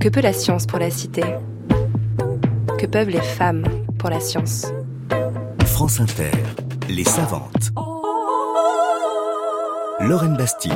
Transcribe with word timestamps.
Que 0.00 0.08
peut 0.08 0.22
la 0.22 0.32
science 0.32 0.64
pour 0.64 0.78
la 0.78 0.88
cité? 0.88 1.22
Que 2.78 2.86
peuvent 2.86 3.10
les 3.10 3.20
femmes 3.20 3.64
pour 3.98 4.08
la 4.08 4.18
science? 4.18 4.66
France 5.66 6.00
Inter, 6.00 6.30
les 6.88 7.04
savantes. 7.04 7.70
Lorraine 10.00 10.38
Bastide. 10.38 10.72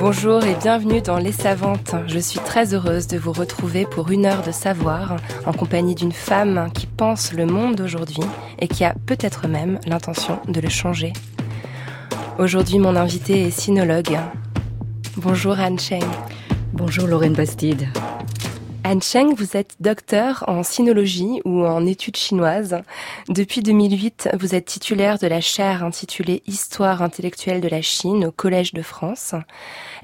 Bonjour 0.00 0.42
et 0.44 0.54
bienvenue 0.54 1.02
dans 1.02 1.18
Les 1.18 1.30
Savantes. 1.30 1.94
Je 2.06 2.18
suis 2.18 2.40
très 2.40 2.72
heureuse 2.72 3.06
de 3.06 3.18
vous 3.18 3.32
retrouver 3.32 3.84
pour 3.84 4.10
une 4.10 4.24
heure 4.24 4.42
de 4.42 4.50
savoir 4.50 5.16
en 5.44 5.52
compagnie 5.52 5.94
d'une 5.94 6.12
femme 6.12 6.70
qui 6.72 6.86
pense 6.86 7.34
le 7.34 7.44
monde 7.44 7.74
d'aujourd'hui 7.76 8.24
et 8.60 8.66
qui 8.66 8.82
a 8.82 8.94
peut-être 9.04 9.46
même 9.46 9.78
l'intention 9.86 10.40
de 10.48 10.58
le 10.58 10.70
changer. 10.70 11.12
Aujourd'hui, 12.38 12.78
mon 12.78 12.96
invité 12.96 13.42
est 13.42 13.50
sinologue. 13.50 14.18
Bonjour 15.18 15.60
Anne 15.60 15.78
Cheng. 15.78 16.00
Bonjour 16.84 17.06
Lorraine 17.06 17.32
Bastide. 17.32 17.86
Anne 18.92 19.00
Cheng, 19.00 19.32
vous 19.34 19.56
êtes 19.56 19.76
docteur 19.80 20.44
en 20.48 20.62
sinologie 20.62 21.40
ou 21.46 21.64
en 21.64 21.86
études 21.86 22.18
chinoises. 22.18 22.76
Depuis 23.30 23.62
2008, 23.62 24.28
vous 24.38 24.54
êtes 24.54 24.66
titulaire 24.66 25.18
de 25.18 25.26
la 25.26 25.40
chaire 25.40 25.82
intitulée 25.82 26.42
Histoire 26.46 27.00
intellectuelle 27.00 27.62
de 27.62 27.68
la 27.68 27.80
Chine 27.80 28.26
au 28.26 28.32
Collège 28.32 28.74
de 28.74 28.82
France. 28.82 29.34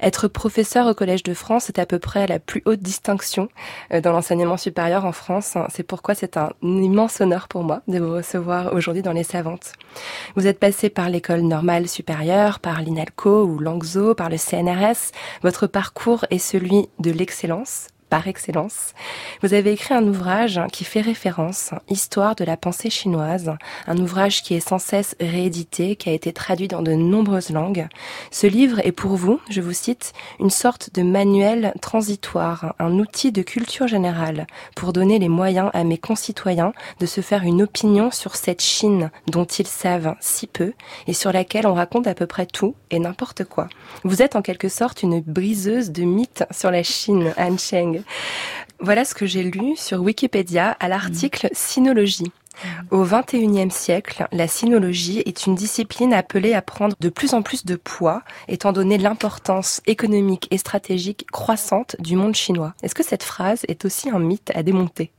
Être 0.01 0.27
professeur 0.27 0.87
au 0.87 0.95
Collège 0.95 1.21
de 1.21 1.35
France 1.35 1.69
est 1.69 1.77
à 1.77 1.85
peu 1.85 1.99
près 1.99 2.25
la 2.25 2.39
plus 2.39 2.63
haute 2.65 2.79
distinction 2.79 3.49
euh, 3.93 4.01
dans 4.01 4.11
l'enseignement 4.11 4.57
supérieur 4.57 5.05
en 5.05 5.11
France. 5.11 5.55
C'est 5.69 5.83
pourquoi 5.83 6.15
c'est 6.15 6.35
un 6.35 6.49
immense 6.63 7.21
honneur 7.21 7.47
pour 7.47 7.61
moi 7.63 7.83
de 7.87 7.99
vous 7.99 8.15
recevoir 8.15 8.73
aujourd'hui 8.73 9.03
dans 9.03 9.13
les 9.13 9.23
savantes. 9.23 9.73
Vous 10.35 10.47
êtes 10.47 10.57
passé 10.57 10.89
par 10.89 11.11
l'école 11.11 11.41
normale 11.41 11.87
supérieure, 11.87 12.57
par 12.59 12.81
l'INALCO 12.81 13.43
ou 13.43 13.59
l'ANGZO, 13.59 14.15
par 14.15 14.31
le 14.31 14.37
CNRS. 14.37 15.11
Votre 15.43 15.67
parcours 15.67 16.25
est 16.31 16.39
celui 16.39 16.89
de 16.97 17.11
l'excellence 17.11 17.89
par 18.09 18.27
excellence. 18.27 18.93
Vous 19.41 19.53
avez 19.53 19.71
écrit 19.71 19.93
un 19.93 20.07
ouvrage 20.07 20.59
qui 20.71 20.83
fait 20.83 21.01
référence, 21.01 21.71
Histoire 21.89 22.35
de 22.35 22.43
la 22.43 22.57
pensée 22.57 22.89
chinoise, 22.89 23.53
un 23.87 23.97
ouvrage 23.97 24.43
qui 24.43 24.55
est 24.55 24.67
sans 24.67 24.79
cesse 24.79 25.15
réédité, 25.19 25.95
qui 25.95 26.09
a 26.09 26.13
été 26.13 26.33
traduit 26.33 26.67
dans 26.67 26.81
de 26.81 26.93
nombreuses 26.93 27.49
langues. 27.51 27.87
Ce 28.31 28.47
livre 28.47 28.79
est 28.85 28.91
pour 28.91 29.15
vous, 29.15 29.39
je 29.49 29.61
vous 29.61 29.73
cite, 29.73 30.13
une 30.39 30.49
sorte 30.49 30.93
de 30.93 31.03
manuel 31.03 31.73
transitoire, 31.81 32.75
un 32.79 32.99
outil 32.99 33.31
de 33.31 33.41
culture 33.41 33.87
générale 33.87 34.47
pour 34.75 34.93
donner 34.93 35.19
les 35.19 35.29
moyens 35.29 35.69
à 35.73 35.83
mes 35.83 35.97
concitoyens 35.97 36.73
de 36.99 37.05
se 37.05 37.21
faire 37.21 37.43
une 37.43 37.61
opinion 37.61 38.11
sur 38.11 38.35
cette 38.35 38.61
Chine 38.61 39.11
dont 39.27 39.45
ils 39.45 39.67
savent 39.67 40.15
si 40.19 40.47
peu 40.47 40.73
et 41.07 41.13
sur 41.13 41.31
laquelle 41.31 41.67
on 41.67 41.73
raconte 41.73 42.07
à 42.07 42.15
peu 42.15 42.27
près 42.27 42.45
tout 42.45 42.75
et 42.91 42.99
n'importe 42.99 43.43
quoi. 43.43 43.69
Vous 44.03 44.21
êtes 44.21 44.35
en 44.35 44.41
quelque 44.41 44.69
sorte 44.69 45.03
une 45.03 45.21
briseuse 45.21 45.91
de 45.91 46.03
mythes 46.03 46.43
sur 46.51 46.71
la 46.71 46.83
Chine, 46.83 47.33
Han 47.37 47.57
Cheng. 47.57 47.98
Voilà 48.79 49.05
ce 49.05 49.13
que 49.13 49.25
j'ai 49.25 49.43
lu 49.43 49.75
sur 49.75 49.99
Wikipédia 50.01 50.71
à 50.79 50.87
l'article 50.87 51.49
Sinologie. 51.51 52.31
Au 52.91 53.03
XXIe 53.03 53.71
siècle, 53.71 54.27
la 54.31 54.47
sinologie 54.47 55.19
est 55.25 55.45
une 55.45 55.55
discipline 55.55 56.13
appelée 56.13 56.53
à 56.53 56.61
prendre 56.61 56.95
de 56.99 57.09
plus 57.09 57.33
en 57.33 57.41
plus 57.41 57.65
de 57.65 57.75
poids, 57.75 58.21
étant 58.47 58.73
donné 58.73 58.97
l'importance 58.97 59.81
économique 59.85 60.47
et 60.51 60.57
stratégique 60.57 61.25
croissante 61.31 61.95
du 61.99 62.15
monde 62.15 62.35
chinois. 62.35 62.73
Est-ce 62.83 62.95
que 62.95 63.03
cette 63.03 63.23
phrase 63.23 63.61
est 63.67 63.85
aussi 63.85 64.09
un 64.09 64.19
mythe 64.19 64.51
à 64.55 64.63
démonter? 64.63 65.11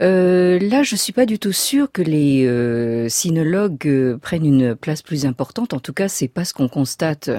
Euh, 0.00 0.58
là, 0.60 0.82
je 0.82 0.94
suis 0.94 1.12
pas 1.12 1.26
du 1.26 1.38
tout 1.38 1.52
sûre 1.52 1.90
que 1.90 2.02
les 2.02 2.46
euh, 2.46 3.08
sinologues 3.08 3.86
euh, 3.86 4.16
prennent 4.16 4.46
une 4.46 4.76
place 4.76 5.02
plus 5.02 5.26
importante. 5.26 5.74
En 5.74 5.80
tout 5.80 5.92
cas, 5.92 6.08
c'est 6.08 6.28
pas 6.28 6.44
ce 6.44 6.54
qu'on 6.54 6.68
constate 6.68 7.30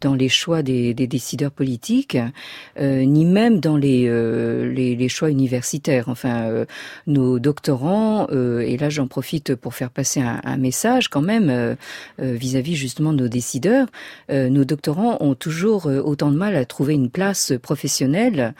dans 0.00 0.14
les 0.14 0.28
choix 0.28 0.62
des, 0.62 0.94
des 0.94 1.06
décideurs 1.06 1.50
politiques, 1.50 2.16
euh, 2.78 3.04
ni 3.04 3.24
même 3.24 3.58
dans 3.58 3.76
les, 3.76 4.06
euh, 4.08 4.72
les, 4.72 4.94
les, 4.94 5.08
choix 5.08 5.30
universitaires. 5.30 6.08
Enfin, 6.08 6.64
nos 7.06 7.38
doctorants, 7.38 8.28
et 8.28 8.76
là 8.76 8.90
j'en 8.90 9.06
profite 9.06 9.54
pour 9.54 9.74
faire 9.74 9.90
passer 9.90 10.20
un, 10.20 10.40
un 10.44 10.56
message 10.56 11.08
quand 11.08 11.22
même 11.22 11.76
vis-à-vis 12.18 12.74
-vis 12.74 12.76
justement 12.76 13.12
de 13.12 13.22
nos 13.22 13.28
décideurs, 13.28 13.88
nos 14.30 14.64
doctorants 14.64 15.16
ont 15.20 15.34
toujours 15.34 15.86
autant 15.86 16.30
de 16.30 16.36
mal 16.36 16.56
à 16.56 16.64
trouver 16.64 16.94
une 16.94 17.10
place 17.10 17.52
professionnelle 17.62 18.54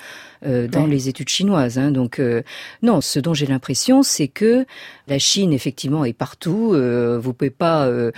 euh, 0.44 0.68
dans 0.68 0.86
les 0.86 1.08
études 1.08 1.28
chinoises. 1.28 1.78
Hein. 1.78 1.90
Donc 1.90 2.18
euh, 2.18 2.42
non, 2.82 3.00
ce 3.00 3.18
dont 3.18 3.32
j'ai 3.36 3.46
l'impression, 3.46 4.02
c'est 4.02 4.26
que 4.26 4.66
la 5.06 5.18
Chine 5.18 5.52
effectivement 5.52 6.04
est 6.04 6.12
partout. 6.12 6.72
Euh, 6.74 7.18
vous 7.22 7.32
pouvez 7.32 7.50
pas 7.50 7.86
euh, 7.86 8.10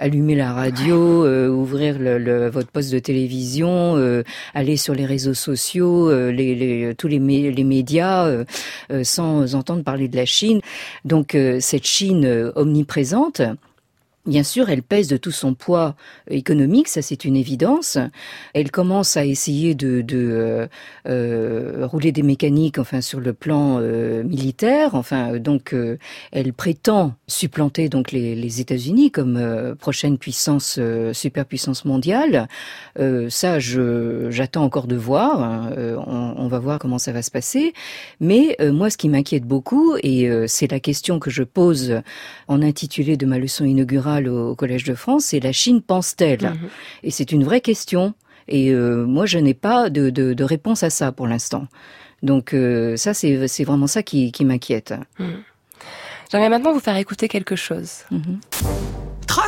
allumer 0.00 0.36
la 0.36 0.52
radio, 0.52 1.26
ouvrir 1.48 1.98
le, 1.98 2.18
le, 2.18 2.48
votre 2.48 2.68
poste 2.68 2.92
de 2.92 2.98
télévision, 3.00 4.22
aller 4.54 4.76
sur 4.76 4.94
les 4.94 5.06
réseaux 5.06 5.34
sociaux, 5.34 6.10
les, 6.30 6.54
les, 6.54 6.94
tous 6.94 7.08
les, 7.08 7.18
les 7.18 7.64
médias 7.64 8.44
sans 9.02 9.54
entendre 9.54 9.82
parler 9.82 10.08
de 10.08 10.16
la 10.16 10.26
Chine. 10.26 10.60
Donc 11.04 11.36
cette 11.60 11.86
Chine 11.86 12.52
omniprésente. 12.54 13.42
Bien 14.26 14.42
sûr, 14.42 14.70
elle 14.70 14.82
pèse 14.82 15.08
de 15.08 15.18
tout 15.18 15.30
son 15.30 15.52
poids 15.52 15.96
économique, 16.30 16.88
ça 16.88 17.02
c'est 17.02 17.26
une 17.26 17.36
évidence. 17.36 17.98
Elle 18.54 18.70
commence 18.70 19.18
à 19.18 19.26
essayer 19.26 19.74
de, 19.74 20.02
euh, 20.14 20.66
euh 21.06 21.86
rouler 21.86 22.10
des 22.10 22.22
mécaniques, 22.22 22.78
enfin 22.78 23.02
sur 23.02 23.20
le 23.20 23.34
plan 23.34 23.80
euh, 23.80 24.22
militaire. 24.22 24.94
Enfin, 24.94 25.38
donc 25.38 25.76
elle 26.32 26.54
prétend 26.54 27.12
supplanter 27.26 27.90
donc 27.90 28.12
les, 28.12 28.60
États-Unis 28.62 29.10
comme 29.10 29.74
prochaine 29.78 30.16
puissance, 30.16 30.80
superpuissance 31.12 31.84
mondiale. 31.84 32.48
ça, 33.28 33.58
je 33.58 34.28
j'attends 34.30 34.64
encore 34.64 34.86
de 34.86 34.96
voir. 34.96 35.42
Hein. 35.42 35.70
On, 36.06 36.48
va 36.48 36.58
voir 36.60 36.78
comment 36.78 36.98
ça 36.98 37.12
va 37.12 37.20
se 37.20 37.30
passer. 37.30 37.74
Mais 38.20 38.56
moi, 38.72 38.88
ce 38.88 38.96
qui 38.96 39.10
m'inquiète 39.10 39.44
beaucoup, 39.44 39.96
et 40.02 40.30
c'est 40.46 40.70
la 40.70 40.80
question 40.80 41.18
que 41.18 41.30
je 41.30 41.42
pose 41.42 42.00
en 42.48 42.62
intitulé 42.62 43.16
de 43.16 43.26
ma 43.26 43.38
leçon 43.38 43.64
inaugurale 43.64 44.13
au, 44.22 44.54
Collège 44.54 44.84
de 44.84 44.94
France, 44.94 45.26
c'est 45.26 45.40
la 45.40 45.52
Chine 45.52 45.82
pense-t-elle? 45.82 46.50
Mhm. 46.50 46.68
Et 47.02 47.10
c'est 47.10 47.32
une 47.32 47.44
vraie 47.44 47.60
question. 47.60 48.14
Et 48.48 48.70
euh, 48.70 49.04
moi, 49.04 49.26
je 49.26 49.38
n'ai 49.38 49.54
pas 49.54 49.90
de, 49.90 50.10
de, 50.10 50.34
de, 50.34 50.44
réponse 50.44 50.82
à 50.82 50.90
ça 50.90 51.12
pour 51.12 51.26
l'instant. 51.26 51.66
Donc 52.22 52.54
euh, 52.54 52.96
ça, 52.96 53.14
c'est 53.14 53.64
vraiment 53.64 53.86
ça 53.86 54.02
qui, 54.02 54.32
qui 54.32 54.44
m'inquiète. 54.44 54.94
Mhm. 55.18 55.42
J'aimerais 56.30 56.48
maintenant 56.48 56.72
vous 56.72 56.80
faire 56.80 56.96
écouter 56.96 57.28
quelque 57.28 57.56
chose. 57.56 58.04
Mhm. 58.10 58.40
Tran 59.26 59.42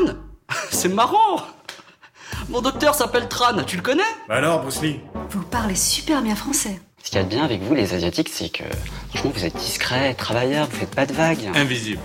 C'est 0.71 0.89
marrant 0.89 1.43
Mon 2.49 2.61
docteur 2.61 2.95
s'appelle 2.95 3.29
Tran, 3.29 3.63
tu 3.65 3.77
le 3.77 3.83
connais? 3.83 4.03
Bah 4.29 4.37
alors, 4.37 4.63
Bruce 4.63 4.83
Lee 4.83 5.01
Vous 5.31 5.43
parlez 5.43 5.75
super 5.75 6.23
bien 6.23 6.37
français. 6.37 6.81
Ce 7.03 7.11
qu'il 7.11 7.19
y 7.19 7.23
a 7.23 7.25
de 7.25 7.29
bien 7.29 7.45
avec 7.45 7.63
vous, 7.63 7.75
les 7.75 7.95
Asiatiques, 7.95 8.29
c'est 8.29 8.49
que, 8.49 8.65
franchement, 9.11 9.31
vous 9.33 9.45
êtes 9.45 9.57
discret, 9.57 10.15
travailleur, 10.15 10.67
vous 10.67 10.77
faites 10.77 10.95
pas 10.95 11.07
de 11.07 11.13
vagues. 11.13 11.51
Invisible. 11.55 12.01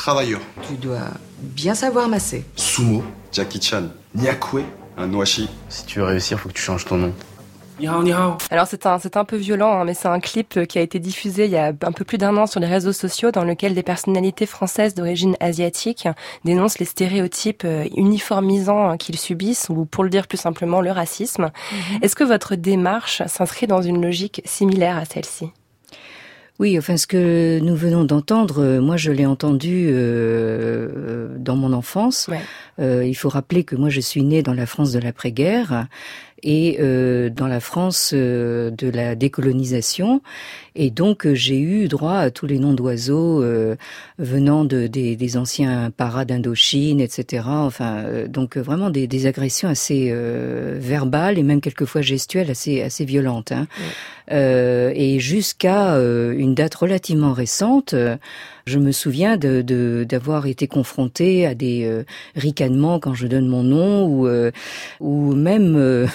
Travailleur. 0.00 0.40
Tu 0.66 0.76
dois 0.76 1.10
bien 1.42 1.74
savoir 1.74 2.08
masser. 2.08 2.46
Sumo, 2.56 3.04
Jackie 3.32 3.60
Chan, 3.60 3.88
Nyakwe, 4.14 4.62
un 4.96 5.12
Washi. 5.12 5.46
Si 5.68 5.84
tu 5.84 5.98
veux 5.98 6.06
réussir, 6.06 6.40
faut 6.40 6.48
que 6.48 6.54
tu 6.54 6.62
changes 6.62 6.86
ton 6.86 6.96
nom. 6.96 7.12
Alors 8.50 8.66
c'est 8.66 8.86
un, 8.86 8.98
c'est 8.98 9.18
un 9.18 9.26
peu 9.26 9.36
violent, 9.36 9.78
hein, 9.78 9.84
mais 9.84 9.92
c'est 9.92 10.08
un 10.08 10.20
clip 10.20 10.66
qui 10.66 10.78
a 10.78 10.80
été 10.80 10.98
diffusé 11.00 11.44
il 11.44 11.50
y 11.50 11.58
a 11.58 11.66
un 11.82 11.92
peu 11.92 12.06
plus 12.06 12.16
d'un 12.16 12.34
an 12.38 12.46
sur 12.46 12.60
les 12.60 12.66
réseaux 12.66 12.94
sociaux 12.94 13.30
dans 13.30 13.44
lequel 13.44 13.74
des 13.74 13.82
personnalités 13.82 14.46
françaises 14.46 14.94
d'origine 14.94 15.36
asiatique 15.38 16.08
dénoncent 16.46 16.78
les 16.78 16.86
stéréotypes 16.86 17.64
euh, 17.66 17.86
uniformisants 17.94 18.96
qu'ils 18.96 19.18
subissent, 19.18 19.68
ou 19.68 19.84
pour 19.84 20.02
le 20.04 20.08
dire 20.08 20.28
plus 20.28 20.38
simplement, 20.38 20.80
le 20.80 20.92
racisme. 20.92 21.50
Mm-hmm. 21.50 22.02
Est-ce 22.04 22.16
que 22.16 22.24
votre 22.24 22.54
démarche 22.54 23.22
s'inscrit 23.26 23.66
dans 23.66 23.82
une 23.82 24.00
logique 24.00 24.40
similaire 24.46 24.96
à 24.96 25.04
celle-ci? 25.04 25.50
Oui, 26.60 26.76
enfin, 26.76 26.98
ce 26.98 27.06
que 27.06 27.58
nous 27.60 27.74
venons 27.74 28.04
d'entendre, 28.04 28.62
euh, 28.62 28.80
moi, 28.82 28.98
je 28.98 29.10
l'ai 29.10 29.24
entendu 29.24 29.88
euh, 29.88 29.94
euh, 29.94 31.28
dans 31.38 31.56
mon 31.56 31.72
enfance. 31.72 32.28
Ouais. 32.30 32.40
Euh, 32.78 33.02
il 33.02 33.14
faut 33.14 33.30
rappeler 33.30 33.64
que 33.64 33.76
moi, 33.76 33.88
je 33.88 34.00
suis 34.00 34.22
née 34.22 34.42
dans 34.42 34.52
la 34.52 34.66
France 34.66 34.92
de 34.92 34.98
l'après-guerre 34.98 35.86
et 36.42 36.78
euh, 36.80 37.30
dans 37.30 37.46
la 37.46 37.60
France 37.60 38.12
euh, 38.14 38.70
de 38.70 38.88
la 38.88 39.14
décolonisation. 39.14 40.22
Et 40.74 40.90
donc 40.90 41.26
euh, 41.26 41.34
j'ai 41.34 41.58
eu 41.58 41.88
droit 41.88 42.14
à 42.14 42.30
tous 42.30 42.46
les 42.46 42.58
noms 42.58 42.72
d'oiseaux 42.72 43.42
euh, 43.42 43.76
venant 44.18 44.64
de, 44.64 44.86
des, 44.86 45.16
des 45.16 45.36
anciens 45.36 45.90
paras 45.90 46.24
d'Indochine, 46.24 47.00
etc. 47.00 47.44
Enfin, 47.46 48.04
euh, 48.04 48.28
donc 48.28 48.56
vraiment 48.56 48.90
des, 48.90 49.06
des 49.06 49.26
agressions 49.26 49.68
assez 49.68 50.12
verbales 50.76 51.38
et 51.38 51.42
même 51.42 51.60
quelquefois 51.60 52.00
gestuelles 52.00 52.50
assez 52.50 52.82
assez 52.82 53.04
violentes. 53.04 53.52
Hein. 53.52 53.66
Ouais. 53.78 53.86
Et 54.30 55.18
jusqu'à 55.18 55.94
une 55.96 56.54
date 56.54 56.74
relativement 56.74 57.32
récente. 57.32 57.94
Je 58.70 58.78
me 58.78 58.92
souviens 58.92 59.36
de, 59.36 60.04
d'avoir 60.08 60.46
été 60.46 60.68
confrontée 60.68 61.44
à 61.44 61.54
des 61.54 61.84
euh, 61.86 62.04
ricanements 62.36 63.00
quand 63.00 63.14
je 63.14 63.26
donne 63.26 63.48
mon 63.48 63.64
nom 63.64 64.06
ou, 64.06 64.28
euh, 64.28 64.52
ou 65.00 65.34
même, 65.34 65.74
euh, 65.76 66.06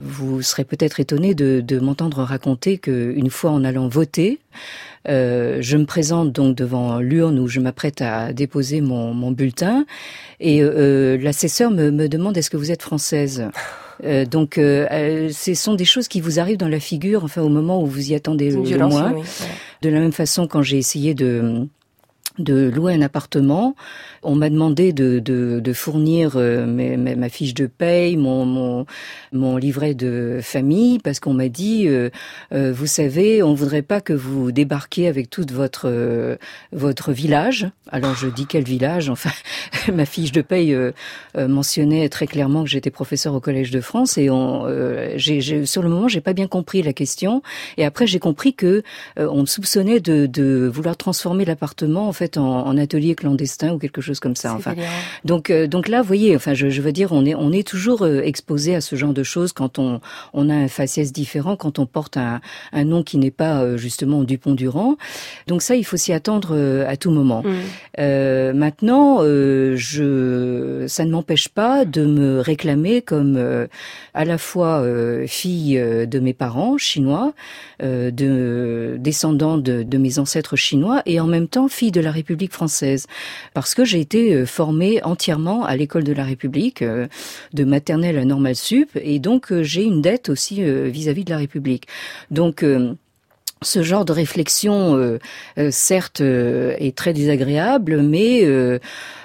vous 0.00 0.42
serez 0.42 0.64
peut-être 0.64 0.98
étonné 0.98 1.34
de, 1.34 1.60
de 1.60 1.78
m'entendre 1.78 2.22
raconter 2.24 2.78
qu'une 2.78 3.30
fois 3.30 3.50
en 3.52 3.62
allant 3.62 3.86
voter, 3.86 4.40
euh, 5.08 5.58
je 5.60 5.76
me 5.76 5.86
présente 5.86 6.32
donc 6.32 6.56
devant 6.56 6.98
l'urne 6.98 7.38
où 7.38 7.46
je 7.46 7.60
m'apprête 7.60 8.02
à 8.02 8.32
déposer 8.32 8.80
mon, 8.80 9.14
mon 9.14 9.30
bulletin 9.30 9.86
et 10.40 10.62
euh, 10.62 11.16
l'assesseur 11.16 11.70
me, 11.70 11.90
me 11.90 12.08
demande 12.08 12.36
est-ce 12.36 12.50
que 12.50 12.56
vous 12.56 12.72
êtes 12.72 12.82
française? 12.82 13.50
Euh, 14.04 14.24
donc, 14.24 14.58
euh, 14.58 15.30
ce 15.32 15.54
sont 15.54 15.74
des 15.74 15.84
choses 15.84 16.08
qui 16.08 16.20
vous 16.20 16.40
arrivent 16.40 16.56
dans 16.58 16.68
la 16.68 16.80
figure, 16.80 17.24
enfin 17.24 17.42
au 17.42 17.48
moment 17.48 17.82
où 17.82 17.86
vous 17.86 18.10
y 18.10 18.14
attendez 18.14 18.50
le, 18.50 18.62
le 18.62 18.86
moins. 18.86 19.14
De 19.82 19.88
la 19.88 20.00
même 20.00 20.12
façon, 20.12 20.46
quand 20.46 20.62
j'ai 20.62 20.78
essayé 20.78 21.14
de 21.14 21.66
de 22.38 22.70
louer 22.70 22.94
un 22.94 23.02
appartement. 23.02 23.74
On 24.22 24.34
m'a 24.34 24.50
demandé 24.50 24.92
de, 24.92 25.18
de, 25.18 25.60
de 25.60 25.72
fournir 25.72 26.32
euh, 26.36 26.66
ma 26.66 27.28
fiche 27.28 27.54
de 27.54 27.66
paye, 27.66 28.16
mon, 28.16 28.44
mon, 28.44 28.86
mon, 29.32 29.56
livret 29.56 29.94
de 29.94 30.40
famille, 30.42 30.98
parce 30.98 31.20
qu'on 31.20 31.32
m'a 31.32 31.48
dit, 31.48 31.88
euh, 31.88 32.10
euh, 32.52 32.72
vous 32.72 32.86
savez, 32.86 33.42
on 33.42 33.54
voudrait 33.54 33.82
pas 33.82 34.00
que 34.00 34.12
vous 34.12 34.52
débarquiez 34.52 35.08
avec 35.08 35.30
toute 35.30 35.52
votre 35.52 36.38
votre 36.72 37.12
village. 37.12 37.70
Alors 37.90 38.14
je 38.14 38.28
dis 38.28 38.46
quel 38.46 38.64
village? 38.64 39.08
Enfin, 39.08 39.30
ma 39.92 40.04
fiche 40.04 40.32
de 40.32 40.42
paye 40.42 40.76
mentionnait 41.36 42.08
très 42.08 42.26
clairement 42.26 42.62
que 42.62 42.70
j'étais 42.70 42.90
professeur 42.90 43.34
au 43.34 43.40
Collège 43.40 43.70
de 43.70 43.80
France, 43.80 44.18
et 44.18 44.28
on, 44.30 44.66
sur 45.16 45.82
le 45.82 45.88
moment, 45.88 46.08
j'ai 46.08 46.20
pas 46.20 46.32
bien 46.32 46.46
compris 46.46 46.82
la 46.82 46.92
question. 46.92 47.42
Et 47.76 47.84
après, 47.84 48.06
j'ai 48.06 48.18
compris 48.18 48.54
que 48.54 48.82
on 49.16 49.40
me 49.40 49.46
soupçonnait 49.46 50.00
de, 50.00 50.26
de 50.26 50.70
vouloir 50.72 50.96
transformer 50.96 51.44
l'appartement 51.44 52.08
en 52.08 52.12
fait 52.12 52.36
en, 52.36 52.76
atelier 52.76 53.14
clandestin 53.14 53.72
ou 53.74 53.78
quelque 53.78 54.00
chose 54.00 54.09
comme 54.18 54.34
ça. 54.34 54.54
Enfin, 54.54 54.74
donc 55.24 55.50
euh, 55.50 55.66
donc 55.66 55.88
là, 55.88 56.00
vous 56.00 56.08
voyez, 56.08 56.34
enfin, 56.34 56.54
je, 56.54 56.70
je, 56.70 56.82
veux 56.82 56.92
dire, 56.92 57.12
on 57.12 57.24
est 57.24 57.34
on 57.34 57.52
est 57.52 57.66
toujours 57.66 58.02
euh, 58.02 58.22
exposé 58.22 58.74
à 58.74 58.80
ce 58.80 58.96
genre 58.96 59.12
de 59.12 59.22
choses 59.22 59.52
quand 59.52 59.78
on 59.78 60.00
on 60.32 60.48
a 60.50 60.54
un 60.54 60.68
faciès 60.68 61.12
différent, 61.12 61.56
quand 61.56 61.78
on 61.78 61.86
porte 61.86 62.16
un, 62.16 62.40
un 62.72 62.84
nom 62.84 63.02
qui 63.02 63.18
n'est 63.18 63.30
pas 63.30 63.62
euh, 63.62 63.76
justement 63.76 64.22
Dupont 64.22 64.54
Durand. 64.54 64.96
Donc 65.46 65.62
ça, 65.62 65.76
il 65.76 65.84
faut 65.84 65.96
s'y 65.96 66.12
attendre 66.12 66.56
à 66.86 66.96
tout 66.96 67.10
moment. 67.10 67.42
Mm. 67.42 68.52
maintenant, 68.56 69.20
je 69.22 70.84
ça 70.88 71.04
ne 71.04 71.10
m'empêche 71.10 71.48
pas 71.48 71.84
de 71.84 72.04
me 72.04 72.40
réclamer 72.40 73.02
comme 73.02 73.38
à 74.14 74.24
la 74.24 74.38
fois 74.38 74.84
fille 75.26 75.76
de 75.76 76.18
mes 76.18 76.32
parents 76.32 76.78
chinois, 76.78 77.32
de 77.80 78.96
descendant 78.98 79.58
de, 79.58 79.82
de 79.82 79.98
mes 79.98 80.18
ancêtres 80.18 80.56
chinois, 80.56 81.02
et 81.06 81.20
en 81.20 81.26
même 81.26 81.48
temps 81.48 81.68
fille 81.68 81.92
de 81.92 82.00
la 82.00 82.10
République 82.10 82.52
française, 82.52 83.06
parce 83.54 83.74
que 83.74 83.84
j'ai 83.84 83.99
été 84.00 84.34
euh, 84.34 84.46
formée 84.46 85.02
entièrement 85.04 85.64
à 85.64 85.76
l'école 85.76 86.04
de 86.04 86.12
la 86.12 86.24
République, 86.24 86.82
euh, 86.82 87.06
de 87.52 87.64
maternelle 87.64 88.18
à 88.18 88.24
normale 88.24 88.56
sup, 88.56 88.90
et 89.00 89.18
donc 89.18 89.52
euh, 89.52 89.62
j'ai 89.62 89.84
une 89.84 90.02
dette 90.02 90.28
aussi 90.28 90.62
vis-à-vis 90.62 91.24
de 91.24 91.30
la 91.30 91.38
République. 91.38 91.86
Donc 92.30 92.64
ce 93.62 93.82
genre 93.82 94.04
de 94.04 94.12
réflexion, 94.12 95.18
certes, 95.70 96.20
est 96.20 96.96
très 96.96 97.12
désagréable, 97.12 98.02
mais 98.02 98.44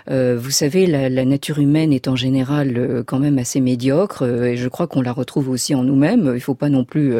vous 0.07 0.51
savez, 0.51 0.87
la, 0.87 1.25
nature 1.25 1.59
humaine 1.59 1.93
est 1.93 2.07
en 2.07 2.15
général 2.15 3.03
quand 3.05 3.19
même 3.19 3.37
assez 3.37 3.61
médiocre, 3.61 4.23
et 4.23 4.57
je 4.57 4.67
crois 4.67 4.87
qu'on 4.87 5.01
la 5.01 5.13
retrouve 5.13 5.49
aussi 5.49 5.73
en 5.73 5.83
nous-mêmes. 5.83 6.25
Il 6.25 6.35
ne 6.35 6.39
faut 6.39 6.55
pas 6.55 6.69
non 6.69 6.83
plus 6.83 7.13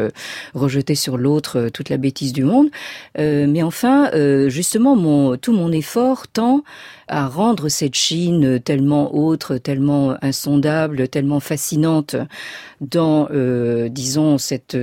rejeter 0.54 0.96
sur 0.96 1.18
l'autre 1.18 1.70
toute 1.74 1.90
la 1.90 1.98
bêtise 1.98 2.34
du 2.34 2.44
monde. 2.44 2.70
mais 3.18 3.64
enfin, 3.64 4.12
justement, 4.48 5.38
tout 5.38 5.54
mon 5.54 5.72
effort 5.72 6.28
tend 6.28 6.64
à 7.08 7.28
rendre 7.28 7.70
cette 7.70 7.96
Chine 7.96 8.60
tellement 8.60 9.16
autre, 9.16 9.58
tellement 9.58 10.16
insondable, 10.22 11.08
tellement 11.08 11.40
fascinante 11.40 12.16
dans, 12.82 13.28
euh, 13.32 13.90
disons, 13.90 14.38
cette 14.38 14.78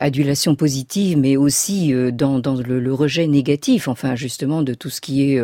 adulation 0.00 0.54
positive, 0.54 1.18
mais 1.18 1.36
aussi 1.36 1.92
dans, 2.12 2.38
dans 2.38 2.54
le, 2.54 2.80
le, 2.80 2.94
rejet 2.94 3.26
négatif, 3.26 3.86
enfin 3.86 4.16
justement 4.16 4.62
de 4.62 4.74
tout 4.74 4.90
ce 4.90 5.00
qui 5.00 5.32
est 5.32 5.42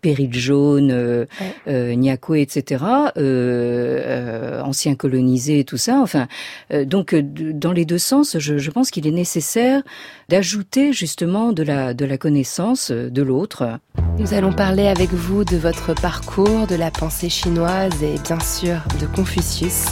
péril 0.00 0.32
jaune, 0.34 0.90
euh, 0.90 1.94
Nyakwe, 1.94 2.36
etc., 2.36 2.84
euh, 3.16 4.00
euh, 4.06 4.60
anciens 4.62 4.94
colonisés, 4.94 5.64
tout 5.64 5.76
ça. 5.76 6.00
Enfin, 6.00 6.28
euh, 6.72 6.84
donc 6.84 7.14
dans 7.14 7.72
les 7.72 7.84
deux 7.84 7.98
sens, 7.98 8.38
je, 8.38 8.58
je 8.58 8.70
pense 8.70 8.90
qu'il 8.90 9.06
est 9.06 9.12
nécessaire 9.12 9.82
d'ajouter 10.28 10.92
justement 10.92 11.52
de 11.52 11.62
la 11.62 11.94
de 11.94 12.04
la 12.04 12.18
connaissance 12.18 12.90
de 12.90 13.22
l'autre. 13.22 13.78
Nous 14.18 14.32
allons 14.32 14.52
parler 14.52 14.88
avec 14.88 15.12
vous 15.12 15.44
de 15.44 15.58
votre 15.58 15.92
parcours, 15.92 16.66
de 16.66 16.74
la 16.74 16.90
pensée 16.90 17.28
chinoise 17.28 18.02
et 18.02 18.18
bien 18.24 18.40
sûr 18.40 18.76
de 18.98 19.06
Confucius 19.06 19.84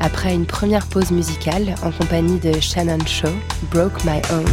après 0.00 0.32
une 0.32 0.46
première 0.46 0.86
pause 0.86 1.10
musicale 1.10 1.74
en 1.82 1.90
compagnie 1.90 2.38
de 2.38 2.60
Shannon 2.60 3.04
Shaw, 3.04 3.32
Broke 3.72 4.04
My 4.04 4.20
Own. 4.32 4.46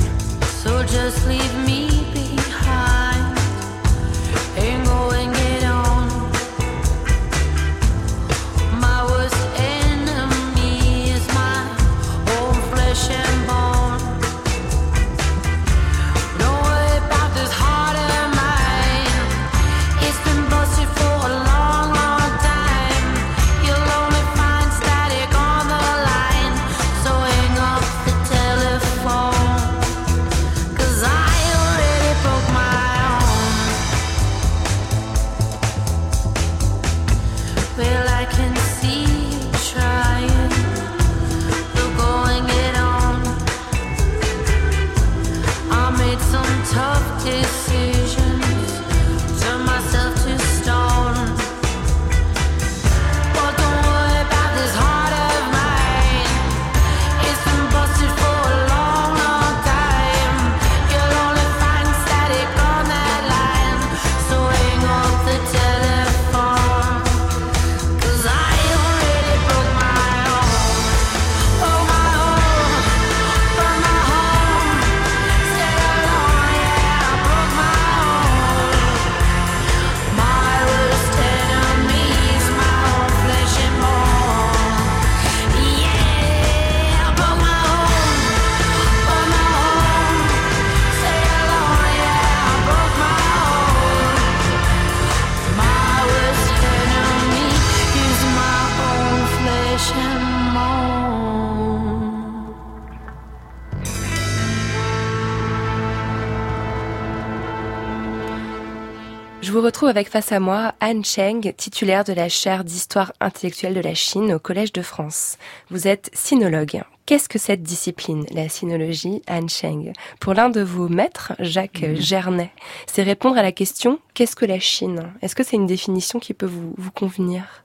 Me 109.54 109.60
retrouve 109.60 109.90
avec 109.90 110.10
face 110.10 110.32
à 110.32 110.40
moi 110.40 110.74
Anne 110.80 111.04
Cheng, 111.04 111.54
titulaire 111.56 112.04
de 112.04 112.14
la 112.14 112.30
chaire 112.30 112.64
d'histoire 112.64 113.14
intellectuelle 113.20 113.74
de 113.74 113.80
la 113.80 113.94
Chine 113.94 114.34
au 114.34 114.40
Collège 114.40 114.74
de 114.74 114.82
France. 114.82 115.38
Vous 115.70 115.88
êtes 115.88 116.10
sinologue. 116.14 116.84
Qu'est-ce 117.06 117.30
que 117.30 117.40
cette 117.40 117.64
discipline, 117.64 118.26
la 118.32 118.50
sinologie, 118.50 119.22
Anne 119.28 119.50
Cheng? 119.50 119.94
Pour 120.20 120.34
l'un 120.34 120.50
de 120.50 120.62
vos 120.62 120.90
maîtres, 120.90 121.34
Jacques 121.40 121.82
mhm. 121.82 121.96
Gernet, 121.96 122.52
c'est 122.86 123.02
répondre 123.02 123.38
à 123.38 123.42
la 123.42 123.52
question 123.52 124.00
qu'est-ce 124.14 124.36
que 124.36 124.46
la 124.46 124.60
Chine? 124.60 125.12
Est-ce 125.22 125.36
que 125.36 125.44
c'est 125.44 125.56
une 125.56 125.66
définition 125.66 126.20
qui 126.20 126.34
peut 126.34 126.46
vous, 126.46 126.76
vous 126.78 126.92
convenir? 126.92 127.64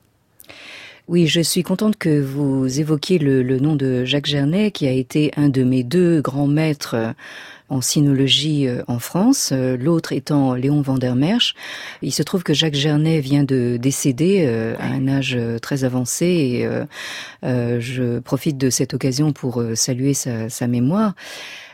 Oui, 1.06 1.26
je 1.26 1.42
suis 1.42 1.62
contente 1.62 1.96
que 1.96 2.22
vous 2.22 2.80
évoquiez 2.80 3.18
le, 3.18 3.42
le, 3.42 3.58
nom 3.58 3.76
de 3.76 4.06
Jacques 4.06 4.24
Gernet, 4.24 4.70
qui 4.70 4.86
a 4.86 4.92
été 4.92 5.32
un 5.36 5.50
de 5.50 5.62
mes 5.62 5.82
deux 5.82 6.22
grands 6.22 6.46
maîtres 6.46 7.14
en 7.68 7.80
sinologie 7.80 8.66
euh, 8.66 8.82
en 8.88 8.98
France, 8.98 9.50
euh, 9.52 9.76
l'autre 9.76 10.12
étant 10.12 10.54
Léon 10.54 10.82
Vandermersch. 10.82 11.54
Il 12.02 12.12
se 12.12 12.22
trouve 12.22 12.42
que 12.42 12.52
Jacques 12.52 12.74
Gernet 12.74 13.20
vient 13.20 13.44
de 13.44 13.78
décéder 13.80 14.44
euh, 14.46 14.74
à 14.78 14.86
un 14.88 15.08
âge 15.08 15.38
très 15.62 15.84
avancé 15.84 16.26
et 16.26 16.68
je 17.42 18.18
profite 18.20 18.58
de 18.58 18.70
cette 18.70 18.94
occasion 18.94 19.32
pour 19.32 19.62
saluer 19.74 20.14
sa, 20.14 20.48
sa 20.48 20.66
mémoire. 20.66 21.14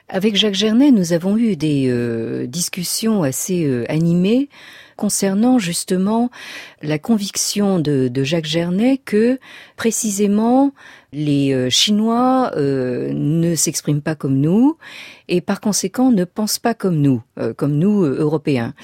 Avec 0.09 0.37
Jacques 0.37 0.55
Gernet, 0.55 0.91
nous 0.91 1.13
avons 1.13 1.37
eu 1.37 1.57
des 1.57 2.47
discussions 2.49 3.23
assez 3.23 3.85
animées 3.89 4.49
concernant 4.97 5.59
justement 5.59 6.31
la 6.83 6.99
conviction 6.99 7.79
de, 7.79 8.09
de 8.09 8.25
Jacques 8.25 8.47
Gernet 8.47 8.99
que 8.99 9.39
précisément 9.77 10.73
les 11.13 11.53
euh, 11.53 11.71
Chinois 11.71 12.53
euh, 12.57 13.13
ne 13.13 13.55
s'expriment 13.55 14.03
pas 14.03 14.15
comme 14.15 14.39
nous 14.39 14.77
et 15.29 15.41
par 15.41 15.61
conséquent 15.61 16.11
ne 16.11 16.25
pensent 16.25 16.59
pas 16.59 16.75
comme 16.75 17.01
nous, 17.01 17.23
euh, 17.39 17.53
comme 17.55 17.77
nous 17.79 18.05
Européens. 18.05 18.75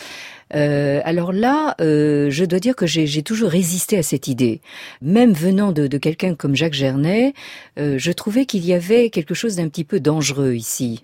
alors 0.50 1.32
là, 1.32 1.74
je 1.80 2.44
dois 2.44 2.60
dire 2.60 2.76
que 2.76 2.86
j'ai 2.86 3.22
toujours 3.22 3.50
résisté 3.50 3.98
à 3.98 4.04
cette 4.04 4.28
idée. 4.28 4.60
Même 5.02 5.32
venant 5.32 5.72
de, 5.72 5.88
de 5.88 5.98
quelqu'un 5.98 6.36
comme 6.36 6.54
Jacques 6.54 6.72
Gernet, 6.72 7.34
je 7.76 8.12
trouvais 8.12 8.46
qu'il 8.46 8.64
y 8.64 8.72
avait 8.72 9.10
quelque 9.10 9.34
chose 9.34 9.56
d'un 9.56 9.68
petit 9.68 9.82
peu 9.84 9.98
dangereux 9.98 10.54
ici. 10.54 11.02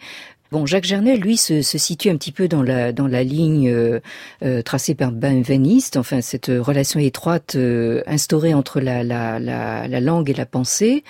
Bon, 0.52 0.66
Jacques 0.66 0.85
Gernet, 0.85 1.16
lui, 1.16 1.38
se, 1.38 1.62
se, 1.62 1.78
situe 1.78 2.11
un 2.11 2.18
petit 2.18 2.30
peu 2.30 2.47
dans 2.47 2.62
la 2.62 2.92
dans 2.92 3.06
la 3.06 3.25
ligne 3.25 3.71
euh, 3.71 4.00
euh 4.42 4.61
tracée 4.61 4.94
par 4.94 5.11
Benveniste, 5.11 5.97
enfin 5.97 6.21
cette 6.21 6.49
relation 6.49 7.00
étroite 7.00 7.54
euh, 7.56 8.02
instaurée 8.06 8.52
entre 8.52 8.78
la, 8.78 9.02
la, 9.02 9.38
la, 9.38 9.88
la, 9.88 10.00
langue 10.02 10.28
et 10.28 10.35
la 10.35 10.44
pensée. 10.44 11.04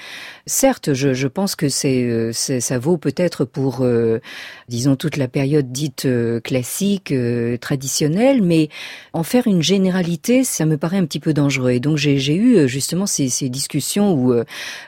Certes, 0.46 0.94
je, 0.94 1.12
je 1.12 1.26
pense 1.26 1.56
que 1.56 1.68
c'est 1.68 2.04
euh, 2.04 2.30
ça 2.32 2.78
vaut 2.78 2.98
peut-être 2.98 3.44
pour, 3.44 3.84
disons, 4.68 4.94
toute 4.94 5.16
la 5.16 5.26
période 5.26 5.72
dite 5.72 6.06
classique, 6.44 7.12
traditionnelle, 7.60 8.42
mais 8.42 8.68
en 9.12 9.24
faire 9.24 9.48
une 9.48 9.62
généralité, 9.62 10.44
ça 10.44 10.66
me 10.66 10.76
paraît 10.76 10.98
un 10.98 11.04
petit 11.04 11.18
peu 11.18 11.34
dangereux. 11.34 11.72
Et 11.72 11.80
donc 11.80 11.96
j'ai 11.96 12.36
eu 12.36 12.68
justement 12.68 13.06
ces, 13.06 13.28
ces 13.28 13.48
discussions 13.48 14.14
où 14.14 14.32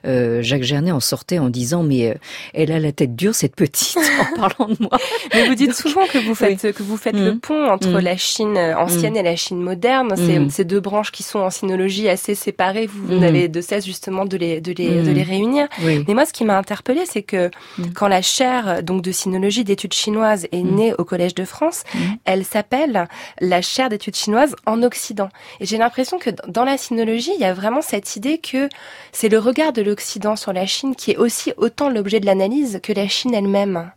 Jacques 0.05 0.63
Gernet 0.63 0.93
en 0.93 1.01
sortait 1.01 1.41
en 1.41 1.51
disant 1.51 1.83
mais 1.83 2.17
elle 2.53 2.71
a 2.71 2.79
la 2.79 2.93
tête 2.93 3.17
dure 3.17 3.35
cette 3.35 3.57
petite. 3.57 3.99
parlant 4.49 4.73
de 4.73 4.77
moi. 4.81 4.99
Mais 5.33 5.47
vous 5.47 5.55
dites 5.55 5.75
souvent 5.75 6.07
que 6.07 6.19
vous 6.19 6.35
faites 6.35 6.73
que 6.73 6.83
vous 6.83 6.97
faites 6.97 7.17
le 7.17 7.35
mm. 7.35 7.41
pont 7.41 7.67
entre 7.67 7.89
mm. 7.89 7.99
la 7.99 8.17
Chine 8.17 8.59
ancienne 8.77 9.15
mm. 9.15 9.19
et 9.19 9.23
la 9.23 9.37
Chine 9.37 9.61
moderne. 9.61 10.15
C'est 10.17 10.51
ces 10.51 10.65
deux 10.65 10.81
branches 10.81 11.13
qui 11.13 11.23
sont 11.23 11.41
en 11.41 11.51
sinologie 11.51 12.09
assez 12.09 12.35
séparées. 12.35 12.87
Vous, 12.87 13.07
vous 13.07 13.19
n'avez 13.19 13.49
de 13.49 13.61
cesse 13.61 13.85
justement 13.85 14.25
de 14.25 14.37
les 14.37 14.61
de 14.61 14.73
les 14.73 15.03
de 15.03 15.11
les 15.11 15.23
réunir. 15.23 15.69
Mais 15.83 16.15
moi, 16.15 16.27
ce 16.27 16.33
qui 16.33 16.45
m'a 16.45 16.59
interpellée, 16.59 17.05
c'est 17.07 17.23
que 17.23 17.51
quand 17.95 18.09
la 18.09 18.23
chaire 18.23 18.83
donc 18.83 19.03
de 19.03 19.13
sinologie 19.13 19.65
d'études 19.65 19.95
chinoises 19.95 20.47
est 20.53 20.63
née 20.63 20.95
au 20.97 21.05
Collège 21.05 21.35
de 21.35 21.45
France, 21.45 21.85
elle 22.25 22.45
s'appelle 22.45 23.09
la 23.41 23.63
chaire 23.63 23.89
d'études 23.89 24.17
chinoises 24.17 24.55
en 24.67 24.83
Occident. 24.83 25.29
Et 25.61 25.67
j'ai 25.67 25.79
l'impression 25.79 26.19
que 26.19 26.31
dans 26.49 26.65
la 26.65 26.77
sinologie, 26.77 27.33
il 27.35 27.41
y 27.41 27.45
a 27.45 27.55
vraiment 27.55 27.83
cette 27.83 28.17
idée 28.17 28.39
que 28.39 28.69
c'est 29.13 29.29
le 29.29 29.39
regard 29.39 29.73
de 29.73 29.83
l'Occident 29.83 30.37
sur 30.37 30.53
la 30.53 30.67
Chine 30.67 30.95
qui 30.95 31.13
est 31.13 31.17
aussi 31.17 31.53
autant 31.57 31.89
l'objet 31.89 32.21
de 32.21 32.27
l'analyse 32.27 32.81
que 32.83 32.93
la 32.93 33.09
Chine 33.09 33.35
elle-même. 33.35 33.91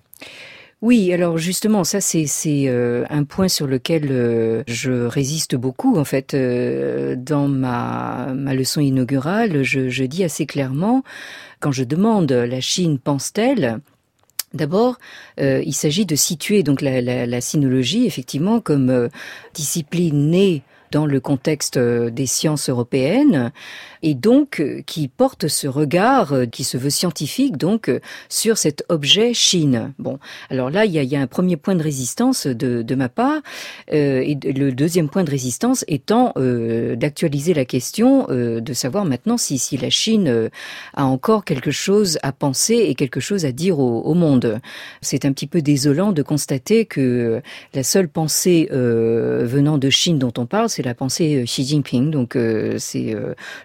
Oui, 0.84 1.12
alors 1.12 1.40
justement, 1.40 1.84
ça 1.84 2.02
c'est 2.02 2.28
euh, 2.48 3.04
un 3.10 3.24
point 3.24 3.48
sur 3.48 3.66
lequel 3.66 4.10
euh, 4.12 4.64
je 4.68 4.92
résiste 4.92 5.56
beaucoup. 5.56 5.98
En 5.98 6.04
fait, 6.04 6.36
euh, 6.36 7.16
dans 7.16 7.48
ma, 7.48 8.32
leçon 8.54 8.80
inaugurale, 8.80 9.64
je, 9.64 10.04
dis 10.04 10.24
assez 10.24 10.46
clairement, 10.46 11.04
quand 11.60 11.72
je 11.72 11.84
demande 11.84 12.32
la 12.32 12.62
Chine 12.62 13.00
pense-t-elle, 13.00 13.80
D'abord, 14.54 14.98
il 15.38 15.74
s'agit 15.74 16.06
de 16.06 16.16
situer 16.16 16.64
donc 16.64 16.82
la 16.82 17.42
sinologie 17.42 18.08
effectivement 18.08 18.62
comme 18.62 19.10
discipline 19.54 20.30
née 20.30 20.64
dans 20.90 21.06
le 21.06 21.20
contexte 21.20 21.78
des 21.78 22.26
sciences 22.26 22.70
européennes 22.70 23.52
et 24.04 24.14
donc 24.14 24.60
euh, 24.60 24.82
qui 24.86 25.08
porte 25.08 25.48
ce 25.48 25.68
regard 25.68 26.34
euh, 26.34 26.46
qui 26.46 26.64
se 26.64 26.78
veut 26.78 26.90
scientifique 26.90 27.58
donc 27.58 27.90
euh, 27.90 28.00
sur 28.30 28.58
cet 28.58 28.84
objet 28.90 29.34
Chine. 29.34 29.94
Bon, 30.00 30.20
alors 30.50 30.70
là 30.70 30.86
il 30.86 30.92
y 30.92 31.00
a, 31.00 31.04
y 31.04 31.16
a 31.16 31.22
un 31.22 31.28
premier 31.28 31.58
point 31.58 31.76
de 31.76 31.84
résistance 31.84 32.48
de, 32.48 32.82
de 32.82 32.96
ma 32.96 33.10
part 33.10 33.42
euh, 33.94 34.22
et 34.22 34.36
le 34.52 34.72
deuxième 34.72 35.10
point 35.10 35.24
de 35.24 35.32
résistance 35.32 35.84
étant 35.88 36.34
euh, 36.38 36.96
d'actualiser 36.96 37.54
la 37.54 37.66
question 37.66 38.28
euh, 38.30 38.62
de 38.62 38.74
savoir 38.74 39.06
maintenant 39.06 39.38
si, 39.38 39.58
si 39.58 39.78
la 39.78 39.90
Chine 39.90 40.50
a 40.94 41.06
encore 41.06 41.46
quelque 41.46 41.72
chose 41.72 42.18
à 42.24 42.32
penser 42.32 42.76
et 42.76 42.96
quelque 42.96 43.20
chose 43.20 43.46
à 43.46 43.52
dire 43.52 43.80
au, 43.80 44.02
au 44.02 44.14
monde. 44.14 44.60
C'est 45.02 45.26
un 45.26 45.32
petit 45.32 45.48
peu 45.48 45.62
désolant 45.62 46.12
de 46.12 46.22
constater 46.22 46.86
que 46.86 47.42
la 47.74 47.84
seule 47.84 48.08
pensée 48.10 48.68
venant 48.72 49.78
de 49.78 49.90
Chine 49.90 50.20
dont 50.20 50.34
on 50.38 50.46
parle, 50.46 50.70
c'est 50.70 50.84
la 50.84 50.94
pensée 50.94 51.44
Xi 51.46 51.66
Jinping. 51.66 52.12
Donc 52.12 52.38
c'est, 52.78 53.16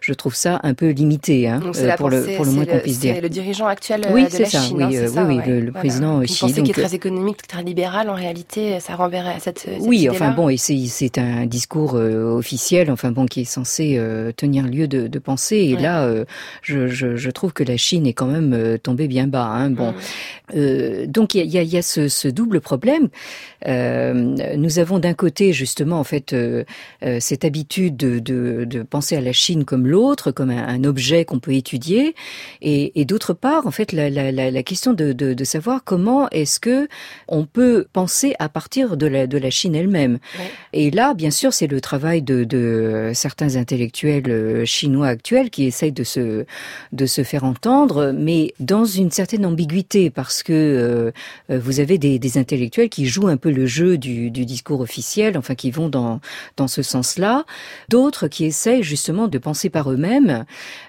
je 0.01 0.13
ça 0.31 0.61
un 0.63 0.75
peu 0.75 0.91
limité, 0.91 1.49
hein, 1.49 1.61
euh, 1.65 1.97
pour, 1.97 2.11
le, 2.11 2.37
pour 2.37 2.45
le 2.45 2.53
moins 2.53 2.65
qu'on 2.65 2.79
puisse 2.79 3.01
dire. 3.01 3.15
C'est 3.15 3.21
le 3.21 3.29
dirigeant 3.29 3.67
actuel 3.67 4.03
oui, 4.11 4.27
de 4.27 4.39
la 4.39 4.45
ça, 4.47 4.61
Chine. 4.61 4.77
Oui, 4.77 4.97
hein, 4.97 5.09
ça, 5.09 5.25
oui, 5.25 5.39
oui, 5.39 5.51
le, 5.51 5.61
le 5.61 5.73
président 5.73 6.21
Xi. 6.21 6.33
Une 6.33 6.49
pensée 6.49 6.63
qui 6.63 6.71
est 6.71 6.75
très 6.75 6.95
économique, 6.95 7.47
très 7.47 7.63
libérale, 7.63 8.11
en 8.11 8.15
réalité, 8.15 8.79
ça 8.81 8.95
renverrait 8.95 9.35
à 9.35 9.41
cette, 9.41 9.61
cette 9.61 9.81
Oui, 9.81 10.09
enfin 10.09 10.31
bon, 10.31 10.49
et 10.49 10.57
c'est 10.57 11.19
un 11.19 11.47
discours 11.47 11.95
euh, 11.95 12.37
officiel, 12.37 12.91
enfin 12.91 13.11
bon, 13.11 13.27
qui 13.27 13.41
est 13.41 13.45
censé 13.45 13.97
euh, 13.97 14.33
tenir 14.33 14.65
lieu 14.67 14.89
de, 14.89 15.07
de 15.07 15.19
pensée. 15.19 15.57
Et 15.57 15.75
ouais. 15.75 15.83
là, 15.83 16.05
euh, 16.05 16.25
je, 16.63 16.89
je, 16.89 17.17
je, 17.17 17.31
trouve 17.31 17.53
que 17.53 17.65
la 17.65 17.77
Chine 17.77 18.07
est 18.07 18.13
quand 18.13 18.27
même 18.27 18.53
euh, 18.53 18.79
tombée 18.79 19.09
bien 19.09 19.27
bas. 19.27 19.47
Hein, 19.47 19.71
bon, 19.71 19.95
mmh. 20.55 21.07
donc 21.07 21.35
il 21.35 21.47
y 21.47 21.59
a, 21.59 21.63
y 21.63 21.77
a 21.77 21.83
ce, 21.83 22.09
ce, 22.09 22.29
double 22.29 22.61
problème. 22.61 23.09
nous 23.67 24.79
avons 24.79 24.99
d'un 24.99 25.15
côté 25.15 25.53
justement 25.53 25.99
en 25.99 26.05
fait 26.05 26.35
cette 27.21 27.45
habitude 27.45 27.97
de, 27.97 28.19
de, 28.19 28.65
de 28.65 28.83
penser 28.83 29.17
à 29.17 29.21
la 29.21 29.33
Chine 29.33 29.65
comme 29.65 29.87
l'autre 29.87 30.12
comme 30.33 30.51
un, 30.51 30.69
un 30.69 30.85
objet 30.85 31.25
qu'on 31.25 31.39
peut 31.39 31.55
étudier, 31.55 32.15
et, 32.61 33.01
et 33.01 33.05
d'autre 33.05 33.33
part, 33.33 33.67
en 33.67 33.71
fait, 33.71 33.93
la, 33.93 34.11
la, 34.11 34.31
la 34.33 34.63
question 34.63 34.93
de, 34.93 35.13
de, 35.13 35.33
de 35.33 35.45
savoir 35.45 35.85
comment 35.85 36.29
est-ce 36.31 36.61
que 36.61 36.89
on 37.29 37.47
peut 37.47 37.87
penser 37.93 38.35
à 38.39 38.49
partir 38.49 38.97
de 38.97 39.07
la, 39.07 39.27
de 39.27 39.39
la 39.39 39.51
Chine 39.51 39.75
elle-même. 39.75 40.19
Ouais. 40.39 40.51
Et 40.73 40.91
là, 40.91 41.15
bien 41.15 41.31
sûr, 41.31 41.53
c'est 41.53 41.67
le 41.67 41.81
travail 41.81 42.23
de, 42.23 42.45
de 42.45 43.13
certains 43.15 43.57
intellectuels 43.57 44.29
euh, 44.29 44.65
chinois 44.65 45.09
actuels 45.09 45.51
qui 45.51 45.65
essayent 45.65 45.93
de 45.93 46.05
se, 46.05 46.45
de 46.93 47.07
se 47.07 47.23
faire 47.23 47.45
entendre, 47.45 48.13
mais 48.15 48.55
dans 48.61 48.85
une 48.85 49.11
certaine 49.11 49.47
ambiguïté, 49.47 50.11
parce 50.11 50.43
que 50.43 50.53
euh, 50.53 51.13
vous 51.49 51.81
avez 51.81 51.99
des, 51.99 52.19
des 52.19 52.39
intellectuels 52.39 52.89
qui 52.89 53.07
jouent 53.07 53.29
un 53.29 53.37
peu 53.37 53.51
le 53.51 53.67
jeu 53.67 53.99
du, 53.99 54.31
du 54.31 54.45
discours 54.45 54.81
officiel, 54.81 55.39
enfin 55.39 55.55
qui 55.55 55.71
vont 55.71 55.89
dans, 55.89 56.21
dans 56.57 56.69
ce 56.69 56.83
sens-là, 56.83 57.45
d'autres 57.89 58.29
qui 58.29 58.45
essayent 58.45 58.83
justement 58.83 59.29
de 59.29 59.39
penser 59.39 59.71
par 59.71 59.89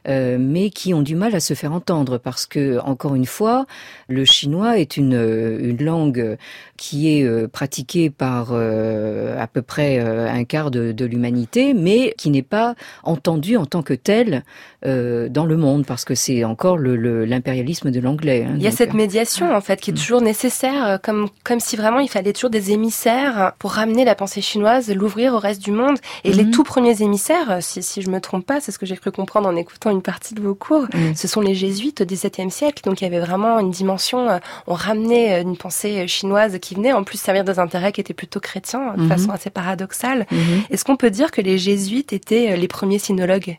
euh, 0.07 0.37
mais 0.39 0.69
qui 0.69 0.93
ont 0.93 1.01
du 1.01 1.15
mal 1.15 1.35
à 1.35 1.39
se 1.39 1.53
faire 1.53 1.73
entendre 1.73 2.17
parce 2.17 2.45
que, 2.45 2.79
encore 2.79 3.15
une 3.15 3.25
fois, 3.25 3.65
le 4.13 4.25
chinois 4.25 4.79
est 4.79 4.97
une, 4.97 5.13
une 5.59 5.83
langue 5.83 6.37
qui 6.77 7.17
est 7.17 7.23
euh, 7.23 7.47
pratiquée 7.47 8.09
par 8.09 8.49
euh, 8.51 9.39
à 9.39 9.47
peu 9.47 9.61
près 9.61 9.99
euh, 9.99 10.29
un 10.29 10.43
quart 10.43 10.71
de, 10.71 10.91
de 10.91 11.05
l'humanité, 11.05 11.73
mais 11.73 12.13
qui 12.17 12.29
n'est 12.29 12.41
pas 12.41 12.75
entendue 13.03 13.57
en 13.57 13.65
tant 13.65 13.83
que 13.83 13.93
telle 13.93 14.43
euh, 14.85 15.29
dans 15.29 15.45
le 15.45 15.55
monde 15.57 15.85
parce 15.85 16.05
que 16.05 16.15
c'est 16.15 16.43
encore 16.43 16.77
l'impérialisme 16.77 17.91
de 17.91 17.99
l'anglais. 17.99 18.45
Hein, 18.47 18.55
Il 18.57 18.63
y 18.63 18.67
a 18.67 18.69
donc, 18.69 18.77
cette 18.77 18.93
médiation 18.93 19.55
en 19.55 19.61
fait 19.61 19.79
qui 19.79 19.91
est 19.91 19.93
mm. 19.93 19.97
toujours 19.97 20.21
nécessaire, 20.21 20.99
comme 21.01 21.29
comme 21.43 21.59
si 21.59 21.75
vraiment 21.75 21.99
il 21.99 22.09
fallait 22.09 22.33
toujours 22.33 22.49
des 22.49 22.71
émissaires 22.71 23.53
pour 23.59 23.71
ramener 23.71 24.03
la 24.03 24.15
pensée 24.15 24.41
chinoise, 24.41 24.93
l'ouvrir 24.93 25.33
au 25.33 25.39
reste 25.39 25.63
du 25.63 25.71
monde. 25.71 25.97
Et 26.23 26.31
mm 26.31 26.33
les 26.33 26.49
tout 26.49 26.63
premiers 26.63 27.01
émissaires, 27.03 27.59
si, 27.61 27.83
si 27.83 28.01
je 28.01 28.09
me 28.09 28.19
trompe 28.19 28.45
pas, 28.45 28.59
c'est 28.59 28.71
ce 28.71 28.79
que 28.79 28.85
j'ai 28.87 28.97
cru 28.97 29.11
comprendre 29.11 29.47
en 29.47 29.55
écoutant 29.55 29.91
une 29.91 30.01
partie 30.01 30.33
de 30.33 30.41
vos 30.41 30.55
cours, 30.55 30.87
mm. 30.93 31.15
ce 31.15 31.27
sont 31.27 31.41
les 31.41 31.53
jésuites 31.53 32.01
au 32.01 32.05
XVIIe 32.05 32.49
siècle. 32.49 32.83
Donc 32.83 33.01
il 33.01 33.03
y 33.03 33.07
avait 33.07 33.19
vraiment 33.19 33.59
une 33.59 33.69
dimension, 33.69 34.02
euh, 34.13 34.39
on 34.67 34.73
ramenait 34.73 35.41
une 35.41 35.57
pensée 35.57 36.07
chinoise 36.07 36.57
qui 36.59 36.75
venait 36.75 36.93
en 36.93 37.03
plus 37.03 37.19
servir 37.19 37.43
des 37.43 37.59
intérêts 37.59 37.91
qui 37.91 38.01
étaient 38.01 38.13
plutôt 38.13 38.39
chrétiens, 38.39 38.93
de 38.95 39.01
mm 39.01 39.05
-hmm. 39.05 39.07
façon 39.13 39.31
assez 39.37 39.49
paradoxale. 39.49 40.21
-hmm. 40.31 40.71
Est-ce 40.71 40.83
qu'on 40.85 40.97
peut 41.03 41.11
dire 41.19 41.29
que 41.35 41.41
les 41.49 41.57
jésuites 41.67 42.11
étaient 42.19 42.47
euh, 42.51 42.55
les 42.63 42.67
premiers 42.67 42.99
sinologues? 43.07 43.57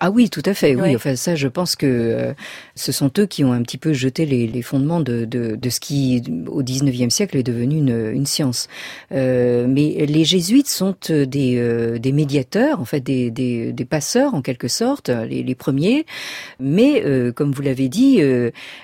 Ah 0.00 0.10
oui, 0.10 0.30
tout 0.30 0.42
à 0.44 0.54
fait. 0.54 0.74
Oui, 0.74 0.94
enfin 0.96 1.16
ça, 1.16 1.34
je 1.34 1.48
pense 1.48 1.76
que 1.76 1.86
euh, 1.86 2.32
ce 2.74 2.92
sont 2.92 3.10
eux 3.18 3.26
qui 3.26 3.44
ont 3.44 3.52
un 3.52 3.62
petit 3.62 3.78
peu 3.78 3.92
jeté 3.92 4.26
les, 4.26 4.46
les 4.46 4.62
fondements 4.62 5.00
de, 5.00 5.24
de, 5.24 5.56
de, 5.56 5.70
ce 5.70 5.80
qui, 5.80 6.22
au 6.46 6.62
XIXe 6.62 7.12
siècle, 7.12 7.36
est 7.36 7.42
devenu 7.42 7.76
une, 7.78 8.10
une 8.12 8.26
science. 8.26 8.68
Euh, 9.12 9.66
mais 9.68 10.06
les 10.06 10.24
jésuites 10.24 10.68
sont 10.68 10.96
euh, 11.10 11.26
des, 11.26 11.56
euh, 11.58 11.98
des 11.98 12.12
médiateurs, 12.12 12.80
en 12.80 12.84
fait, 12.84 13.00
des, 13.00 13.30
des, 13.30 13.72
des, 13.72 13.84
passeurs 13.84 14.34
en 14.34 14.42
quelque 14.42 14.68
sorte, 14.68 15.08
les, 15.08 15.42
les 15.42 15.54
premiers. 15.54 16.06
Mais 16.58 17.04
comme 17.34 17.52
vous 17.52 17.62
l'avez 17.62 17.88
dit, 17.88 18.20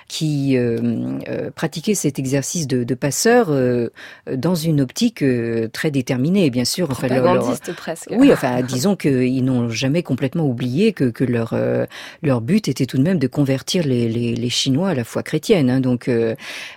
qui 0.07 0.57
pratiquaient 1.55 1.95
cet 1.95 2.19
exercice 2.19 2.67
de, 2.67 2.83
de 2.83 2.95
passeur 2.95 3.51
dans 4.31 4.55
une 4.55 4.81
optique 4.81 5.23
très 5.71 5.91
déterminée, 5.91 6.49
bien 6.49 6.65
sûr. 6.65 6.87
Propagandiste 6.87 7.23
enfin, 7.23 7.33
leur, 7.33 7.65
leur... 7.67 7.75
presque. 7.75 8.09
Oui, 8.11 8.31
enfin, 8.31 8.61
disons 8.61 8.95
qu'ils 8.95 9.43
n'ont 9.45 9.69
jamais 9.69 10.03
complètement 10.03 10.45
oublié 10.45 10.76
oublier 10.77 10.93
que, 10.93 11.05
que 11.05 11.23
leur 11.23 11.55
leur 12.21 12.41
but 12.41 12.67
était 12.67 12.85
tout 12.85 12.97
de 12.97 13.03
même 13.03 13.19
de 13.19 13.27
convertir 13.27 13.83
les, 13.85 14.07
les, 14.07 14.35
les 14.35 14.49
Chinois 14.49 14.89
à 14.89 14.93
la 14.93 15.03
foi 15.03 15.23
chrétienne. 15.23 15.69
Hein. 15.69 15.79
Donc, 15.79 16.09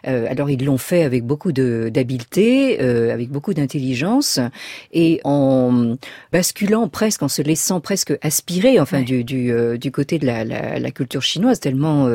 alors 0.04 0.50
ils 0.50 0.64
l'ont 0.64 0.78
fait 0.78 1.02
avec 1.02 1.24
beaucoup 1.24 1.52
d'habileté, 1.52 2.80
avec 2.80 3.28
beaucoup 3.30 3.54
d'intelligence, 3.54 4.40
et 4.92 5.20
en 5.24 5.96
basculant 6.32 6.88
presque, 6.88 7.22
en 7.22 7.28
se 7.28 7.42
laissant 7.42 7.80
presque 7.80 8.16
aspirer, 8.22 8.80
enfin 8.80 9.02
du 9.02 9.24
du, 9.24 9.52
du 9.78 9.90
côté 9.92 10.18
de 10.18 10.26
la, 10.26 10.44
la, 10.44 10.78
la 10.78 10.90
culture 10.90 11.22
chinoise, 11.22 11.60
tellement 11.60 12.08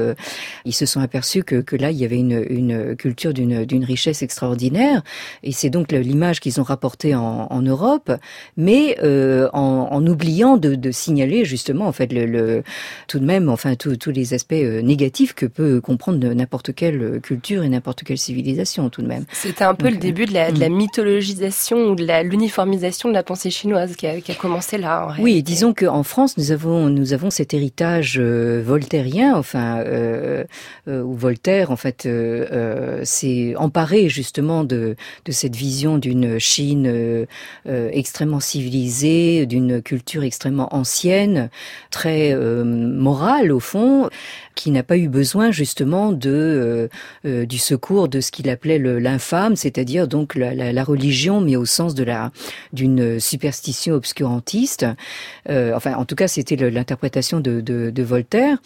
ils 0.65 0.73
se 0.73 0.85
sont 0.85 1.01
aperçus 1.01 1.43
que, 1.43 1.61
que 1.61 1.75
là 1.75 1.91
il 1.91 1.97
y 1.97 2.05
avait 2.05 2.19
une, 2.19 2.45
une 2.49 2.95
culture 2.95 3.33
d'une 3.33 3.65
d'une 3.65 3.83
richesse 3.83 4.21
extraordinaire, 4.23 5.03
et 5.43 5.51
c'est 5.51 5.69
donc 5.69 5.91
l'image 5.91 6.39
qu'ils 6.39 6.59
ont 6.59 6.63
rapportée 6.63 7.15
en, 7.15 7.47
en 7.49 7.61
Europe, 7.61 8.11
mais 8.57 8.97
euh, 9.03 9.49
en, 9.53 9.87
en, 9.91 10.07
oubliant 10.07 10.57
de, 10.57 10.75
de, 10.75 10.91
signaler 10.91 11.45
justement 11.45 11.74
en 11.83 11.91
fait 11.91 12.11
le, 12.13 12.25
le 12.25 12.63
tout 13.07 13.19
de 13.19 13.25
même 13.25 13.49
enfin 13.49 13.75
tous 13.75 14.11
les 14.11 14.33
aspects 14.33 14.53
euh, 14.53 14.81
négatifs 14.81 15.33
que 15.33 15.45
peut 15.45 15.81
comprendre 15.81 16.25
n'importe 16.33 16.73
quelle 16.73 17.19
culture 17.21 17.63
et 17.63 17.69
n'importe 17.69 18.03
quelle 18.03 18.17
civilisation 18.17 18.89
tout 18.89 19.01
de 19.01 19.07
même. 19.07 19.25
C'était 19.33 19.63
un 19.63 19.75
peu 19.75 19.85
donc, 19.85 19.95
le 19.95 19.99
début 19.99 20.25
de 20.25 20.33
la, 20.33 20.51
de 20.51 20.59
la 20.59 20.69
mm. 20.69 20.75
mythologisation 20.75 21.77
ou 21.89 21.95
de 21.95 22.05
l'uniformisation 22.23 23.09
de 23.09 23.13
la 23.13 23.23
pensée 23.23 23.49
chinoise 23.49 23.95
qui 23.95 24.07
a, 24.07 24.21
qui 24.21 24.31
a 24.31 24.35
commencé 24.35 24.77
là. 24.77 25.07
oui, 25.17 25.23
réalité. 25.23 25.41
disons 25.41 25.73
qu'en 25.73 26.03
France 26.03 26.37
nous 26.37 26.51
avons 26.51 26.89
nous 26.89 27.13
avons 27.13 27.29
cet 27.29 27.53
héritage 27.53 28.17
euh, 28.19 28.61
voltairien, 28.65 29.35
enfin 29.35 29.79
euh, 29.79 30.43
euh, 30.87 31.01
où 31.01 31.15
Voltaire 31.15 31.71
en 31.71 31.75
fait 31.75 32.05
euh, 32.05 33.01
s'est 33.03 33.55
emparé 33.57 34.09
justement 34.09 34.63
de 34.63 34.95
de 35.25 35.31
cette 35.31 35.55
vision 35.55 35.97
d'une 35.97 36.39
Chine 36.39 36.87
euh, 36.87 37.25
extrêmement 37.91 38.39
civilisée, 38.39 39.45
d'une 39.45 39.81
culture 39.81 40.23
extrêmement 40.23 40.73
ancienne, 40.75 41.49
très 41.91 42.33
euh, 42.33 42.63
morale 42.63 43.51
au 43.51 43.59
fond, 43.59 44.09
qui 44.55 44.71
n'a 44.71 44.83
pas 44.83 44.97
eu 44.97 45.07
besoin 45.07 45.51
justement 45.51 46.11
de 46.11 46.29
euh, 46.31 46.87
euh, 47.25 47.45
du 47.45 47.57
secours 47.57 48.07
de 48.07 48.21
ce 48.21 48.31
qu'il 48.31 48.49
appelait 48.49 48.79
l'infâme, 48.79 49.55
c'est-à-dire 49.55 50.07
donc 50.07 50.35
la, 50.35 50.53
la, 50.55 50.71
la, 50.73 50.83
religion, 50.83 51.41
mais 51.41 51.55
au 51.55 51.65
sens 51.65 51.93
de 51.93 52.03
la 52.03 52.31
d'une 52.73 53.19
superstition 53.19 53.93
obscurantiste. 53.93 54.85
Euh, 55.49 55.73
enfin, 55.75 55.95
en 55.95 56.05
tout 56.05 56.15
cas, 56.15 56.27
c'était 56.27 56.55
l'interprétation 56.55 57.39
de, 57.39 57.61
de, 57.61 57.89
de 57.89 58.03
Voltaire. 58.03 58.57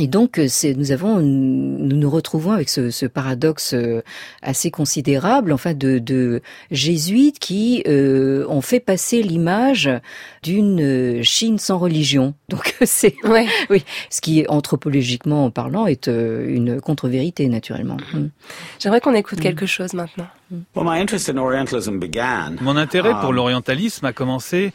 Et 0.00 0.06
donc, 0.06 0.38
euh, 0.38 0.48
nous 0.78 0.92
avons, 0.92 1.20
nous 1.20 1.96
nous 1.96 2.08
retrouvons 2.08 2.52
avec 2.52 2.70
ce, 2.70 2.88
ce 2.88 3.04
paradoxe 3.04 3.74
euh, 3.74 4.00
assez 4.40 4.70
considérable, 4.70 5.52
enfin, 5.52 5.74
de, 5.74 5.98
de 5.98 6.40
jésuites 6.70 7.38
qui 7.38 7.82
euh, 7.86 8.46
ont 8.48 8.62
fait 8.62 8.80
passer 8.80 9.22
l'image 9.22 9.90
d'une 10.42 10.80
euh, 10.80 11.22
Chine 11.22 11.58
sans 11.58 11.78
religion. 11.78 12.32
Donc, 12.48 12.74
c'est, 12.82 13.14
ouais. 13.24 13.46
oui, 13.68 13.84
ce 14.08 14.22
qui, 14.22 14.46
anthropologiquement 14.48 15.50
parlant, 15.50 15.86
est 15.86 16.06
une 16.06 16.80
contre-vérité, 16.80 17.46
naturellement. 17.48 17.98
Mm. 18.14 18.28
J'aimerais 18.78 19.02
qu'on 19.02 19.14
écoute 19.14 19.40
mm. 19.40 19.42
quelque 19.42 19.66
chose 19.66 19.92
maintenant. 19.92 20.28
Mon 22.60 22.76
intérêt 22.76 23.10
pour 23.20 23.30
um, 23.30 23.34
l'orientalisme 23.36 24.04
a 24.04 24.12
commencé 24.12 24.72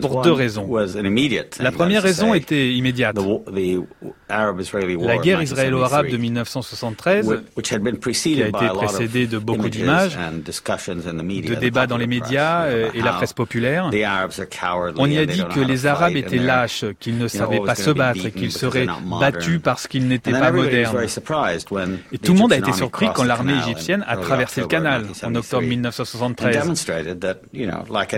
pour 0.00 0.22
deux 0.22 0.32
raisons. 0.32 0.68
La 1.58 1.72
première 1.72 2.02
raison 2.02 2.32
était 2.32 2.72
immédiate. 2.72 3.16
La 5.00 5.18
guerre 5.18 5.42
israélo-arabe 5.42 6.08
de 6.08 6.16
1973, 6.16 7.42
qui 7.62 7.74
a 8.42 8.48
été 8.48 8.68
précédée 8.74 9.26
de 9.26 9.38
beaucoup 9.38 9.68
d'images, 9.68 10.16
de 10.16 11.54
débats 11.54 11.86
dans 11.86 11.96
les 11.96 12.06
médias 12.06 12.64
euh, 12.64 12.90
et 12.94 13.02
la 13.02 13.12
presse 13.12 13.32
populaire, 13.32 13.90
on 14.96 15.06
y 15.06 15.18
a 15.18 15.26
dit 15.26 15.44
que 15.54 15.60
les 15.60 15.86
Arabes 15.86 16.16
étaient 16.16 16.38
lâches, 16.38 16.84
qu'ils 17.00 17.18
ne 17.18 17.28
savaient 17.28 17.60
pas 17.60 17.74
se 17.74 17.90
battre 17.90 18.26
et 18.26 18.32
qu'ils 18.32 18.52
seraient 18.52 18.86
battus 19.20 19.60
parce 19.62 19.86
qu'ils 19.86 20.08
n'étaient 20.08 20.32
pas 20.32 20.52
modernes. 20.52 20.96
Et 22.12 22.18
tout 22.18 22.32
le 22.32 22.38
monde 22.38 22.52
a 22.52 22.58
été 22.58 22.72
surpris 22.72 23.08
quand 23.14 23.24
l'armée 23.24 23.54
égyptienne 23.58 24.04
a 24.06 24.16
traversé 24.16 24.60
le 24.62 24.66
canal 24.66 25.06
en 25.22 25.34
octobre 25.34 25.66
1973, 25.66 26.86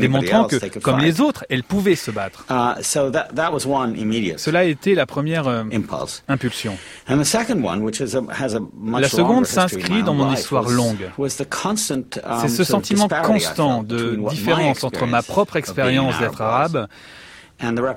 démontrant 0.01 0.45
que, 0.47 0.79
comme 0.79 0.99
les 1.01 1.21
autres, 1.21 1.45
elle 1.49 1.63
pouvait 1.63 1.97
se 1.97 2.11
battre. 2.11 2.45
Uh, 2.51 2.83
Cela 4.37 4.59
a 4.61 4.65
été 4.65 4.95
la 4.95 5.07
première. 5.07 5.65
La 7.09 9.09
seconde 9.09 9.47
s'inscrit 9.47 10.03
dans 10.03 10.15
mon 10.15 10.33
histoire 10.33 10.69
longue. 10.69 11.11
C'est 11.29 12.49
ce 12.49 12.65
sentiment 12.65 13.09
constant 13.09 13.83
de 13.83 14.17
différence 14.31 14.85
entre 14.85 15.07
ma 15.07 15.23
propre 15.23 15.57
expérience 15.57 16.19
d'être 16.19 16.41
arabe 16.41 16.89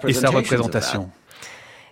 et 0.07 0.13
sa 0.13 0.29
représentation. 0.29 1.09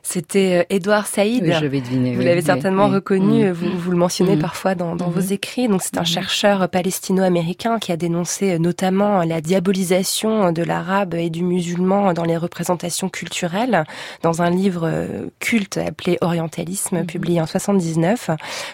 C'était 0.09 0.65
Édouard 0.69 1.03
euh, 1.03 1.15
Saïd. 1.15 1.43
Oui, 1.43 1.51
je 1.51 1.65
vais 1.65 1.81
deviner, 1.81 2.13
vous 2.13 2.19
oui, 2.19 2.25
l'avez 2.25 2.41
certainement 2.41 2.85
oui, 2.85 2.93
reconnu, 2.93 3.43
mmh. 3.43 3.51
vous, 3.51 3.77
vous, 3.77 3.91
le 3.91 3.97
mentionnez 3.97 4.37
mmh. 4.37 4.39
parfois 4.39 4.73
dans, 4.73 4.95
dans 4.95 5.09
vos 5.09 5.19
écrits. 5.19 5.67
Donc 5.67 5.81
c'est 5.81 5.97
un 5.97 6.05
chercheur 6.05 6.69
palestino-américain 6.69 7.77
qui 7.77 7.91
a 7.91 7.97
dénoncé 7.97 8.53
euh, 8.53 8.57
notamment 8.57 9.23
la 9.23 9.41
diabolisation 9.41 10.53
de 10.53 10.63
l'arabe 10.63 11.13
et 11.15 11.29
du 11.29 11.43
musulman 11.43 12.13
dans 12.13 12.23
les 12.23 12.37
représentations 12.37 13.09
culturelles 13.09 13.83
dans 14.21 14.41
un 14.41 14.49
livre 14.49 14.83
euh, 14.85 15.27
culte 15.39 15.77
appelé 15.77 16.17
Orientalisme, 16.21 17.03
publié 17.03 17.41
en 17.41 17.45
79. 17.45 18.29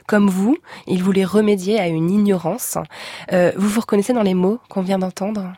Comme 0.06 0.30
vous, 0.30 0.56
il 0.86 1.02
voulait 1.02 1.26
remédier 1.26 1.80
à 1.80 1.88
une 1.88 2.12
ignorance. 2.12 2.78
Euh, 3.32 3.52
vous 3.58 3.70
vous 3.70 3.82
reconnaissez 3.82 4.14
dans 4.14 4.22
les 4.22 4.36
mots 4.36 4.60
qu'on 4.70 4.84
vient 4.84 5.00
d'entendre? 5.00 5.52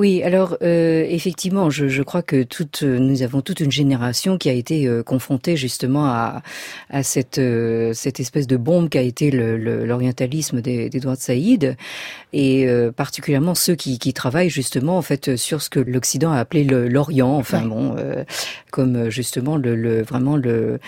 Oui, 0.00 0.22
alors 0.22 0.56
euh, 0.62 1.04
effectivement, 1.06 1.68
je, 1.68 1.88
je, 1.88 2.02
crois 2.02 2.22
que 2.22 2.42
toute, 2.42 2.82
nous 2.84 3.22
avons 3.22 3.42
toute 3.42 3.60
une 3.60 3.70
génération 3.70 4.38
qui 4.38 4.48
a 4.48 4.54
été 4.54 4.86
euh, 4.86 5.02
confrontée 5.02 5.58
justement 5.58 6.06
à, 6.06 6.40
à 6.88 7.02
cette, 7.02 7.36
euh, 7.36 7.92
cette 7.92 8.18
espèce 8.18 8.46
de 8.46 8.56
bombe 8.56 8.88
qu'a 8.88 9.02
été 9.02 9.30
l'orientalisme 9.30 10.62
d'Edouard 10.62 11.18
Saïd, 11.18 11.76
et 12.32 12.66
euh, 12.66 12.90
particulièrement 12.90 13.54
ceux 13.54 13.74
qui, 13.74 13.98
qui, 13.98 14.14
travaillent 14.14 14.48
justement 14.48 14.96
en 14.96 15.02
fait 15.02 15.36
sur 15.36 15.60
ce 15.60 15.68
que 15.68 15.80
l'Occident 15.80 16.32
a 16.32 16.38
appelé 16.38 16.64
l'Orient, 16.64 17.36
enfin 17.36 17.60
bon, 17.66 17.94
euh, 17.98 18.24
comme 18.70 19.10
justement 19.10 19.58
le, 19.58 19.76
le 19.76 20.00
vraiment 20.00 20.38
le 20.38 20.80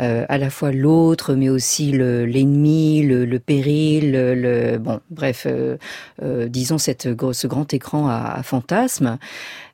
euh, 0.00 0.24
à 0.28 0.38
la 0.38 0.48
fois 0.48 0.70
l'autre, 0.70 1.34
mais 1.34 1.48
aussi 1.48 1.90
l'ennemi, 1.90 3.02
le, 3.02 3.20
le, 3.20 3.24
le, 3.24 3.38
péril, 3.40 4.12
le, 4.12 4.34
le 4.34 4.78
bon, 4.78 5.00
bref, 5.10 5.44
euh, 5.46 5.76
euh, 6.22 6.46
disons 6.46 6.78
cette 6.78 7.08
ce 7.32 7.46
grand 7.48 7.74
écran 7.74 8.06
à, 8.08 8.14
à 8.14 8.42
fantasme. 8.58 9.18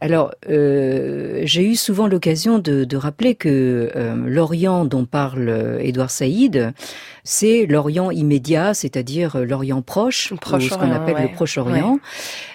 Alors, 0.00 0.32
euh, 0.50 1.40
j'ai 1.44 1.64
eu 1.64 1.76
souvent 1.76 2.06
l'occasion 2.06 2.58
de, 2.58 2.84
de, 2.84 2.96
rappeler 2.96 3.34
que 3.34 3.90
euh, 3.96 4.14
l'Orient 4.26 4.84
dont 4.84 5.06
parle 5.06 5.78
Édouard 5.80 6.10
Saïd, 6.10 6.74
c'est 7.24 7.64
l'Orient 7.64 8.10
immédiat, 8.10 8.74
c'est-à-dire 8.74 9.38
l'Orient 9.38 9.80
proche, 9.80 10.34
proche 10.34 10.68
ce 10.68 10.74
qu'on 10.74 10.92
appelle 10.92 11.14
ouais. 11.14 11.22
le 11.22 11.32
Proche-Orient, 11.32 11.94
ouais. 11.94 12.00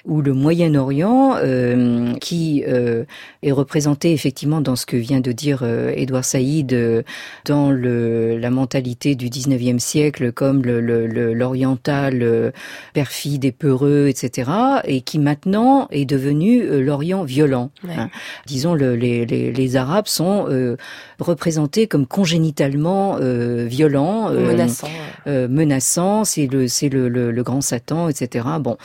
ou 0.05 0.21
le 0.21 0.33
Moyen-Orient, 0.33 1.37
euh, 1.37 2.13
qui 2.21 2.63
euh, 2.67 3.03
est 3.41 3.51
représenté 3.51 4.13
effectivement 4.13 4.61
dans 4.61 4.75
ce 4.75 4.85
que 4.85 4.95
vient 4.95 5.21
de 5.21 5.31
dire 5.31 5.61
euh, 5.63 5.91
Édouard 5.95 6.23
Saïd, 6.23 6.71
euh, 6.73 7.01
dans 7.45 7.71
le, 7.71 8.37
la 8.37 8.51
mentalité 8.51 9.15
du 9.15 9.29
19e 9.29 9.79
siècle, 9.79 10.31
comme 10.31 10.61
l'oriental 10.63 12.19
euh, 12.21 12.51
perfide 12.93 13.45
et 13.45 13.51
peureux, 13.51 14.05
etc., 14.07 14.51
et 14.83 15.01
qui 15.01 15.17
maintenant 15.17 15.87
est 15.89 16.05
devenu 16.09 16.63
euh, 16.63 16.81
l'Orient 16.81 17.23
violent. 17.23 17.71
Ouais. 17.83 17.93
Hein. 17.97 18.09
Disons, 18.45 18.73
le, 18.73 18.95
les, 18.95 19.25
les, 19.25 19.51
les, 19.51 19.75
Arabes 19.75 20.07
sont 20.07 20.47
euh, 20.49 20.75
représentés 21.19 21.87
comme 21.87 22.05
congénitalement 22.05 23.17
euh, 23.21 23.65
violents, 23.65 24.29
euh, 24.29 24.47
menaçants. 24.47 24.89
menaçants. 25.25 26.25
C'est 26.25 26.47
le, 26.47 26.67
c'est 26.67 26.89
le, 26.89 27.07
le, 27.07 27.31
le, 27.31 27.43
grand 27.43 27.61
Satan, 27.61 28.09
etc. 28.09 28.45
Bon, 28.59 28.77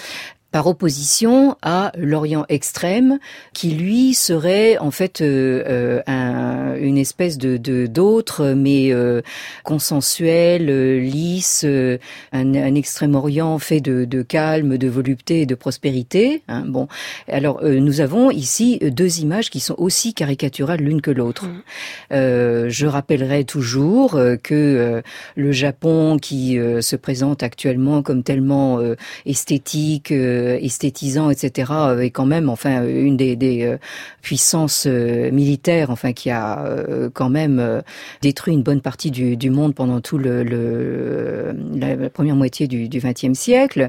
par 0.54 0.68
opposition 0.68 1.56
à 1.62 1.90
l'Orient 1.98 2.44
extrême, 2.48 3.18
qui 3.54 3.70
lui 3.70 4.14
serait 4.14 4.78
en 4.78 4.92
fait 4.92 5.20
euh, 5.20 5.64
euh, 5.66 6.00
un, 6.06 6.76
une 6.76 6.96
espèce 6.96 7.38
de 7.38 7.56
d'autre, 7.86 8.54
mais 8.56 8.92
euh, 8.92 9.20
consensuel, 9.64 10.70
euh, 10.70 11.00
lisse, 11.00 11.64
euh, 11.66 11.98
un, 12.30 12.54
un 12.54 12.76
Extrême-Orient 12.76 13.58
fait 13.58 13.80
de, 13.80 14.04
de, 14.04 14.22
calme, 14.22 14.78
de 14.78 14.86
volupté 14.86 15.40
et 15.40 15.46
de 15.46 15.56
prospérité. 15.56 16.44
Hein, 16.46 16.62
bon, 16.68 16.86
alors 17.26 17.58
euh, 17.64 17.80
nous 17.80 18.00
avons 18.00 18.30
ici 18.30 18.78
deux 18.80 19.18
images 19.18 19.50
qui 19.50 19.58
sont 19.58 19.74
aussi 19.78 20.14
caricaturales 20.14 20.78
l'une 20.78 21.00
que 21.00 21.10
l'autre. 21.10 21.46
Mmh. 21.46 22.68
je 22.68 22.86
rappellerai 22.86 23.44
toujours 23.44 24.20
que 24.44 25.02
le 25.34 25.52
Japon, 25.52 26.18
qui 26.22 26.60
se 26.80 26.94
présente 26.94 27.42
actuellement 27.42 28.02
comme 28.02 28.22
tellement 28.22 28.78
esthétique, 29.26 30.12
esthétisant, 30.60 31.30
etc., 31.30 31.72
est 32.00 32.10
quand 32.10 32.26
même, 32.26 32.48
enfin, 32.48 32.84
une 32.86 33.16
des, 33.16 33.36
des 33.36 33.76
puissances 34.22 34.86
militaires, 34.86 35.90
enfin, 35.90 36.12
qui 36.12 36.30
a 36.30 36.64
quand 37.12 37.30
même 37.30 37.82
détruit 38.22 38.54
une 38.54 38.62
bonne 38.62 38.80
partie 38.80 39.10
du, 39.10 39.36
du 39.36 39.50
monde 39.50 39.74
pendant 39.74 40.00
tout 40.00 40.18
le, 40.18 40.42
le 40.42 41.54
la 41.74 42.10
première 42.10 42.36
moitié 42.36 42.66
du 42.66 42.88
XXe 42.88 43.38
siècle. 43.38 43.88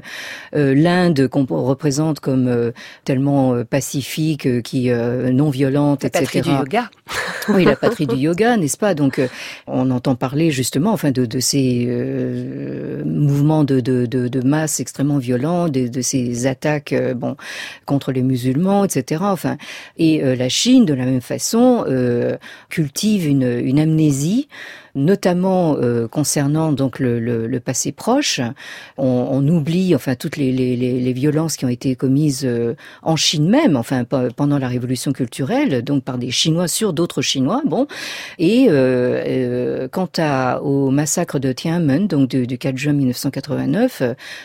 L'Inde 0.52 1.28
qu'on 1.28 1.46
représente 1.46 2.20
comme 2.20 2.72
tellement 3.04 3.64
pacifique, 3.64 4.62
qui 4.62 4.90
non 4.90 5.50
violente, 5.50 6.02
la 6.02 6.08
etc. 6.08 6.24
Patrie 6.24 6.40
du 6.42 6.50
yoga. 6.50 6.90
Oui, 7.48 7.64
la 7.64 7.76
patrie 7.76 8.06
du 8.06 8.16
yoga, 8.16 8.56
n'est-ce 8.56 8.76
pas? 8.76 8.94
Donc, 8.94 9.20
on 9.66 9.90
entend 9.90 10.14
parler 10.14 10.50
justement, 10.50 10.92
enfin, 10.92 11.10
de, 11.10 11.26
de 11.26 11.40
ces 11.40 11.86
mouvements 13.04 13.64
de, 13.64 13.80
de, 13.80 14.06
de, 14.06 14.40
masse 14.40 14.80
extrêmement 14.80 15.18
violents, 15.18 15.68
de, 15.68 16.00
ces 16.00 16.46
attaques, 16.46 16.94
bon, 17.16 17.36
contre 17.84 18.12
les 18.12 18.22
musulmans, 18.22 18.84
etc. 18.84 19.22
Enfin, 19.24 19.56
et 19.96 20.20
la 20.36 20.48
Chine, 20.48 20.84
de 20.84 20.94
la 20.94 21.04
même 21.04 21.20
façon, 21.20 21.84
cultive 22.68 23.26
une, 23.26 23.60
une 23.64 23.78
amnésie 23.78 24.48
notamment 24.96 25.76
euh, 25.76 26.08
concernant 26.08 26.72
donc 26.72 26.98
le, 26.98 27.20
le, 27.20 27.46
le, 27.46 27.60
passé 27.60 27.92
proche. 27.92 28.40
On, 28.96 29.28
on, 29.30 29.46
oublie 29.46 29.94
enfin 29.94 30.14
toutes 30.14 30.36
les, 30.36 30.50
les, 30.50 30.74
les, 30.76 31.12
violences 31.12 31.56
qui 31.56 31.64
ont 31.64 31.68
été 31.68 31.94
commises 31.94 32.44
euh, 32.44 32.74
en 33.02 33.14
Chine 33.14 33.48
même, 33.48 33.76
enfin 33.76 34.04
pendant 34.04 34.58
la 34.58 34.68
révolution 34.68 35.12
culturelle, 35.12 35.82
donc 35.82 36.02
par 36.02 36.18
des 36.18 36.30
Chinois 36.30 36.66
sur 36.66 36.92
d'autres 36.94 37.22
Chinois. 37.22 37.62
Bon, 37.66 37.86
et 38.38 38.66
euh, 38.68 39.22
euh 39.26 39.88
quant 39.88 40.08
à, 40.18 40.60
au 40.62 40.90
massacre 40.90 41.38
de 41.38 41.52
Tiananmen, 41.52 42.06
donc 42.06 42.28
du, 42.28 42.46
du 42.46 42.58
4 42.58 42.76
juin 42.76 42.92
1989, 42.94 44.02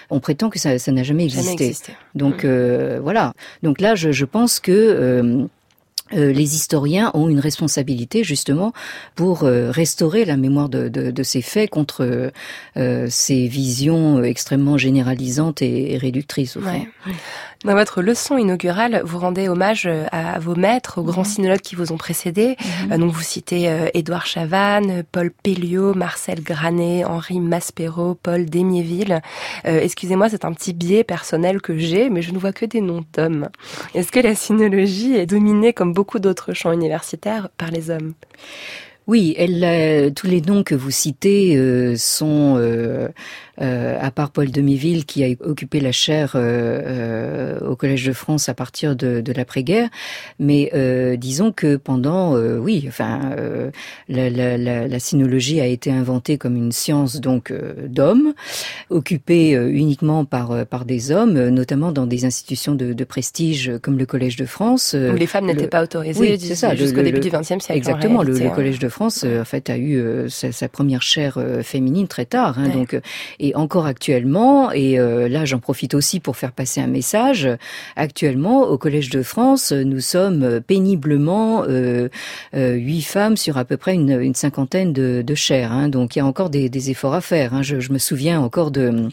on 0.10 0.20
prétend 0.20 0.50
que 0.50 0.60
ça 0.60 0.76
n'a 0.76 1.04
jamais 1.04 1.24
existé. 1.24 1.52
Jamais 1.52 1.64
existé. 1.64 1.94
Donc 2.14 2.44
mmh. 2.44 2.98
voilà. 3.02 3.34
Donc 3.64 3.80
là, 3.80 3.96
je, 3.96 4.12
je 4.12 4.26
pense 4.26 4.60
que 4.60 5.48
euh, 6.14 6.32
les 6.32 6.56
historiens 6.56 7.12
ont 7.14 7.30
une 7.30 7.40
responsabilité 7.40 8.24
justement 8.24 8.74
pour 9.16 9.44
euh, 9.44 9.72
restaurer 9.72 10.26
la 10.26 10.38
mémoire 10.38 10.70
de, 10.70 10.88
de, 10.90 11.12
de 11.12 11.24
ces 11.24 11.42
faits 11.42 11.70
contre 11.70 12.32
euh, 12.78 13.08
ces 13.10 13.48
visions 13.48 14.24
extrêmement 14.24 14.78
généralisantes 14.78 15.62
et, 15.62 15.94
et 15.94 15.98
réductrices. 15.98 16.58
Au 16.58 16.62
ouais. 16.62 16.88
Dans 17.64 17.76
votre 17.76 18.02
leçon 18.02 18.40
inaugurale, 18.40 19.04
vous 19.06 19.20
rendez 19.20 19.48
hommage 19.48 19.86
euh, 19.86 20.06
à 20.12 20.40
vos 20.40 20.56
maîtres, 20.56 20.98
aux 20.98 21.04
grands 21.04 21.22
-hmm. 21.22 21.26
sinologues 21.26 21.62
qui 21.62 21.76
vous 21.76 21.92
ont 21.92 21.98
précédé. 21.98 22.56
Mm 22.58 22.90
-hmm. 22.94 22.98
donc 22.98 23.12
vous 23.14 23.22
citez 23.22 23.70
euh, 23.70 23.88
Édouard 23.94 24.26
Chavannes, 24.26 25.04
Paul 25.12 25.30
Pelliot, 25.44 25.94
Marcel 25.94 26.42
Granet, 26.42 27.06
Henri 27.06 27.40
Maspero, 27.40 28.16
Paul 28.16 28.46
Démiéville. 28.46 29.22
Euh, 29.68 29.80
Excusez-moi, 29.88 30.28
c'est 30.30 30.44
un 30.44 30.54
petit 30.54 30.74
biais 30.74 31.04
personnel 31.04 31.62
que 31.62 31.78
j'ai, 31.78 32.10
mais 32.10 32.24
je 32.24 32.32
ne 32.34 32.40
vois 32.40 32.54
que 32.60 32.66
des 32.66 32.82
noms 32.82 33.06
d'hommes. 33.14 33.50
Est-ce 33.94 34.12
que 34.12 34.22
la 34.30 34.34
sinologie 34.34 35.14
est 35.22 35.28
dominée, 35.28 35.72
comme 35.72 35.94
beaucoup 35.94 36.20
d'autres 36.26 36.54
champs 36.60 36.74
universitaires, 36.82 37.50
par 37.60 37.70
les 37.70 37.92
hommes? 37.92 38.14
Oui, 39.12 39.36
elle, 39.38 39.62
euh, 39.62 40.10
tous 40.10 40.28
les 40.28 40.40
noms 40.40 40.64
que 40.64 40.74
vous 40.74 40.90
citez 40.90 41.58
euh, 41.58 41.98
sont 41.98 42.56
euh, 42.56 43.10
euh, 43.62 43.98
à 44.00 44.10
part 44.12 44.32
Paul 44.32 44.50
Demiville 44.50 45.06
qui 45.06 45.24
a 45.24 45.28
occupé 45.46 45.80
la 45.80 45.92
chaire 45.92 46.34
euh, 46.36 47.60
euh, 47.62 47.70
au 47.70 47.76
Collège 47.76 48.06
de 48.06 48.14
France 48.14 48.50
à 48.50 48.54
partir 48.54 48.96
de, 48.96 49.22
de 49.22 49.34
l'après-guerre, 49.34 49.90
mais 50.40 50.72
disons 51.18 51.52
que 51.52 51.76
pendant, 51.76 52.36
oui, 52.36 52.86
enfin, 52.88 53.36
la, 54.08 54.30
la, 54.30 54.58
la, 54.58 54.88
la, 54.88 55.00
sinologie 55.00 55.60
a 55.60 55.66
été 55.66 55.92
inventée 55.92 56.38
comme 56.38 56.56
une 56.56 56.72
science 56.72 57.20
donc 57.20 57.54
d'hommes, 57.88 58.34
occupée 58.90 59.52
uniquement 59.52 60.26
par 60.26 60.66
par 60.66 60.86
des 60.86 61.12
hommes, 61.12 61.50
notamment 61.50 61.92
dans 61.92 62.06
des 62.06 62.26
institutions 62.26 62.76
de, 62.76 62.94
de 62.94 63.04
prestige 63.04 63.72
comme 63.82 63.98
le 63.98 64.06
Collège 64.06 64.36
de 64.36 64.46
France, 64.46 64.96
où 64.96 65.16
les 65.16 65.28
femmes 65.28 65.46
n'étaient 65.46 65.68
pas 65.68 65.84
autorisées 65.84 66.20
oui, 66.20 66.38
c'est 66.40 66.56
ça, 66.56 66.76
jusqu'au 66.76 67.02
début 67.02 67.20
du 67.20 67.30
XXe 67.30 67.60
siècle. 67.60 67.74
Exactement, 67.74 68.24
le, 68.24 68.34
le, 68.34 68.50
Collège 68.50 68.80
de 68.80 68.90
France, 68.90 69.01
en 69.08 69.46
fait, 69.46 69.70
a 69.70 69.78
eu 69.78 70.30
sa, 70.30 70.52
sa, 70.52 70.68
première 70.70 71.02
chaire 71.02 71.40
féminine 71.64 72.08
très 72.08 72.26
tard, 72.26 72.58
hein, 72.60 72.68
ouais. 72.68 72.74
donc 72.74 73.02
et 73.40 73.56
encore 73.56 73.86
actuellement, 73.86 74.72
et 74.72 75.00
euh, 75.00 75.28
là 75.28 75.46
j'en 75.46 75.60
profite 75.60 75.94
aussi 75.94 76.20
pour 76.20 76.38
faire 76.38 76.52
passer 76.52 76.82
un 76.82 76.88
message, 76.88 77.48
actuellement 77.96 78.64
au 78.64 78.78
Collège 78.78 79.10
de 79.10 79.24
France, 79.24 79.72
nous 79.72 80.00
sommes 80.00 80.62
péniblement 80.62 81.64
euh, 81.68 82.10
euh, 82.56 82.74
huit 82.74 83.02
femmes 83.02 83.38
sur 83.38 83.58
à 83.58 83.66
peu 83.66 83.78
près 83.78 83.94
une, 83.94 84.20
une 84.22 84.36
cinquantaine 84.36 84.94
de, 84.94 85.24
de 85.26 85.36
chaires, 85.36 85.72
hein, 85.72 85.90
donc 85.90 86.16
il 86.16 86.20
y 86.20 86.22
a 86.22 86.26
encore 86.26 86.50
des, 86.50 86.70
des 86.70 86.90
efforts 86.90 87.14
à 87.14 87.22
faire. 87.22 87.54
Hein. 87.54 87.62
Je, 87.62 87.80
je, 87.80 87.92
me 87.92 87.98
souviens 87.98 88.40
encore 88.40 88.72
de, 88.72 89.10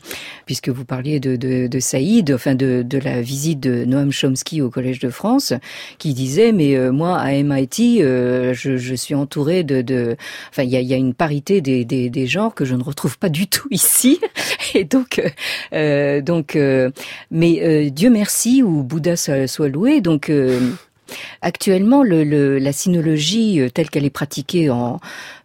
puisque 0.46 0.68
vous 0.68 0.85
parliez 0.85 1.20
de, 1.20 1.37
de, 1.37 1.66
de 1.66 1.81
Saïd, 1.81 2.33
enfin 2.33 2.55
de, 2.55 2.83
de, 2.83 2.98
la 2.98 3.20
visite 3.20 3.61
de 3.61 3.85
Noam 3.85 4.12
Chomsky 4.12 4.62
au 4.62 4.70
Collège 4.70 4.98
de 4.98 5.11
France, 5.11 5.53
qui 5.98 6.14
disait 6.14 6.53
mais 6.53 6.77
euh, 6.77 6.92
moi 6.92 7.18
à 7.18 7.33
MIT, 7.33 8.03
euh, 8.03 8.55
je, 8.55 8.77
je, 8.77 8.94
suis 8.94 9.14
entouré 9.14 9.62
de, 9.68 10.16
enfin 10.50 10.62
il 10.64 10.70
y 10.70 10.94
a, 10.94 10.96
une 10.96 11.14
parité 11.14 11.61
des, 11.61 12.26
genres 12.26 12.54
que 12.54 12.64
je 12.64 12.74
ne 12.74 12.83
retrouve 12.83 13.18
pas 13.18 13.28
du 13.28 13.46
tout 13.46 13.68
ici. 13.70 14.18
Et 14.74 14.85
donc, 14.85 15.20
euh, 15.72 16.20
donc, 16.20 16.57
euh, 16.57 16.90
mais 17.31 17.61
euh, 17.62 17.90
Dieu 17.90 18.11
merci 18.11 18.62
ou 18.62 18.83
Bouddha 18.83 19.16
soit, 19.16 19.46
soit 19.46 19.68
loué. 19.68 20.00
Donc 20.00 20.31
Actuellement, 21.42 22.03
le, 22.03 22.25
le, 22.25 22.59
la 22.59 22.73
sinologie 22.73 23.61
euh, 23.61 23.68
telle 23.71 23.90
qu'elle 23.90 24.05
est 24.05 24.11
pratiquée 24.11 24.71
en, 24.71 25.01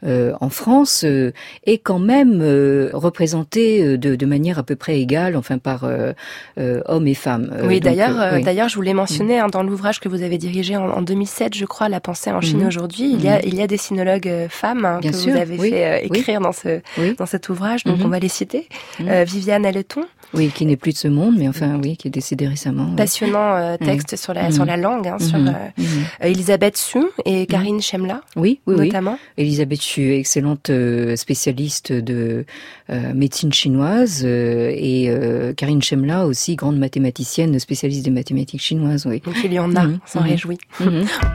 euh, 0.05 0.33
en 0.41 0.49
France 0.49 1.03
euh, 1.05 1.31
est 1.65 1.77
quand 1.77 1.99
même 1.99 2.41
euh, 2.41 2.89
représentée 2.93 3.83
euh, 3.83 3.97
de, 3.97 4.15
de, 4.15 4.25
manière 4.25 4.59
à 4.59 4.63
peu 4.63 4.75
près 4.75 4.99
égale, 4.99 5.35
enfin 5.35 5.57
par 5.57 5.85
euh, 5.85 6.13
hommes 6.57 7.07
et 7.07 7.13
femmes. 7.13 7.55
oui, 7.63 7.79
d'ailleurs, 7.79 8.33
oui. 8.33 8.43
d'ailleurs, 8.43 8.69
je 8.69 8.75
voulais 8.75 8.93
mentionner 8.93 9.39
mmh. 9.39 9.45
hein, 9.45 9.47
dans 9.49 9.63
l'ouvrage 9.63 9.99
que 9.99 10.09
vous 10.09 10.23
avez 10.23 10.37
dirigé 10.37 10.75
en, 10.75 10.89
en, 10.89 11.01
2007, 11.01 11.55
je 11.55 11.65
crois, 11.65 11.89
La 11.89 11.99
pensée 11.99 12.31
en 12.31 12.41
Chine 12.41 12.63
mmh. 12.63 12.67
aujourd'hui, 12.67 13.11
il 13.11 13.23
y 13.23 13.29
a 13.29 13.37
mmh. 13.37 13.41
il 13.45 13.55
y 13.55 13.61
a 13.61 13.67
des 13.67 13.77
sinologues 13.77 14.47
femmes 14.49 14.85
hein, 14.85 14.99
que 15.01 15.11
sûr, 15.11 15.33
vous 15.33 15.39
avez 15.39 15.57
oui. 15.57 15.69
fait 15.69 16.05
écrire 16.05 16.41
dans 16.41 16.51
ce 16.51 16.81
dans 17.17 17.25
cet 17.25 17.49
ouvrage, 17.49 17.83
donc 17.83 17.99
on 18.03 18.09
va 18.09 18.19
les 18.19 18.29
citer. 18.29 18.67
Viviane 18.99 19.65
Aleton. 19.65 20.03
Oui, 20.33 20.49
qui 20.53 20.65
n'est 20.65 20.77
plus 20.77 20.93
de 20.93 20.97
ce 20.97 21.07
monde, 21.07 21.35
mais 21.37 21.47
enfin 21.47 21.79
oui, 21.81 21.97
qui 21.97 22.07
est 22.07 22.11
décédée 22.11 22.47
récemment. 22.47 22.95
Passionnant 22.95 23.77
texte 23.77 24.15
sur 24.15 24.33
la 24.33 24.51
sur 24.51 24.65
la 24.65 24.77
langue, 24.77 25.07
hein, 25.07 25.19
sur 25.19 25.39
Mmh. 25.77 25.83
Elisabeth 26.21 26.77
Su 26.77 26.99
et 27.25 27.45
Karine 27.45 27.77
mmh. 27.77 27.81
Chemla. 27.81 28.21
Oui, 28.35 28.59
oui, 28.65 28.75
notamment. 28.75 29.17
Oui. 29.37 29.43
Elisabeth 29.43 29.81
Su, 29.81 30.13
excellente 30.13 30.71
spécialiste 31.15 31.91
de 31.91 32.45
euh, 32.89 33.13
médecine 33.13 33.53
chinoise, 33.53 34.23
euh, 34.25 34.71
et 34.75 35.09
euh, 35.09 35.53
Karine 35.53 35.81
Chemla 35.81 36.25
aussi 36.25 36.55
grande 36.55 36.77
mathématicienne, 36.77 37.57
spécialiste 37.59 38.05
des 38.05 38.11
mathématiques 38.11 38.61
chinoises. 38.61 39.05
Oui. 39.05 39.21
Donc 39.25 39.35
il 39.43 39.53
y 39.53 39.59
en 39.59 39.75
a, 39.75 39.85
mmh. 39.85 39.99
s'en 40.05 40.21
réjouit. 40.21 40.57
On 40.79 40.85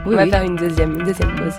oui, 0.05 0.15
va 0.15 0.27
faire 0.27 0.43
une 0.43 0.55
deuxième, 0.55 0.99
une 0.99 1.05
deuxième 1.05 1.35
pause. 1.35 1.55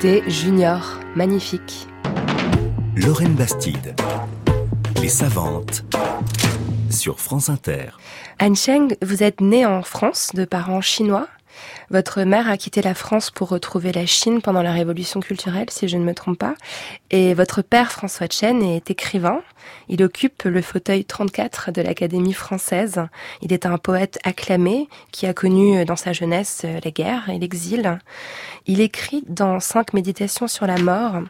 Junior, 0.00 1.00
magnifique. 1.16 1.88
Lorraine 2.94 3.34
Bastide. 3.34 3.96
Les 5.02 5.08
savantes. 5.08 5.84
Sur 6.88 7.18
France 7.18 7.48
Inter. 7.48 7.90
Anne 8.38 8.54
Cheng, 8.54 8.94
vous 9.02 9.24
êtes 9.24 9.40
née 9.40 9.66
en 9.66 9.82
France 9.82 10.30
de 10.34 10.44
parents 10.44 10.80
chinois. 10.80 11.26
Votre 11.90 12.22
mère 12.22 12.50
a 12.50 12.58
quitté 12.58 12.82
la 12.82 12.94
France 12.94 13.30
pour 13.30 13.48
retrouver 13.48 13.92
la 13.92 14.04
Chine 14.04 14.42
pendant 14.42 14.60
la 14.62 14.72
révolution 14.72 15.20
culturelle, 15.20 15.70
si 15.70 15.88
je 15.88 15.96
ne 15.96 16.04
me 16.04 16.12
trompe 16.12 16.38
pas. 16.38 16.54
Et 17.10 17.32
votre 17.32 17.62
père, 17.62 17.90
François 17.90 18.26
Chen, 18.30 18.62
est 18.62 18.90
écrivain. 18.90 19.40
Il 19.88 20.02
occupe 20.02 20.42
le 20.42 20.60
fauteuil 20.60 21.06
34 21.06 21.72
de 21.72 21.80
l'Académie 21.80 22.34
française. 22.34 23.00
Il 23.40 23.54
est 23.54 23.64
un 23.64 23.78
poète 23.78 24.18
acclamé 24.24 24.88
qui 25.12 25.26
a 25.26 25.32
connu 25.32 25.82
dans 25.86 25.96
sa 25.96 26.12
jeunesse 26.12 26.66
la 26.84 26.90
guerre 26.90 27.30
et 27.30 27.38
l'exil. 27.38 27.98
Il 28.66 28.82
écrit 28.82 29.24
dans 29.26 29.58
Cinq 29.58 29.94
méditations 29.94 30.46
sur 30.46 30.66
la 30.66 30.76
mort 30.76 31.22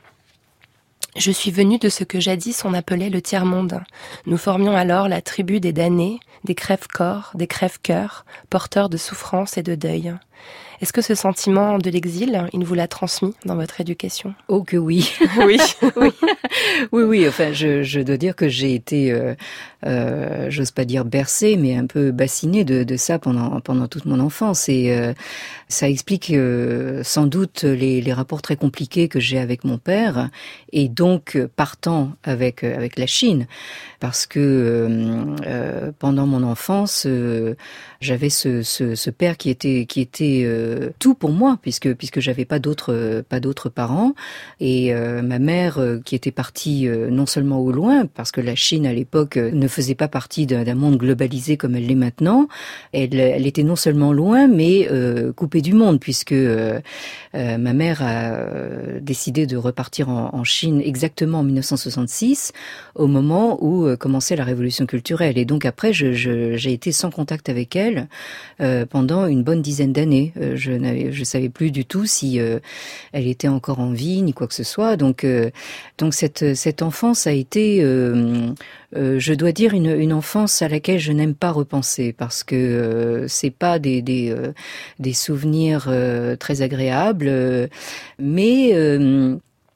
je 1.16 1.30
suis 1.30 1.50
venu 1.50 1.78
de 1.78 1.88
ce 1.88 2.04
que 2.04 2.20
jadis 2.20 2.64
on 2.64 2.74
appelait 2.74 3.10
le 3.10 3.22
tiers-monde. 3.22 3.80
Nous 4.26 4.36
formions 4.36 4.76
alors 4.76 5.08
la 5.08 5.22
tribu 5.22 5.60
des 5.60 5.72
damnés, 5.72 6.20
des 6.44 6.54
crèves-corps, 6.54 7.32
des 7.34 7.46
crèves-cœurs, 7.46 8.24
porteurs 8.50 8.88
de 8.88 8.96
souffrance 8.96 9.56
et 9.58 9.62
de 9.62 9.74
deuil. 9.74 10.14
Est-ce 10.80 10.92
que 10.92 11.02
ce 11.02 11.14
sentiment 11.14 11.78
de 11.78 11.90
l'exil, 11.90 12.46
il 12.52 12.64
vous 12.64 12.74
l'a 12.74 12.86
transmis 12.86 13.34
dans 13.44 13.56
votre 13.56 13.80
éducation? 13.80 14.34
Oh 14.48 14.62
que 14.62 14.76
oui. 14.76 15.12
Oui. 15.38 15.58
oui. 15.96 16.10
oui, 16.92 17.02
oui. 17.02 17.28
Enfin, 17.28 17.52
je, 17.52 17.82
je 17.82 18.00
dois 18.00 18.16
dire 18.16 18.36
que 18.36 18.48
j'ai 18.48 18.74
été, 18.74 19.12
euh, 19.12 19.34
euh, 19.86 20.46
j'ose 20.50 20.72
pas 20.72 20.84
dire 20.84 21.04
bercée, 21.04 21.56
mais 21.56 21.76
un 21.76 21.86
peu 21.86 22.10
bassinée 22.10 22.64
de, 22.64 22.82
de 22.82 22.96
ça 22.96 23.18
pendant 23.18 23.60
pendant 23.60 23.86
toute 23.86 24.06
mon 24.06 24.18
enfance. 24.18 24.68
Et 24.68 24.92
euh, 24.92 25.12
ça 25.68 25.88
explique 25.88 26.30
euh, 26.30 27.02
sans 27.04 27.26
doute 27.26 27.62
les, 27.62 28.00
les, 28.00 28.12
rapports 28.12 28.42
très 28.42 28.56
compliqués 28.56 29.08
que 29.08 29.20
j'ai 29.20 29.38
avec 29.38 29.64
mon 29.64 29.78
père, 29.78 30.30
et 30.72 30.88
donc 30.88 31.38
partant 31.54 32.12
avec 32.24 32.64
avec 32.64 32.98
la 32.98 33.06
Chine, 33.06 33.46
parce 34.00 34.26
que 34.26 35.24
pendant 35.98 36.26
mon 36.26 36.42
enfance, 36.42 37.06
j'avais 38.00 38.30
ce, 38.30 38.62
ce, 38.62 38.94
ce, 38.96 39.10
père 39.10 39.36
qui 39.36 39.50
était 39.50 39.86
qui 39.86 40.00
était 40.00 40.44
tout 40.98 41.14
pour 41.14 41.30
moi 41.30 41.58
puisque 41.60 41.92
puisque 41.94 42.20
j'avais 42.20 42.44
pas 42.44 42.58
d'autres 42.58 43.22
pas 43.28 43.40
d'autres 43.40 43.68
parents. 43.68 44.14
Et 44.60 44.92
euh, 44.92 45.22
ma 45.22 45.38
mère 45.38 45.78
euh, 45.78 46.00
qui 46.04 46.14
était 46.14 46.30
partie 46.30 46.88
euh, 46.88 47.10
non 47.10 47.26
seulement 47.26 47.60
au 47.60 47.72
loin 47.72 48.06
parce 48.06 48.32
que 48.32 48.40
la 48.40 48.54
Chine 48.54 48.86
à 48.86 48.92
l'époque 48.92 49.36
ne 49.36 49.68
faisait 49.68 49.94
pas 49.94 50.08
partie 50.08 50.46
d'un 50.46 50.74
monde 50.74 50.96
globalisé 50.96 51.56
comme 51.56 51.74
elle 51.74 51.86
l'est 51.86 51.94
maintenant 51.94 52.48
elle, 52.92 53.46
était 53.46 53.62
non 53.62 53.76
seulement 53.76 54.12
loin 54.12 54.46
mais 54.46 54.88
coupée 55.36 55.60
du 55.60 55.72
monde 55.72 56.00
puisque 56.00 56.34
ma 57.34 57.72
mère 57.72 58.02
a 58.02 59.00
décidé 59.00 59.46
de 59.46 59.56
repartir 59.56 60.08
en, 60.08 60.44
Chine 60.44 60.80
exactement 60.80 61.40
en 61.40 61.42
1966 61.42 62.52
au 62.94 63.06
moment 63.06 63.62
où 63.62 63.96
commençait 63.96 64.36
la 64.36 64.44
révolution 64.44 64.86
culturelle. 64.86 65.38
Et 65.38 65.44
donc 65.44 65.64
après 65.64 65.92
j'ai 65.92 66.72
été 66.72 66.92
sans 66.92 67.10
contact 67.10 67.48
avec 67.48 67.76
elle 67.76 68.08
pendant 68.90 69.26
une 69.26 69.42
bonne 69.42 69.62
dizaine 69.62 69.92
d'années 69.92 70.32
je 70.58 70.72
n'avais, 70.72 71.24
savais 71.24 71.48
plus 71.48 71.70
du 71.70 71.84
tout 71.84 72.06
si 72.06 72.40
euh, 72.40 72.58
elle 73.12 73.26
était 73.26 73.48
encore 73.48 73.80
en 73.80 73.92
vie 73.92 74.22
ni 74.22 74.32
quoi 74.32 74.46
que 74.46 74.54
ce 74.54 74.64
soit. 74.64 74.96
Donc, 74.96 75.24
euh, 75.24 75.50
cette 76.10 76.82
enfance 76.82 77.26
a 77.26 77.32
été, 77.32 77.82
euh, 77.82 78.52
je 78.92 79.34
dois 79.34 79.52
dire, 79.52 79.74
une, 79.74 80.12
enfance 80.12 80.62
à 80.62 80.68
laquelle 80.68 80.98
je 80.98 81.12
n'aime 81.12 81.34
pas 81.34 81.50
repenser 81.50 82.12
parce 82.12 82.42
que 82.42 83.26
c'est 83.28 83.50
pas 83.50 83.78
des 83.78 84.02
des, 84.02 85.12
souvenirs 85.12 85.90
très 86.38 86.62
agréables, 86.62 87.68
mais 88.18 88.72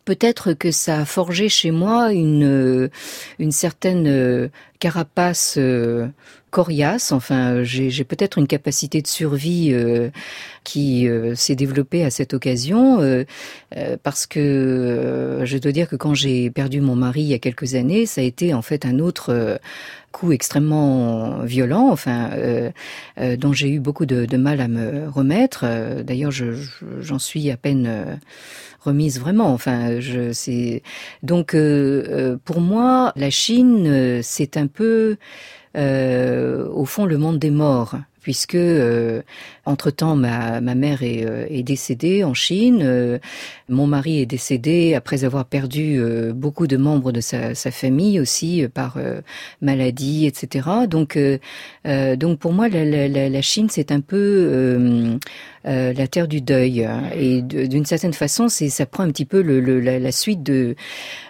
Peut-être 0.05 0.53
que 0.53 0.73
ça 0.73 0.99
a 0.99 1.05
forgé 1.05 1.49
chez 1.49 1.71
moi 1.71 2.13
une 2.13 2.91
certaine 3.51 4.51
carapace 4.81 5.57
coriace. 6.53 7.11
Enfin, 7.11 7.65
j'ai 7.65 8.05
peut-être 8.05 8.39
une 8.39 8.47
capacité 8.47 9.03
de 9.03 9.09
survie 9.09 9.71
euh, 9.73 10.11
qui 10.63 11.09
euh, 11.09 11.35
s'est 11.35 11.57
développée 11.57 12.05
à 12.05 12.11
cette 12.11 12.35
occasion, 12.35 13.01
euh, 13.01 13.25
parce 14.05 14.27
que 14.27 15.41
je 15.45 15.59
dois 15.59 15.73
dire 15.73 15.89
que 15.89 15.97
quand 15.97 16.15
j'ai 16.15 16.51
perdu 16.51 16.81
mon 16.81 16.95
mari 16.95 17.23
il 17.23 17.29
y 17.29 17.35
a 17.35 17.39
quelques 17.39 17.75
années, 17.75 18.07
ça 18.07 18.21
a 18.21 18.25
été 18.25 18.55
en 18.55 18.63
fait 18.63 18.87
un 18.87 19.01
autre 19.01 19.59
coup 20.13 20.31
extrêmement 20.31 21.39
violent, 21.43 21.89
enfin, 21.91 22.31
dont 23.39 23.53
j'ai 23.55 23.71
eu 23.71 23.81
beaucoup 23.81 24.05
de, 24.05 24.27
de, 24.27 24.37
mal 24.37 24.61
à 24.61 24.69
me 24.69 25.09
remettre. 25.09 25.65
D'ailleurs, 26.05 26.31
j'en 26.31 26.53
je, 27.01 27.19
suis 27.19 27.51
à 27.51 27.57
peine 27.57 28.21
remise 28.81 29.19
vraiment. 29.19 29.55
Enfin, 29.55 30.01
je 30.01 30.33
c'est 30.33 30.83
donc 31.23 31.57
pour 32.45 32.61
moi 32.61 33.13
la 33.17 33.31
Chine, 33.31 34.21
c'est 34.23 34.59
un 34.59 34.67
peu 34.67 34.83
euh, 35.13 35.17
au 35.75 36.85
fond 36.85 37.07
le 37.07 37.19
monde 37.19 37.39
des 37.39 37.51
morts 37.51 37.97
puisque 38.23 38.55
euh, 38.55 39.23
entre-temps 39.65 40.17
ma, 40.17 40.61
ma 40.61 40.75
mère 40.75 41.03
est, 41.03 41.25
euh, 41.25 41.47
est, 41.49 41.63
décédée 41.63 42.25
en 42.25 42.35
Chine, 42.35 42.81
euh, 42.83 43.19
mon 43.69 43.87
mari 43.87 44.21
est 44.21 44.27
décédé 44.27 44.95
après 44.95 45.25
avoir 45.25 45.45
perdu 45.45 45.99
euh, 45.99 46.33
beaucoup 46.33 46.67
de 46.67 46.77
membres 46.77 47.13
de 47.13 47.21
sa, 47.21 47.55
sa 47.55 47.71
famille 47.71 48.19
aussi 48.19 48.67
par 48.73 48.99
maladie, 49.61 50.27
etc. 50.27 50.69
Donc, 50.89 51.19
donc 51.85 52.39
pour 52.39 52.53
moi 52.53 52.69
la, 52.69 52.85
la, 52.85 53.29
la 53.29 53.43
Chine 53.43 53.69
c'est 53.71 53.91
un 53.93 54.01
peu 54.01 55.19
la 55.65 56.07
terre 56.07 56.29
du 56.29 56.41
deuil 56.41 56.89
et 57.15 57.43
d'une 57.43 57.87
certaine 57.87 58.13
façon 58.13 58.49
c'est 58.49 58.69
ça 58.69 58.87
prend 58.87 59.05
un 59.05 59.11
petit 59.11 59.25
peu 59.25 59.43
le, 59.43 59.61
le, 59.61 59.81
la, 59.81 59.99
la, 59.99 60.13
suite 60.13 60.43
de 60.43 60.75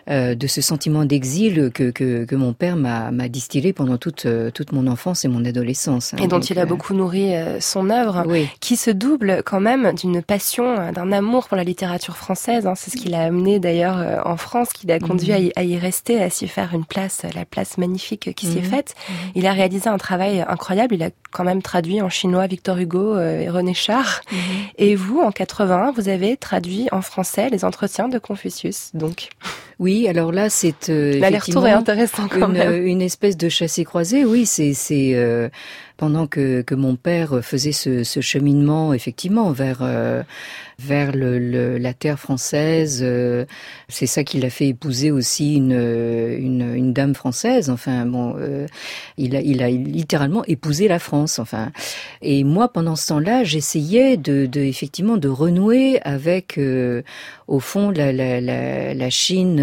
de 0.08 0.46
ce 0.46 0.60
sentiment 0.60 1.04
d'exil 1.04 1.70
que, 1.72 1.90
que, 1.90 2.24
que 2.24 2.34
mon 2.34 2.52
père 2.52 2.76
m'a 2.76 3.28
distillé 3.28 3.72
pendant 3.72 3.98
toute 3.98 4.26
toute 4.54 4.72
mon 4.72 4.86
enfance 4.86 5.24
et 5.24 5.28
mon 5.28 5.44
adolescence. 5.44 6.14
Et 6.18 6.26
dont 6.26 6.40
il 6.40 6.58
a 6.58 6.66
beaucoup 6.66 6.81
beaucoup 6.82 6.94
nourri 6.94 7.32
son 7.60 7.90
œuvre, 7.90 8.24
qui 8.58 8.76
se 8.76 8.90
double 8.90 9.42
quand 9.44 9.60
même 9.60 9.92
d'une 9.94 10.20
passion, 10.20 10.90
d'un 10.90 11.12
amour 11.12 11.46
pour 11.46 11.56
la 11.56 11.62
littérature 11.62 12.16
française. 12.16 12.66
Hein. 12.66 12.74
C'est 12.74 12.90
ce 12.90 12.96
qui 12.96 13.08
l'a 13.08 13.22
amené 13.22 13.60
d'ailleurs 13.60 14.26
en 14.26 14.36
France, 14.36 14.72
qui 14.72 14.88
l'a 14.88 14.98
conduit 14.98 15.30
mhm. 15.30 15.50
à, 15.54 15.62
y, 15.62 15.78
rester, 15.78 16.20
à 16.20 16.28
s'y 16.28 16.48
faire 16.48 16.74
une 16.74 16.84
place, 16.84 17.22
la 17.36 17.44
place 17.44 17.78
magnifique 17.78 18.34
qui 18.34 18.46
s'y 18.46 18.58
est 18.58 18.62
mhm. 18.62 18.68
faite. 18.68 18.94
Mhm. 19.08 19.14
Il 19.36 19.46
a 19.46 19.52
réalisé 19.52 19.88
un 19.88 19.98
travail 19.98 20.44
incroyable. 20.48 20.96
Il 20.96 21.02
a 21.04 21.10
quand 21.30 21.44
même 21.44 21.62
traduit 21.62 22.02
en 22.02 22.08
chinois 22.08 22.48
Victor 22.48 22.76
Hugo 22.78 23.16
et 23.18 23.48
René 23.48 23.74
Char. 23.74 24.22
Et 24.76 24.96
vous, 24.96 25.20
en 25.20 25.30
81, 25.30 25.92
vous 25.92 26.08
avez 26.08 26.36
traduit 26.36 26.88
en 26.90 27.02
français 27.02 27.48
les 27.48 27.64
entretiens 27.64 28.08
de 28.08 28.18
Confucius. 28.18 28.90
Donc. 28.94 29.28
Oui, 29.78 30.06
alors 30.06 30.30
là, 30.30 30.48
c'est 30.48 30.90
euh, 30.90 31.18
l'aller-retour 31.18 31.66
est 31.66 31.72
intéressant 31.72 32.28
quand 32.28 32.48
une, 32.48 32.52
même. 32.52 32.86
une 32.86 33.02
espèce 33.02 33.36
de 33.36 33.48
chassé-croisé. 33.48 34.24
Oui, 34.24 34.46
c'est 34.46 34.74
c'est 34.74 35.12
euh, 35.14 35.48
pendant 36.02 36.26
que, 36.26 36.62
que 36.62 36.74
mon 36.74 36.96
père 36.96 37.44
faisait 37.44 37.70
ce, 37.70 38.02
ce 38.02 38.20
cheminement 38.20 38.92
effectivement 38.92 39.52
vers 39.52 39.82
euh, 39.82 40.24
vers 40.82 41.12
le, 41.12 41.78
la 41.78 41.94
terre 41.94 42.18
française. 42.18 43.00
Euh, 43.02 43.44
c'est 43.88 44.06
ça 44.06 44.24
qui 44.24 44.40
l'a 44.40 44.50
fait 44.50 44.68
épouser 44.68 45.10
aussi 45.10 45.56
une, 45.56 45.72
une, 45.72 46.74
une, 46.74 46.92
dame 46.92 47.14
française. 47.14 47.70
Enfin 47.70 48.06
bon, 48.06 48.34
euh, 48.38 48.66
il, 49.16 49.36
a, 49.36 49.40
il 49.40 49.62
a 49.62 49.70
littéralement 49.70 50.44
épousé 50.46 50.88
la 50.88 50.98
France. 50.98 51.38
Enfin, 51.38 51.70
et 52.20 52.44
moi 52.44 52.68
pendant 52.68 52.96
ce 52.96 53.08
temps-là, 53.08 53.44
j'essayais 53.44 54.16
de, 54.16 54.46
de, 54.46 54.60
effectivement 54.60 55.16
de 55.16 55.28
renouer 55.28 56.00
avec 56.02 56.58
euh, 56.58 57.02
au 57.46 57.60
fond 57.60 57.90
la, 57.90 58.12
la, 58.12 58.40
la, 58.40 58.94
la 58.94 59.10
Chine 59.10 59.60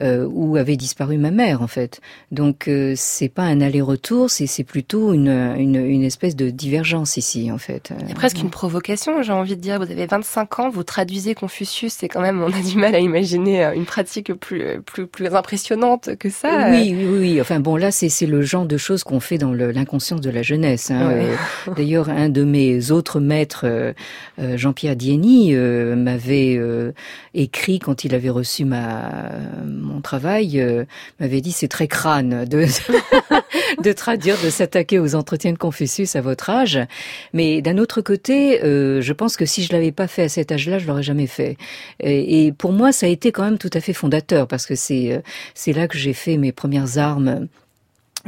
où 0.00 0.56
avait 0.56 0.76
disparu 0.76 1.16
ma 1.18 1.30
mère 1.30 1.62
en 1.62 1.66
fait. 1.66 2.00
Donc 2.30 2.70
c'est 2.94 3.28
pas 3.28 3.42
un 3.42 3.60
aller-retour, 3.60 4.30
c'est 4.30 4.64
plutôt 4.64 5.12
une, 5.12 5.28
une, 5.28 5.76
une 5.76 6.02
espèce 6.02 6.36
de 6.36 6.50
divergence 6.50 7.16
ici 7.16 7.50
en 7.50 7.58
fait. 7.58 7.92
Il 8.00 8.08
y 8.08 8.12
a 8.12 8.14
presque 8.14 8.40
une 8.40 8.50
provocation, 8.50 9.22
j'ai 9.22 9.32
envie 9.32 9.56
de 9.56 9.60
dire, 9.60 9.65
vous 9.74 9.90
avez 9.90 10.06
25 10.06 10.60
ans, 10.60 10.70
vous 10.70 10.84
traduisez 10.84 11.34
Confucius, 11.34 11.94
c'est 11.94 12.08
quand 12.08 12.20
même, 12.20 12.42
on 12.42 12.52
a 12.52 12.62
du 12.62 12.76
mal 12.76 12.94
à 12.94 13.00
imaginer 13.00 13.64
euh, 13.64 13.72
une 13.74 13.84
pratique 13.84 14.32
plus, 14.34 14.62
euh, 14.62 14.80
plus, 14.80 15.06
plus 15.06 15.26
impressionnante 15.26 16.16
que 16.16 16.30
ça. 16.30 16.70
Oui, 16.70 16.94
oui, 16.96 17.18
oui. 17.18 17.40
Enfin 17.40 17.60
bon, 17.60 17.76
là, 17.76 17.90
c'est, 17.90 18.08
c'est 18.08 18.26
le 18.26 18.42
genre 18.42 18.66
de 18.66 18.76
choses 18.76 19.04
qu'on 19.04 19.20
fait 19.20 19.38
dans 19.38 19.52
l'inconscience 19.52 20.20
de 20.20 20.30
la 20.30 20.42
jeunesse. 20.42 20.90
Hein. 20.90 21.10
Euh, 21.10 21.36
d'ailleurs, 21.76 22.08
un 22.08 22.28
de 22.28 22.44
mes 22.44 22.90
autres 22.90 23.20
maîtres, 23.20 23.94
Jean-Pierre 24.38 24.96
Dieny, 24.96 25.54
m'avait 25.54 26.60
écrit 27.34 27.78
quand 27.78 28.04
il 28.04 28.14
avait 28.14 28.30
reçu 28.30 28.64
ma, 28.64 29.30
mon 29.64 30.00
travail, 30.00 30.86
m'avait 31.20 31.40
dit 31.40 31.52
c'est 31.52 31.68
très 31.68 31.88
crâne 31.88 32.44
de, 32.44 32.66
de 33.82 33.92
traduire, 33.92 34.36
de 34.42 34.50
s'attaquer 34.50 34.98
aux 34.98 35.14
entretiens 35.14 35.52
de 35.52 35.58
Confucius 35.58 36.16
à 36.16 36.20
votre 36.20 36.50
âge. 36.50 36.78
Mais 37.32 37.62
d'un 37.62 37.78
autre 37.78 38.00
côté, 38.00 38.60
je 38.62 39.12
pense 39.12 39.36
que 39.36 39.46
si 39.46 39.55
je 39.62 39.72
l'avais 39.72 39.92
pas 39.92 40.06
fait 40.06 40.22
à 40.22 40.28
cet 40.28 40.52
âge-là, 40.52 40.78
je 40.78 40.86
l'aurais 40.86 41.02
jamais 41.02 41.26
fait. 41.26 41.56
Et, 42.00 42.52
pour 42.52 42.72
moi, 42.72 42.92
ça 42.92 43.06
a 43.06 43.08
été 43.08 43.32
quand 43.32 43.44
même 43.44 43.58
tout 43.58 43.70
à 43.72 43.80
fait 43.80 43.92
fondateur 43.92 44.46
parce 44.46 44.66
que 44.66 44.74
c'est 44.74 45.12
euh, 45.12 45.20
c'est 45.54 45.72
là 45.72 45.88
que 45.88 45.98
j'ai 45.98 46.12
fait 46.12 46.36
mes 46.36 46.52
premières 46.52 46.98
armes 46.98 47.48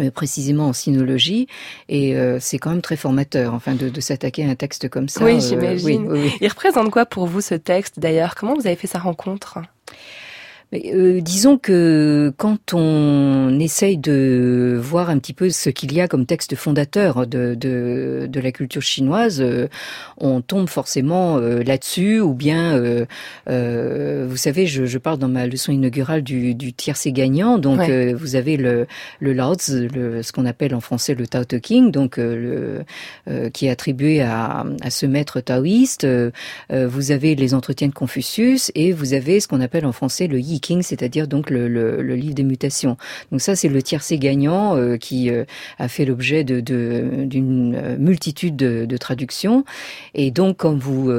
euh, 0.01 0.11
précisément 0.11 0.69
en 0.69 0.73
sinologie 0.73 1.49
et 1.89 2.17
euh, 2.17 2.39
c'est 2.41 2.59
quand 2.59 2.71
même 2.71 2.83
très 2.83 2.97
formateur 2.97 3.55
enfin 3.55 3.75
de, 3.75 3.89
de 3.89 4.01
s'attaquer 4.01 4.45
à 4.45 4.51
un 4.51 4.55
texte 4.55 4.89
comme 4.89 5.09
ça. 5.09 5.25
Oui, 5.25 5.41
j'imagine. 5.41 6.09
Il 6.41 6.49
représente 6.49 6.91
quoi 6.91 7.07
pour 7.07 7.27
vous 7.27 7.41
ce 7.41 7.55
texte 7.55 7.99
d'ailleurs? 7.99 8.35
Comment 8.35 8.55
vous 8.55 8.67
avez 8.67 8.77
fait 8.77 8.87
sa 8.87 8.99
rencontre? 8.99 9.59
Euh, 10.75 11.21
disons 11.23 11.57
que 11.57 12.33
quand 12.37 12.75
on 12.75 13.59
essaye 13.59 13.97
de 13.97 14.79
voir 14.81 15.09
un 15.09 15.19
petit 15.19 15.33
peu 15.33 15.49
ce 15.49 15.71
qu'il 15.71 15.95
y 15.95 16.01
a 16.01 16.09
comme 16.09 16.27
texte 16.27 16.57
fondateur 16.57 17.27
de, 17.27 17.55
de, 17.55 18.27
de 18.29 18.41
la 18.41 18.53
culture 18.53 18.83
chinoise, 18.83 19.41
euh, 19.41 19.69
on 20.19 20.43
tombe 20.43 20.69
forcément 20.69 21.39
euh, 21.39 21.63
là-dessus, 21.63 22.21
ou 22.21 22.35
bien, 22.35 22.77
euh, 22.77 24.27
vous 24.29 24.37
savez, 24.37 24.67
je, 24.67 24.85
je, 24.85 24.99
parle 24.99 25.19
dans 25.19 25.29
ma 25.29 25.47
leçon 25.47 25.73
inaugurale 25.73 26.23
du, 26.23 26.55
du 26.55 26.73
tiercé 26.75 27.13
gagnant, 27.13 27.57
donc 27.59 27.81
vous 27.89 28.37
avez 28.37 28.57
le, 28.57 28.87
le 29.21 29.33
Lao 29.33 29.55
le, 29.71 30.23
ce 30.23 30.33
qu'on 30.33 30.45
appelle 30.45 30.75
en 30.75 30.81
français 30.81 31.15
le 31.15 31.27
Tao 31.27 31.45
Te 31.45 31.57
King, 31.57 31.91
donc 31.91 32.17
le, 32.19 32.85
qui 33.53 33.67
est 33.67 33.71
attribué 33.71 34.21
à, 34.21 34.67
à 34.83 34.91
ce 34.91 35.07
maître 35.07 35.41
taoïste. 35.41 36.07
vous 36.71 37.11
avez 37.11 37.35
les 37.35 37.55
entretiens 37.55 37.89
de 37.89 37.95
Confucius 37.95 38.71
et 38.75 38.93
vous 38.93 39.15
avez 39.15 39.41
ce 39.41 39.49
qu'on 39.49 39.61
appelle 39.61 39.87
en 39.87 39.93
français 39.93 40.27
le 40.27 40.39
Yi 40.41 40.58
King, 40.61 40.83
c'est-à-dire 40.83 41.29
donc 41.29 41.51
le, 41.51 41.69
le, 41.69 42.03
le, 42.03 42.15
livre 42.15 42.35
des 42.35 42.45
mutations. 42.45 42.97
Donc 43.31 43.41
ça, 43.41 43.57
c'est 43.57 43.69
le 43.69 43.83
tiercé 43.83 44.19
gagnant 44.19 44.77
euh, 44.77 44.97
qui 44.97 45.31
euh, 45.31 45.45
a 45.79 45.89
fait 45.89 46.05
l'objet 46.05 46.45
de, 46.45 46.61
d'une 46.61 47.75
euh, 47.75 47.97
multitude 47.99 48.57
de, 48.57 48.85
de, 48.85 48.97
traductions. 48.97 49.65
Et 50.15 50.31
donc, 50.31 50.59
quand 50.59 50.77
vous 50.77 51.11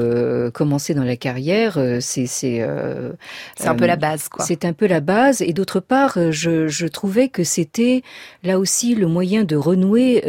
commencez 0.53 0.93
dans 0.93 1.03
la 1.03 1.15
carrière, 1.15 1.79
c'est 2.01 2.25
c'est 2.25 2.67
c'est 3.55 3.67
un 3.67 3.75
peu 3.75 3.85
la 3.85 3.95
base, 3.95 4.27
quoi. 4.29 4.43
C'est 4.45 4.65
un 4.65 4.73
peu 4.73 4.87
la 4.87 4.99
base. 4.99 5.41
Et 5.41 5.53
d'autre 5.53 5.79
part, 5.79 6.17
je, 6.31 6.67
je 6.67 6.87
trouvais 6.87 7.29
que 7.29 7.43
c'était 7.43 8.03
là 8.43 8.59
aussi 8.59 8.95
le 8.95 9.07
moyen 9.07 9.43
de 9.43 9.55
renouer 9.55 10.23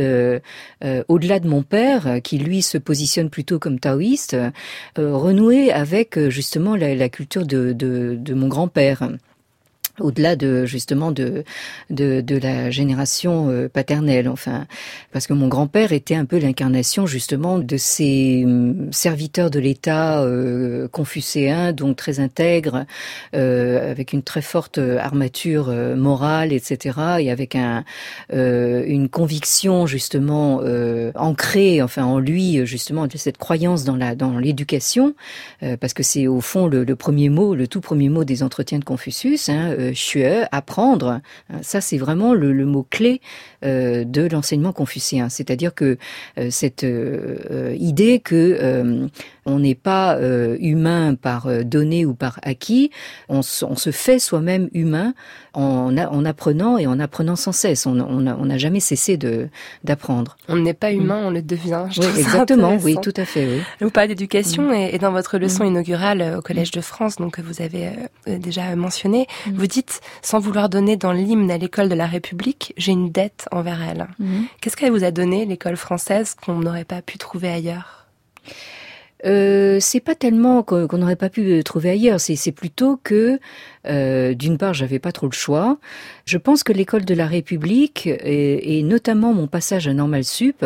au-delà 1.08 1.40
de 1.40 1.48
mon 1.48 1.62
père, 1.62 2.20
qui 2.22 2.38
lui 2.38 2.62
se 2.62 2.78
positionne 2.78 3.30
plutôt 3.30 3.58
comme 3.58 3.78
taoïste, 3.78 4.36
renouer 4.96 5.72
avec 5.72 6.18
justement 6.28 6.76
la, 6.76 7.08
culture 7.08 7.46
de 7.46 8.34
mon 8.34 8.48
grand-père 8.48 9.10
au-delà 10.00 10.36
de 10.36 10.64
justement 10.64 11.12
de, 11.12 11.44
de, 11.90 12.20
de 12.20 12.36
la 12.36 12.70
génération 12.70 13.48
euh, 13.50 13.68
paternelle 13.68 14.28
enfin. 14.28 14.66
Parce 15.12 15.26
que 15.26 15.32
mon 15.32 15.48
grand-père 15.48 15.92
était 15.92 16.14
un 16.14 16.24
peu 16.24 16.38
l'incarnation 16.38 17.06
justement 17.06 17.58
de 17.58 17.76
ces 17.76 18.42
hum, 18.44 18.92
serviteurs 18.92 19.50
de 19.50 19.58
l'État 19.58 20.22
euh, 20.22 20.88
confucéens 20.88 21.72
donc 21.72 21.96
très 21.96 22.20
intègres 22.20 22.84
euh, 23.34 23.90
avec 23.90 24.12
une 24.12 24.22
très 24.22 24.42
forte 24.42 24.78
armature 24.78 25.68
euh, 25.68 25.96
morale 25.96 26.52
etc 26.52 26.98
et 27.20 27.30
avec 27.30 27.54
un 27.54 27.84
une 28.32 29.08
conviction 29.08 29.86
justement 29.86 30.62
ancrée 31.14 31.82
enfin 31.82 32.04
en 32.04 32.18
lui 32.18 32.64
justement 32.66 33.06
de 33.06 33.16
cette 33.16 33.38
croyance 33.38 33.84
dans 33.84 33.96
la 33.96 34.14
dans 34.14 34.38
l'éducation 34.38 35.14
parce 35.80 35.94
que 35.94 36.02
c'est 36.02 36.26
au 36.26 36.40
fond 36.40 36.66
le, 36.66 36.84
le, 36.84 36.96
premier 36.96 37.28
mot 37.28 37.54
le 37.54 37.66
tout 37.66 37.80
premier 37.80 38.08
mot 38.08 38.24
des 38.24 38.42
entretiens 38.42 38.78
de 38.78 38.84
Confucius 38.84 39.48
hein, 39.48 39.89
euh, 40.16 40.44
apprendre. 40.52 41.20
Ça, 41.62 41.80
c'est 41.80 41.98
vraiment 41.98 42.34
le, 42.34 42.52
le 42.52 42.66
mot-clé 42.66 43.20
euh, 43.64 44.04
de 44.04 44.22
l'enseignement 44.22 44.72
confucéen. 44.72 45.28
C'est-à-dire 45.28 45.74
que 45.74 45.98
euh, 46.38 46.50
cette 46.50 46.86
idée 47.78 48.20
que 48.20 49.08
on 49.46 49.58
n'est 49.58 49.74
pas 49.74 50.18
humain 50.60 51.14
par 51.14 51.48
donné 51.64 52.04
ou 52.04 52.14
par 52.14 52.38
acquis, 52.42 52.90
on, 53.28 53.38
on 53.38 53.76
se 53.76 53.90
fait 53.90 54.18
soi-même 54.18 54.68
humain 54.72 55.14
en, 55.54 55.96
en, 55.96 56.24
apprenant 56.24 56.78
et 56.78 56.86
en 56.86 57.00
apprenant 57.00 57.36
sans 57.36 57.52
cesse. 57.52 57.86
On 57.86 57.94
n'a 57.94 58.36
on 58.38 58.58
jamais 58.58 58.80
cessé 58.80 59.16
de 59.16 59.48
d'apprendre. 59.84 60.36
On 60.48 60.56
n'est 60.56 60.74
pas 60.74 60.92
humain, 60.92 61.22
on 61.24 61.30
le 61.30 61.42
devient. 61.42 61.86
oui, 61.96 62.06
exactement, 62.18 62.76
oui, 62.82 62.96
tout 63.02 63.14
à 63.16 63.24
fait. 63.24 63.46
Oui. 63.46 63.62
Vous 63.80 63.90
parlez 63.90 64.08
d'éducation 64.08 64.70
mm. 64.70 64.74
et, 64.92 64.98
dans 64.98 65.12
votre 65.12 65.38
leçon 65.38 65.64
mm. 65.64 65.68
inaugurale 65.68 66.34
au 66.38 66.42
Collège 66.42 66.70
de 66.70 66.80
France, 66.80 67.16
donc 67.16 67.36
que 67.36 67.42
vous 67.42 67.62
avez 67.62 67.90
déjà 68.26 68.74
mentionné, 68.76 69.26
mm. 69.46 69.52
vous 69.54 69.66
dites 69.66 70.00
sans 70.22 70.38
vouloir 70.38 70.68
donner 70.68 70.96
dans 70.96 71.12
l'hymne 71.12 71.50
à 71.50 71.58
l'école 71.58 71.88
de 71.88 71.94
la 71.94 72.06
République, 72.06 72.74
j'ai 72.76 72.92
une 72.92 73.10
dette 73.10 73.46
envers 73.50 73.82
elle. 73.82 74.08
Qu'est-ce 74.60 74.76
qu'elle 74.76 74.92
vous 74.92 75.04
a 75.04 75.10
donné, 75.10 75.46
l'école 75.46 75.76
française, 75.76 76.34
qu'on 76.34 76.58
n'aurait 76.58 76.84
pas 76.84 77.02
pu 77.02 77.18
trouver 77.18 77.48
ailleurs? 77.48 78.06
Euh, 79.26 79.78
c'est 79.80 80.00
pas 80.00 80.14
tellement 80.14 80.62
qu'on 80.62 80.98
n'aurait 80.98 81.16
pas 81.16 81.28
pu 81.28 81.62
trouver 81.64 81.90
ailleurs, 81.90 82.20
c'est 82.20 82.52
plutôt 82.52 82.98
que 83.02 83.38
euh, 83.86 84.34
d'une 84.34 84.58
part, 84.58 84.74
j'avais 84.74 84.98
pas 84.98 85.12
trop 85.12 85.26
le 85.26 85.32
choix. 85.32 85.78
Je 86.26 86.38
pense 86.38 86.62
que 86.62 86.72
l'école 86.72 87.04
de 87.04 87.14
la 87.14 87.26
République 87.26 88.06
et, 88.06 88.82
notamment 88.82 89.32
mon 89.32 89.46
passage 89.46 89.88
à 89.88 89.94
Normal 89.94 90.24
Sup, 90.24 90.64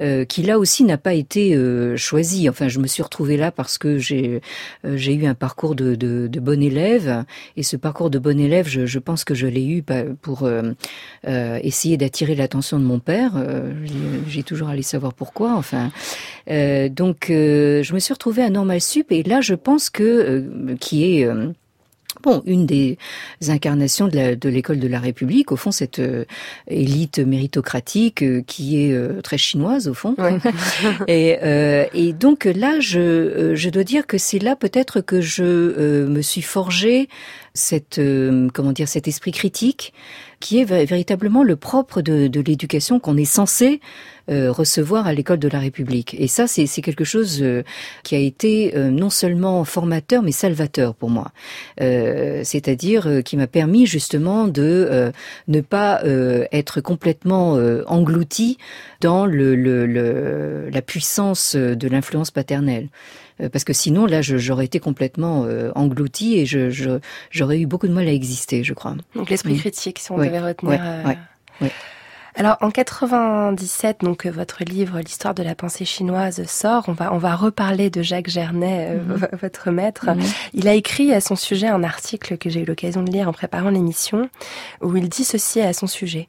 euh, 0.00 0.24
qui 0.24 0.42
là 0.42 0.58
aussi 0.58 0.84
n'a 0.84 0.96
pas 0.96 1.14
été 1.14 1.54
euh, 1.54 1.96
choisi. 1.96 2.48
Enfin, 2.48 2.68
je 2.68 2.78
me 2.78 2.86
suis 2.86 3.02
retrouvée 3.02 3.36
là 3.36 3.50
parce 3.50 3.78
que 3.78 3.98
j'ai 3.98 4.40
eu 4.84 5.26
un 5.26 5.34
parcours 5.34 5.74
de, 5.74 6.28
bon 6.40 6.62
élève 6.62 7.24
et 7.56 7.62
ce 7.62 7.76
parcours 7.76 8.10
de 8.10 8.18
bon 8.18 8.38
élève, 8.40 8.68
je, 8.68 8.98
pense 8.98 9.24
que 9.24 9.34
je 9.34 9.46
l'ai 9.46 9.66
eu 9.66 9.84
pour 10.22 10.44
euh, 10.44 10.72
essayer 11.62 11.96
d'attirer 11.96 12.34
l'attention 12.34 12.78
de 12.78 12.84
mon 12.84 12.98
père. 12.98 13.32
j'ai 14.26 14.42
toujours 14.42 14.68
allé 14.68 14.82
savoir 14.82 15.12
pourquoi. 15.12 15.54
Enfin, 15.54 15.90
donc 16.48 17.26
je 17.28 17.92
me 17.92 17.98
suis 17.98 18.12
retrouvée 18.12 18.42
à 18.42 18.50
Normal 18.50 18.80
Sup 18.80 19.12
et 19.12 19.22
là, 19.22 19.40
je 19.40 19.54
pense 19.54 19.90
que 19.90 20.48
qui 20.80 21.20
est 21.20 21.28
Bon, 22.22 22.42
une 22.46 22.66
des 22.66 22.98
incarnations 23.48 24.08
de 24.08 24.48
l'école 24.48 24.80
de, 24.80 24.88
la 24.88 24.98
République, 24.98 25.52
au 25.52 25.56
fond, 25.56 25.70
cette 25.70 25.98
euh, 25.98 26.24
élite 26.66 27.18
méritocratique 27.18 28.22
euh, 28.22 28.42
qui 28.44 28.82
est 28.82 28.92
euh, 28.92 29.20
très 29.20 29.38
chinoise, 29.38 29.88
au 29.88 29.94
fond. 29.94 30.16
et, 31.06 31.36
et, 31.94 32.12
donc 32.14 32.46
là, 32.46 32.80
je, 32.80 33.52
je 33.54 33.70
dois 33.70 33.84
dire 33.84 34.06
que 34.06 34.18
c'est 34.18 34.38
là 34.38 34.56
peut-être 34.56 35.00
que 35.00 35.20
je 35.20 36.06
me 36.06 36.22
suis 36.22 36.42
forgé 36.42 37.08
cette, 37.54 38.00
comment 38.52 38.72
dire, 38.72 38.88
cet 38.88 39.06
esprit 39.06 39.32
critique, 39.32 39.92
qui 40.40 40.60
est 40.60 40.64
véritablement 40.64 41.42
le 41.42 41.56
propre 41.56 42.00
de, 42.00 42.28
de 42.28 42.40
l'éducation 42.40 43.00
qu'on 43.00 43.16
est 43.16 43.24
censé 43.24 43.80
euh, 44.30 44.52
recevoir 44.52 45.06
à 45.06 45.14
l'école 45.14 45.38
de 45.38 45.48
la 45.48 45.58
République. 45.58 46.14
Et 46.18 46.28
ça, 46.28 46.46
c'est 46.46 46.66
quelque 46.82 47.04
chose 47.04 47.38
euh, 47.40 47.62
qui 48.02 48.14
a 48.14 48.18
été 48.18 48.76
euh, 48.76 48.90
non 48.90 49.08
seulement 49.08 49.64
formateur, 49.64 50.22
mais 50.22 50.32
salvateur 50.32 50.94
pour 50.94 51.08
moi. 51.08 51.32
C'est-à-dire 51.78 53.22
qui 53.24 53.36
m'a 53.38 53.46
permis 53.46 53.86
justement 53.86 54.46
de 54.48 55.12
ne 55.46 55.60
pas 55.60 56.02
être 56.52 56.80
complètement 56.80 57.52
englouti 57.86 58.58
dans 59.00 59.26
le, 59.26 59.54
le, 59.54 60.68
la 60.68 60.82
puissance 60.82 61.54
de 61.56 61.88
l'influence 61.88 62.30
paternelle 62.30 62.88
parce 63.52 63.64
que 63.64 63.72
sinon 63.72 64.06
là 64.06 64.22
j'aurais 64.22 64.64
été 64.64 64.80
complètement 64.80 65.46
englouti 65.74 66.38
et 66.38 66.46
je 66.46 66.98
j'aurais 67.30 67.60
eu 67.60 67.66
beaucoup 67.66 67.88
de 67.88 67.92
mal 67.92 68.08
à 68.08 68.12
exister 68.12 68.64
je 68.64 68.74
crois 68.74 68.96
donc 69.14 69.30
l'esprit 69.30 69.54
mm. 69.54 69.58
critique 69.58 69.98
si 69.98 70.10
on 70.12 70.18
devait 70.18 70.40
retenir 70.40 70.80
alors 72.38 72.56
en 72.60 72.70
97, 72.70 74.02
donc 74.02 74.24
euh, 74.24 74.30
votre 74.30 74.62
livre 74.62 75.00
L'histoire 75.00 75.34
de 75.34 75.42
la 75.42 75.56
pensée 75.56 75.84
chinoise 75.84 76.44
sort. 76.46 76.84
On 76.86 76.92
va 76.92 77.12
on 77.12 77.18
va 77.18 77.34
reparler 77.34 77.90
de 77.90 78.00
Jacques 78.00 78.28
Gernet, 78.28 78.90
euh, 78.90 79.02
mhm. 79.02 79.28
votre 79.32 79.72
maître. 79.72 80.06
Mhm. 80.06 80.22
Il 80.54 80.68
a 80.68 80.74
écrit 80.74 81.12
à 81.12 81.20
son 81.20 81.34
sujet 81.34 81.66
un 81.66 81.82
article 81.82 82.38
que 82.38 82.48
j'ai 82.48 82.60
eu 82.60 82.64
l'occasion 82.64 83.02
de 83.02 83.10
lire 83.10 83.28
en 83.28 83.32
préparant 83.32 83.70
l'émission, 83.70 84.30
où 84.80 84.96
il 84.96 85.08
dit 85.08 85.24
ceci 85.24 85.60
à 85.60 85.72
son 85.72 85.88
sujet. 85.88 86.28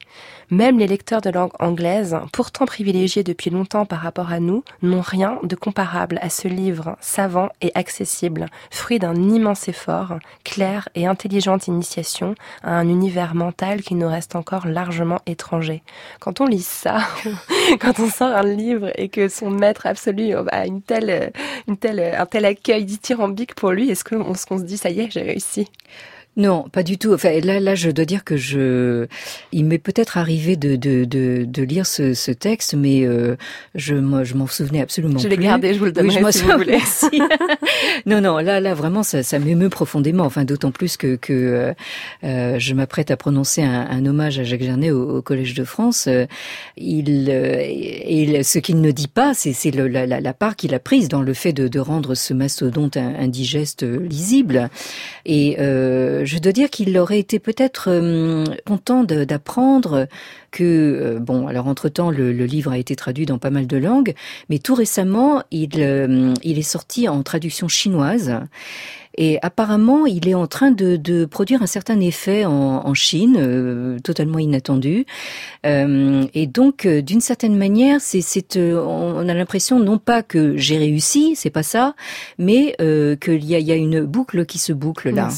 Même 0.51 0.79
les 0.79 0.87
lecteurs 0.87 1.21
de 1.21 1.29
langue 1.29 1.51
anglaise, 1.59 2.17
pourtant 2.33 2.65
privilégiés 2.65 3.23
depuis 3.23 3.51
longtemps 3.51 3.85
par 3.85 3.99
rapport 3.99 4.31
à 4.31 4.39
nous, 4.39 4.63
n'ont 4.81 5.01
rien 5.01 5.39
de 5.43 5.55
comparable 5.55 6.17
à 6.23 6.29
ce 6.29 6.47
livre 6.47 6.97
savant 7.01 7.49
et 7.61 7.71
accessible, 7.75 8.47
fruit 8.71 8.97
d'un 8.97 9.15
immense 9.15 9.67
effort, 9.67 10.17
clair 10.43 10.89
et 10.95 11.05
intelligente 11.05 11.67
initiation 11.67 12.33
à 12.63 12.75
un 12.77 12.87
univers 12.87 13.35
mental 13.35 13.81
qui 13.83 13.93
nous 13.93 14.07
reste 14.07 14.35
encore 14.35 14.65
largement 14.65 15.19
étranger. 15.27 15.83
Quand 16.19 16.41
on 16.41 16.47
lit 16.47 16.63
ça, 16.63 16.99
quand 17.79 17.99
on 17.99 18.09
sort 18.09 18.35
un 18.35 18.43
livre 18.43 18.91
et 18.95 19.09
que 19.09 19.27
son 19.27 19.51
maître 19.51 19.85
absolu 19.85 20.33
a 20.51 20.65
une 20.65 20.81
telle, 20.81 21.31
une 21.67 21.77
telle, 21.77 22.15
un 22.17 22.25
tel 22.25 22.45
accueil 22.45 22.85
dithyrambique 22.85 23.53
pour 23.53 23.71
lui, 23.71 23.91
est-ce 23.91 24.03
qu'on 24.03 24.57
se 24.57 24.63
dit 24.63 24.77
ça 24.77 24.89
y 24.89 25.01
est, 25.01 25.11
j'ai 25.11 25.21
réussi? 25.21 25.67
Non, 26.37 26.65
pas 26.71 26.83
du 26.83 26.97
tout. 26.97 27.13
Enfin, 27.13 27.37
là, 27.41 27.59
là, 27.59 27.75
je 27.75 27.89
dois 27.89 28.05
dire 28.05 28.23
que 28.23 28.37
je, 28.37 29.07
il 29.51 29.65
m'est 29.65 29.77
peut-être 29.77 30.17
arrivé 30.17 30.55
de, 30.55 30.77
de, 30.77 31.03
de, 31.03 31.43
de, 31.43 31.63
lire 31.63 31.85
ce, 31.85 32.13
ce 32.13 32.31
texte, 32.31 32.75
mais 32.75 33.03
euh, 33.03 33.35
je, 33.75 33.95
moi, 33.95 34.23
je 34.23 34.35
m'en 34.35 34.47
souvenais 34.47 34.81
absolument 34.81 35.17
je 35.17 35.27
plus. 35.27 35.35
Je 35.35 35.41
l'ai 35.41 35.45
gardé, 35.45 35.73
je 35.73 35.79
vous 35.79 35.85
le 35.85 35.91
donnerai 35.91 36.23
oui, 36.23 36.31
si 36.31 36.43
vous 36.43 36.51
voulez. 36.51 36.79
non, 38.05 38.21
non, 38.21 38.37
là, 38.37 38.61
là, 38.61 38.73
vraiment, 38.73 39.03
ça, 39.03 39.21
ça 39.21 39.37
m'émeut 39.37 39.69
profondément. 39.69 40.23
Enfin, 40.23 40.45
d'autant 40.45 40.71
plus 40.71 40.95
que, 40.95 41.15
que 41.17 41.33
euh, 41.33 41.73
euh 42.23 42.57
je 42.57 42.73
m'apprête 42.73 43.11
à 43.11 43.17
prononcer 43.17 43.61
un, 43.61 43.87
un, 43.89 44.05
hommage 44.05 44.39
à 44.39 44.43
Jacques 44.43 44.63
Gernet 44.63 44.91
au, 44.91 45.17
au 45.17 45.21
Collège 45.21 45.55
de 45.55 45.63
France. 45.65 46.05
Euh, 46.07 46.25
il, 46.77 47.27
euh, 47.29 47.57
et 47.59 48.43
ce 48.43 48.59
qu'il 48.59 48.79
ne 48.79 48.91
dit 48.91 49.07
pas, 49.07 49.33
c'est 49.33 49.75
la, 49.75 50.05
la, 50.05 50.21
la, 50.21 50.33
part 50.33 50.55
qu'il 50.55 50.73
a 50.73 50.79
prise 50.79 51.09
dans 51.09 51.21
le 51.21 51.33
fait 51.33 51.53
de, 51.53 51.67
de 51.67 51.79
rendre 51.79 52.15
ce 52.15 52.33
mastodonte 52.33 52.95
indigeste 52.95 53.83
lisible. 53.83 54.69
Et 55.25 55.57
euh, 55.59 56.18
je 56.23 56.37
dois 56.39 56.51
dire 56.51 56.69
qu'il 56.69 56.97
aurait 56.97 57.19
été 57.19 57.39
peut-être 57.39 57.89
euh, 57.89 58.43
content 58.65 59.03
d'apprendre 59.03 60.07
que 60.51 60.63
euh, 60.63 61.19
bon, 61.19 61.47
alors 61.47 61.67
entre-temps 61.67 62.11
le, 62.11 62.31
livre 62.31 62.71
a 62.71 62.77
été 62.77 62.95
traduit 62.95 63.25
dans 63.25 63.37
pas 63.37 63.49
mal 63.49 63.67
de 63.67 63.77
langues, 63.77 64.13
mais 64.49 64.59
tout 64.59 64.75
récemment 64.75 65.43
il 65.51 65.69
euh, 65.77 66.33
il 66.43 66.57
est 66.57 66.63
sorti 66.63 67.07
en 67.07 67.23
traduction 67.23 67.67
chinoise. 67.67 68.33
Et 69.21 69.37
apparemment, 69.41 70.05
il 70.05 70.27
est 70.27 70.33
en 70.33 70.47
train 70.47 70.71
de, 70.71 70.95
de 70.95 71.25
produire 71.25 71.61
un 71.61 71.67
certain 71.67 71.99
effet 71.99 72.45
en, 72.45 72.87
en 72.87 72.93
Chine, 72.93 73.99
totalement 74.03 74.39
inattendu. 74.39 75.05
et 75.63 76.47
donc, 76.47 76.87
d'une 76.87 77.21
certaine 77.21 77.55
manière, 77.57 77.99
c'est, 77.99 78.23
on 78.57 79.29
a 79.29 79.33
l'impression 79.33 79.79
non 79.79 79.97
pas 79.97 80.23
que 80.23 80.57
j'ai 80.57 80.77
réussi, 80.77 81.35
c'est 81.35 81.49
pas 81.49 81.63
ça, 81.63 81.95
mais 82.37 82.75
qu'il 83.21 83.45
y 83.45 83.55
a, 83.55 83.59
y 83.59 83.71
a 83.71 83.75
une 83.75 84.01
boucle 84.01 84.45
qui 84.45 84.57
se 84.57 84.73
boucle 84.73 85.09
là. 85.09 85.29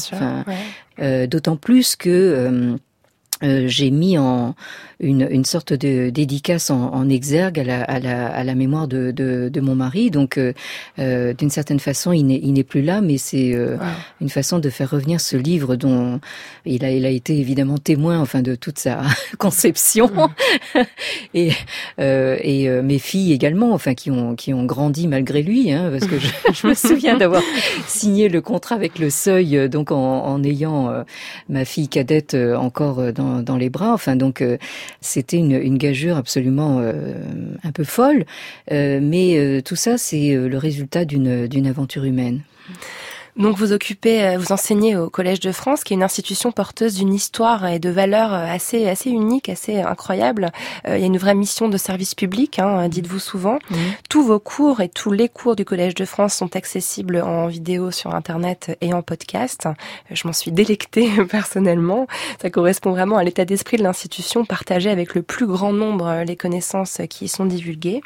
Euh, 1.00 1.26
d'autant 1.26 1.56
plus 1.56 1.96
que 1.96 2.10
euh, 2.10 2.76
euh, 3.42 3.66
j'ai 3.66 3.90
mis 3.90 4.18
en 4.18 4.54
une, 5.02 5.26
une 5.30 5.44
sorte 5.44 5.72
de 5.72 6.10
dédicace 6.10 6.70
en, 6.70 6.92
en 6.94 7.08
exergue 7.08 7.58
à 7.58 7.64
la, 7.64 7.82
à, 7.82 7.98
la, 7.98 8.28
à 8.28 8.44
la, 8.44 8.54
mémoire 8.54 8.86
de, 8.86 9.10
de, 9.10 9.50
de, 9.52 9.60
mon 9.60 9.74
mari. 9.74 10.10
Donc, 10.10 10.38
euh, 10.38 10.52
euh 10.98 11.34
d'une 11.34 11.50
certaine 11.50 11.80
façon, 11.80 12.12
il 12.12 12.24
n'est 12.24 12.64
plus 12.64 12.82
là, 12.82 13.00
mais 13.00 13.18
c'est 13.18 13.52
euh, 13.54 13.76
une 14.20 14.28
façon 14.28 14.60
de 14.60 14.70
faire 14.70 14.90
revenir 14.90 15.20
ce 15.20 15.36
livre 15.36 15.76
dont 15.76 16.20
il 16.64 16.84
a, 16.84 16.90
il 16.90 17.04
a 17.04 17.10
été 17.10 17.36
évidemment 17.38 17.78
témoin, 17.78 18.20
enfin, 18.20 18.42
de 18.42 18.54
toute 18.54 18.78
sa 18.78 19.02
conception. 19.38 20.10
et 21.34 21.50
euh, 21.98 22.36
et 22.42 22.68
euh, 22.68 22.82
mes 22.82 22.98
filles 22.98 23.32
également, 23.32 23.72
enfin, 23.72 23.94
qui 23.94 24.10
ont 24.10 24.36
qui 24.36 24.54
ont 24.54 24.64
grandi 24.64 25.08
malgré 25.08 25.42
lui, 25.42 25.72
hein, 25.72 25.90
parce 25.90 26.06
que 26.06 26.18
je, 26.18 26.28
je 26.52 26.66
me 26.66 26.74
souviens 26.74 27.16
d'avoir 27.16 27.42
signé 27.86 28.28
le 28.28 28.40
contrat 28.40 28.76
avec 28.76 28.98
le 28.98 29.10
Seuil, 29.10 29.68
donc 29.68 29.90
en, 29.90 30.24
en 30.24 30.44
ayant 30.44 31.04
ma 31.48 31.64
fille 31.64 31.88
cadette 31.88 32.36
encore 32.56 33.12
dans, 33.12 33.42
dans 33.42 33.56
les 33.56 33.68
bras. 33.68 33.92
Enfin, 33.92 34.16
donc 34.16 34.42
c'était 35.00 35.38
une, 35.38 35.78
gageure 35.78 36.16
absolument 36.16 36.78
euh, 36.80 37.14
un 37.64 37.72
peu 37.72 37.84
folle, 37.84 38.24
euh, 38.70 39.00
mais 39.02 39.38
euh, 39.38 39.60
tout 39.60 39.76
ça, 39.76 39.98
c'est 39.98 40.34
le 40.34 40.58
résultat 40.58 41.04
d'une 41.04 41.66
aventure 41.66 42.04
humaine. 42.04 42.42
Donc 43.36 43.56
vous 43.56 43.72
occupez, 43.72 44.22
euh, 44.22 44.38
vous 44.38 44.52
enseignez 44.52 44.94
au 44.94 45.08
Collège 45.08 45.40
de 45.40 45.52
France, 45.52 45.84
qui 45.84 45.94
est 45.94 45.96
une 45.96 46.02
institution 46.02 46.52
porteuse 46.52 46.96
d'une 46.96 47.14
histoire 47.14 47.66
et 47.66 47.78
de 47.78 47.88
valeurs 47.88 48.34
euh, 48.34 48.44
assez 48.46 48.86
assez 48.86 49.08
unique, 49.08 49.48
assez 49.48 49.80
incroyable. 49.80 50.52
Euh, 50.86 50.98
il 50.98 51.00
y 51.00 51.04
a 51.04 51.06
une 51.06 51.16
vraie 51.16 51.34
mission 51.34 51.70
de 51.70 51.78
service 51.78 52.14
public, 52.14 52.58
hein, 52.58 52.88
dites-vous 52.88 53.18
souvent. 53.18 53.58
Tous 54.10 54.22
vos 54.22 54.38
cours 54.38 54.82
et 54.82 54.90
tous 54.90 55.12
les 55.12 55.30
cours 55.30 55.56
du 55.56 55.64
Collège 55.64 55.94
de 55.94 56.04
France 56.04 56.34
sont 56.34 56.56
accessibles 56.56 57.22
en 57.22 57.46
vidéo 57.46 57.90
sur 57.90 58.14
Internet 58.14 58.76
et 58.82 58.92
en 58.92 59.00
podcast. 59.00 59.66
Je 60.10 60.26
m'en 60.26 60.34
suis 60.34 60.52
délectée 60.52 61.10
personnellement. 61.30 62.06
Ça 62.42 62.50
correspond 62.50 62.90
vraiment 62.90 63.16
à 63.16 63.24
l'état 63.24 63.46
d'esprit 63.46 63.78
de 63.78 63.82
l'institution, 63.82 64.44
partager 64.44 64.90
avec 64.90 65.14
le 65.14 65.22
plus 65.22 65.46
grand 65.46 65.72
nombre 65.72 66.22
les 66.26 66.36
connaissances 66.36 67.00
qui 67.08 67.24
y 67.24 67.28
sont 67.28 67.46
divulguées. 67.46 68.02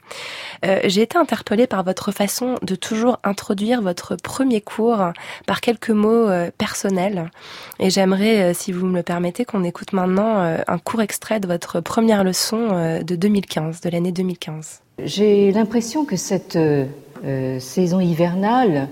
J'ai 0.85 1.03
été 1.03 1.19
interpellée 1.19 1.67
par 1.67 1.83
votre 1.83 2.13
façon 2.13 2.55
de 2.63 2.77
toujours 2.77 3.19
introduire 3.25 3.83
votre 3.83 4.15
premier 4.17 4.61
cours 4.61 5.13
par 5.47 5.61
quelques 5.61 5.91
mots 5.91 6.29
euh, 6.29 6.51
personnels. 6.57 7.31
Et 7.79 7.91
j'aimerais, 7.91 8.43
euh, 8.43 8.55
si 8.55 8.73
vous 8.73 8.87
me 8.87 8.97
le 8.97 9.03
permettez, 9.03 9.45
qu'on 9.45 9.65
écoute 9.65 9.93
maintenant 9.93 10.39
euh, 10.39 10.59
un 10.67 10.79
court 10.79 11.03
extrait 11.03 11.41
de 11.41 11.47
votre 11.47 11.81
première 11.81 12.25
leçon 12.25 13.01
de 13.05 13.17
2015, 13.17 13.81
de 13.81 13.91
l'année 13.91 14.13
2015. 14.13 14.81
J'ai 15.05 15.53
l'impression 15.53 16.05
que 16.05 16.17
cette 16.17 16.59
saison 17.59 18.01
hivernale 18.01 18.89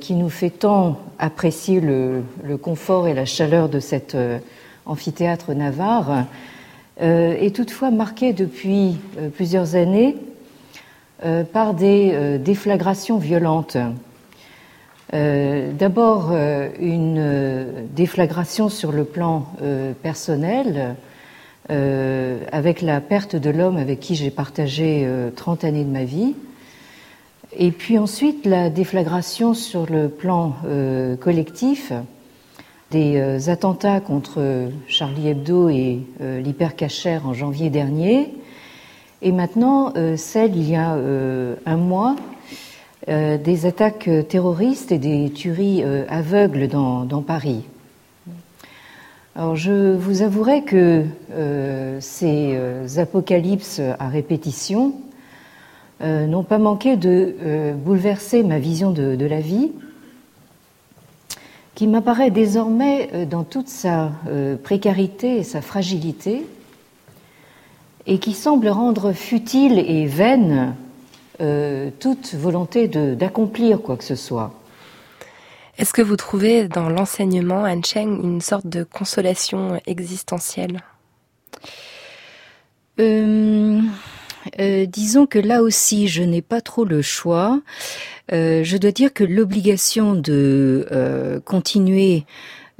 qui 0.00 0.14
nous 0.14 0.28
fait 0.28 0.50
tant 0.50 0.98
apprécier 1.18 1.80
le, 1.80 2.22
confort 2.60 3.06
et 3.06 3.14
la 3.14 3.24
chaleur 3.24 3.68
de 3.68 3.80
cet 3.80 4.16
amphithéâtre 4.86 5.54
navarre 5.54 6.24
est 6.98 7.54
toutefois 7.54 7.90
marquée 7.90 8.32
depuis 8.32 8.96
plusieurs 9.34 9.76
années 9.76 10.16
par 11.52 11.74
des 11.74 12.38
déflagrations 12.38 13.18
violentes 13.18 13.76
euh, 15.14 15.72
d'abord, 15.72 16.30
euh, 16.32 16.68
une 16.80 17.18
euh, 17.18 17.84
déflagration 17.94 18.68
sur 18.68 18.92
le 18.92 19.04
plan 19.04 19.46
personnel, 20.02 20.96
avec 21.68 22.80
la 22.80 23.00
perte 23.00 23.34
de 23.34 23.50
l'homme 23.50 23.76
avec 23.76 23.98
qui 23.98 24.14
j'ai 24.14 24.30
partagé 24.30 25.04
30 25.34 25.64
années 25.64 25.82
de 25.82 25.90
ma 25.90 26.04
vie. 26.04 26.36
Et 27.58 27.72
puis 27.72 27.98
ensuite, 27.98 28.46
la 28.46 28.70
déflagration 28.70 29.52
sur 29.52 29.90
le 29.90 30.08
plan 30.08 30.54
collectif 31.20 31.92
des 32.92 33.48
attentats 33.48 33.98
contre 33.98 34.68
Charlie 34.86 35.26
Hebdo 35.30 35.68
et 35.68 36.02
l'hypercachère 36.20 37.26
en 37.26 37.34
janvier 37.34 37.68
dernier. 37.68 38.32
Et 39.22 39.32
maintenant, 39.32 39.92
celle 40.14 40.56
il 40.56 40.70
y 40.70 40.76
a 40.76 40.96
un 41.66 41.76
mois 41.76 42.14
euh, 43.08 43.38
des 43.38 43.66
attaques 43.66 44.10
terroristes 44.28 44.90
et 44.90 44.98
des 44.98 45.30
tueries 45.30 45.84
euh, 45.84 46.04
aveugles 46.08 46.66
dans, 46.66 47.22
Paris. 47.24 47.62
Je 49.36 49.94
vous 49.94 50.22
avouerai 50.22 50.64
que 50.64 51.04
euh, 51.32 51.98
ces 52.00 52.58
apocalypses 52.98 53.80
à 54.00 54.08
répétition 54.08 54.94
n'ont 56.00 56.42
pas 56.42 56.58
manqué 56.58 56.96
de 56.96 57.72
bouleverser 57.74 58.42
ma 58.42 58.58
vision 58.58 58.90
de 58.90 59.24
la 59.26 59.40
vie, 59.40 59.70
qui 61.74 61.86
m'apparaît 61.86 62.30
désormais 62.30 63.26
dans 63.30 63.44
toute 63.44 63.68
sa 63.68 64.12
précarité 64.62 65.38
et 65.38 65.42
sa 65.42 65.62
fragilité, 65.62 66.44
et 68.06 68.18
qui 68.18 68.32
semble 68.32 68.68
rendre 68.68 69.12
futile 69.12 69.78
et 69.78 70.06
vaine 70.06 70.74
euh, 71.40 71.90
toute 71.98 72.34
volonté 72.34 72.88
d'accomplir 72.88 73.80
quoi 73.80 73.96
que 73.96 74.04
ce 74.04 74.16
soit. 74.16 74.52
Est-ce 75.78 75.92
que 75.92 76.02
vous 76.02 76.16
trouvez 76.16 76.68
dans 76.68 76.88
l'enseignement 76.88 77.64
Han 77.64 77.82
Cheng 77.82 78.20
une 78.22 78.40
sorte 78.40 78.66
de 78.66 78.82
consolation 78.82 79.80
existentielle? 79.86 80.80
Euh, 82.98 83.80
euh, 84.58 84.86
disons 84.86 85.26
que 85.26 85.38
là 85.38 85.62
aussi, 85.62 86.08
je 86.08 86.22
n'ai 86.22 86.42
pas 86.42 86.60
trop 86.60 86.84
le 86.84 87.02
choix. 87.02 87.60
Euh, 88.32 88.64
je 88.64 88.76
dois 88.76 88.92
dire 88.92 89.12
que 89.12 89.24
l'obligation 89.24 90.14
de 90.14 90.88
euh, 90.92 91.40
continuer 91.40 92.24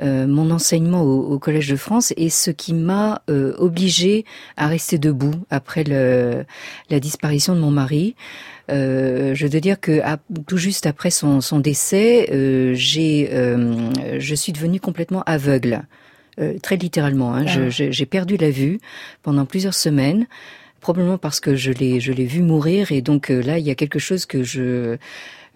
euh, 0.02 0.26
mon 0.26 0.50
enseignement 0.50 1.02
au, 1.02 1.32
au, 1.32 1.38
Collège 1.38 1.68
de 1.68 1.76
France 1.76 2.12
est 2.16 2.28
ce 2.28 2.50
qui 2.50 2.74
m'a 2.74 3.22
euh, 3.30 3.54
obligée 3.58 4.24
à 4.56 4.66
rester 4.68 4.98
debout 4.98 5.34
après 5.48 5.84
le, 5.84 6.44
la 6.90 7.00
disparition 7.00 7.54
de 7.54 7.60
mon 7.60 7.70
mari. 7.70 8.14
Euh, 8.70 9.34
je 9.34 9.46
dois 9.46 9.60
dire 9.60 9.80
que 9.80 10.00
à, 10.00 10.18
tout 10.46 10.58
juste 10.58 10.86
après 10.86 11.10
son, 11.10 11.40
son 11.40 11.60
décès, 11.60 12.28
euh, 12.32 12.74
j'ai, 12.74 13.30
je 14.18 14.34
suis 14.34 14.52
devenue 14.52 14.80
complètement 14.80 15.22
aveugle, 15.24 15.82
très 16.62 16.76
littéralement. 16.76 17.34
Hein. 17.34 17.46
Ah. 17.48 17.70
J'ai 17.70 18.06
perdu 18.06 18.36
la 18.36 18.50
vue 18.50 18.80
pendant 19.22 19.46
plusieurs 19.46 19.74
semaines 19.74 20.26
probablement 20.82 21.18
parce 21.18 21.40
que 21.40 21.56
je 21.56 21.72
l'ai 21.72 21.98
je 21.98 22.12
l'ai 22.12 22.26
vu 22.26 22.42
mourir 22.42 22.92
et 22.92 23.00
donc 23.00 23.30
là 23.30 23.58
il 23.58 23.66
y 23.66 23.70
a 23.70 23.74
quelque 23.74 23.98
chose 23.98 24.24
que 24.24 24.44
je 24.44 24.98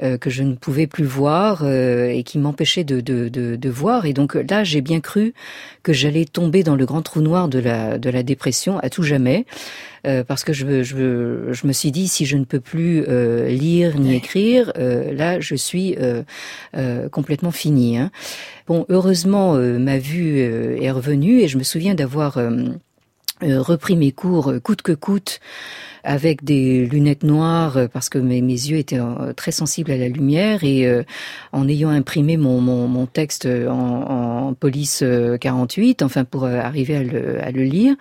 euh, 0.03 0.18
que 0.18 0.30
je 0.30 0.42
ne 0.42 0.55
pouvais 0.55 0.86
plus 0.86 1.05
voir 1.05 1.62
euh, 1.62 2.09
et 2.09 2.22
qui 2.22 2.38
m'empêchait 2.38 2.84
de, 2.84 3.01
de, 3.01 3.28
de, 3.28 3.57
de, 3.57 3.70
voir. 3.70 4.07
Et 4.07 4.12
donc 4.12 4.34
là, 4.34 4.64
j'ai 4.64 4.80
bien 4.80 5.01
cru 5.01 5.34
que 5.82 5.92
j'allais 5.92 6.24
tomber 6.24 6.62
dans 6.62 6.76
le 6.76 6.86
grand 6.86 7.03
trou 7.03 7.20
noir 7.20 7.48
de 7.48 7.59
la, 7.59 7.98
de 7.98 8.11
la 8.11 8.22
dépression 8.22 8.78
à 8.78 8.90
tout 8.90 9.03
jamais. 9.03 9.46
Euh, 10.07 10.24
parce 10.24 10.44
que 10.44 10.53
je, 10.55 10.82
je, 10.82 11.53
je, 11.53 11.66
me 11.66 11.72
suis 11.72 11.92
dit 11.92 12.09
si 12.09 12.24
je 12.24 12.38
ne 12.38 12.44
peux 12.44 12.61
plus 12.61 13.05
euh, 13.07 13.48
lire 13.48 13.98
ni 13.98 14.14
écrire, 14.14 14.72
euh, 14.78 15.12
là 15.12 15.40
je 15.40 15.55
suis 15.55 15.96
complètement 17.12 17.51
finie. 17.51 17.98
Hein. 17.98 18.11
Bon, 18.66 18.86
heureusement 18.88 19.55
ma 19.55 19.98
vue 19.98 20.38
est 20.38 20.90
revenue 20.90 21.40
et 21.40 21.48
je 21.48 21.59
me 21.59 21.62
souviens 21.62 21.94
d'avoir 21.94 22.38
repris 23.42 23.96
mes 23.96 24.12
cours 24.12 24.55
coûte 24.62 24.82
que 24.82 24.92
coûte 24.92 25.40
avec 26.05 26.44
des 26.44 26.86
lunettes 26.86 27.24
noires 27.24 27.76
euh, 27.76 27.86
parce 27.88 28.09
que 28.09 28.18
mes, 28.18 28.40
mes 28.42 28.53
yeux 28.53 28.78
étaient 28.78 29.01
euh, 29.01 29.32
très 29.34 29.53
sensibles 29.53 29.90
à 29.90 29.96
la 29.96 30.09
lumière 30.09 30.64
et 30.64 30.86
euh, 30.86 31.03
en 31.53 31.68
ayant 31.68 31.90
imprimé 31.90 32.36
mon, 32.36 32.61
mon, 32.61 32.88
mon 32.88 33.07
texte 33.07 33.46
en, 33.46 34.48
en, 34.48 34.55
police 34.55 35.05
48, 35.40 36.03
enfin 36.03 36.24
pour 36.24 36.44
arriver 36.44 36.96
à 36.96 37.03
le, 37.03 37.42
à 37.42 37.51
le 37.51 37.62
lire. 37.62 37.94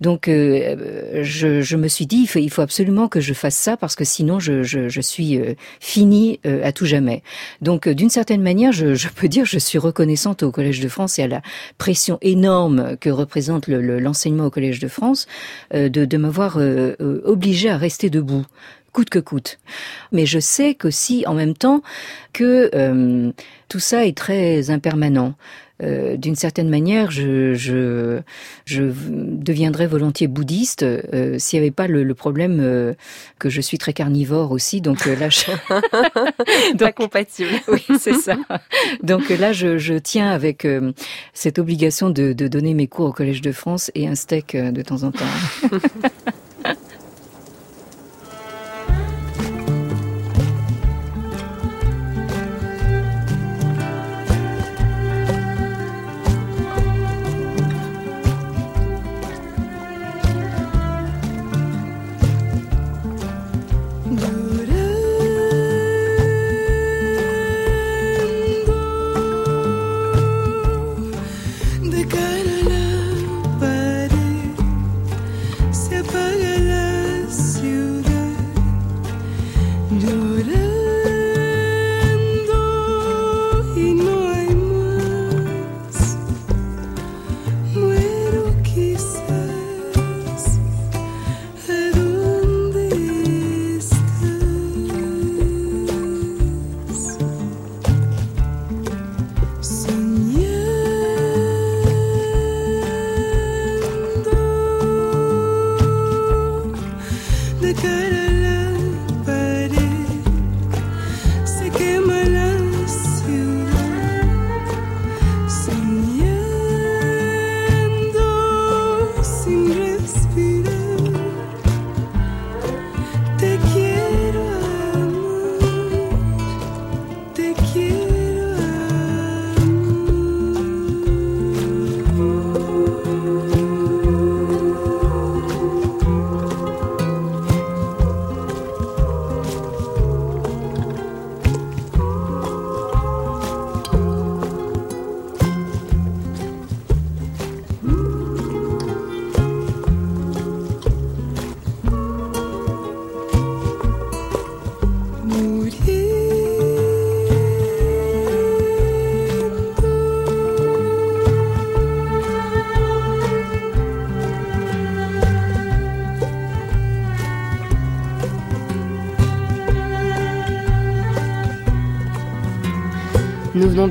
Donc 0.00 0.26
je, 0.26 1.60
je, 1.62 1.76
me 1.76 1.88
suis 1.88 2.06
dit 2.06 2.18
il 2.22 2.26
faut, 2.26 2.38
il 2.38 2.50
faut 2.50 2.62
absolument 2.62 3.08
que 3.08 3.20
je 3.20 3.32
fasse 3.34 3.54
ça 3.54 3.76
parce 3.76 3.94
que 3.94 4.04
sinon 4.04 4.40
je, 4.40 4.62
je, 4.62 4.88
je 4.88 5.00
suis 5.00 5.40
fini 5.80 6.40
à 6.44 6.72
tout 6.72 6.86
jamais. 6.86 7.22
Donc 7.60 7.88
d'une 7.88 8.10
certaine 8.10 8.42
manière, 8.42 8.72
je, 8.72 8.94
je, 8.94 9.08
peux 9.08 9.28
dire 9.28 9.44
je 9.44 9.58
suis 9.58 9.78
reconnaissante 9.78 10.42
au 10.42 10.50
Collège 10.50 10.80
de 10.80 10.88
France 10.88 11.18
et 11.18 11.22
à 11.22 11.28
la 11.28 11.42
pression 11.78 12.18
énorme 12.20 12.96
que 13.00 13.10
représente 13.10 13.68
l'enseignement 13.68 14.44
le, 14.44 14.48
au 14.48 14.50
Collège 14.50 14.80
de 14.80 14.88
France 14.88 15.26
de, 15.72 15.88
de 15.88 16.16
m'avoir 16.16 16.56
obligé 16.56 17.41
obligée 17.42 17.70
à 17.70 17.76
rester 17.76 18.08
debout 18.08 18.46
coûte 18.92 19.08
que 19.08 19.18
coûte. 19.18 19.58
Mais 20.12 20.26
je 20.26 20.38
sais 20.38 20.74
qu'aussi, 20.74 21.24
en 21.26 21.32
même 21.34 21.54
temps, 21.54 21.82
que 22.34 22.70
euh, 22.74 23.32
tout 23.68 23.80
ça 23.80 24.06
est 24.06 24.16
très 24.16 24.70
impermanent. 24.70 25.34
Euh, 25.82 26.16
D'une 26.16 26.36
certaine 26.36 26.68
manière, 26.68 27.10
je, 27.10 27.54
je, 27.54 28.20
je, 28.66 28.84
deviendrais 28.84 29.86
volontiers 29.86 30.28
bouddhiste 30.28 30.82
euh, 30.82 31.38
s'il 31.38 31.58
n'y 31.58 31.64
avait 31.64 31.72
pas 31.72 31.88
le, 31.88 32.04
le 32.04 32.14
problème 32.14 32.60
euh, 32.60 32.92
que 33.38 33.48
je 33.48 33.60
suis 33.60 33.78
très 33.78 33.92
carnivore 33.92 34.52
aussi. 34.52 34.80
Donc 34.80 35.06
euh, 35.06 35.16
là, 35.16 35.28
je... 35.30 35.46
donc, 36.72 36.78
pas 36.78 36.92
compatible. 36.92 37.50
oui, 37.68 37.82
c'est 37.98 38.14
ça. 38.14 38.36
Donc 39.02 39.30
là, 39.30 39.52
je, 39.52 39.78
je 39.78 39.94
tiens 39.94 40.30
avec 40.30 40.64
euh, 40.66 40.92
cette 41.32 41.58
obligation 41.58 42.10
de, 42.10 42.34
de 42.34 42.46
donner 42.46 42.74
mes 42.74 42.86
cours 42.86 43.06
au 43.06 43.12
Collège 43.12 43.40
de 43.40 43.52
France 43.52 43.90
et 43.94 44.06
un 44.06 44.14
steak 44.14 44.54
de 44.54 44.82
temps 44.82 45.02
en 45.02 45.10
temps. 45.10 45.24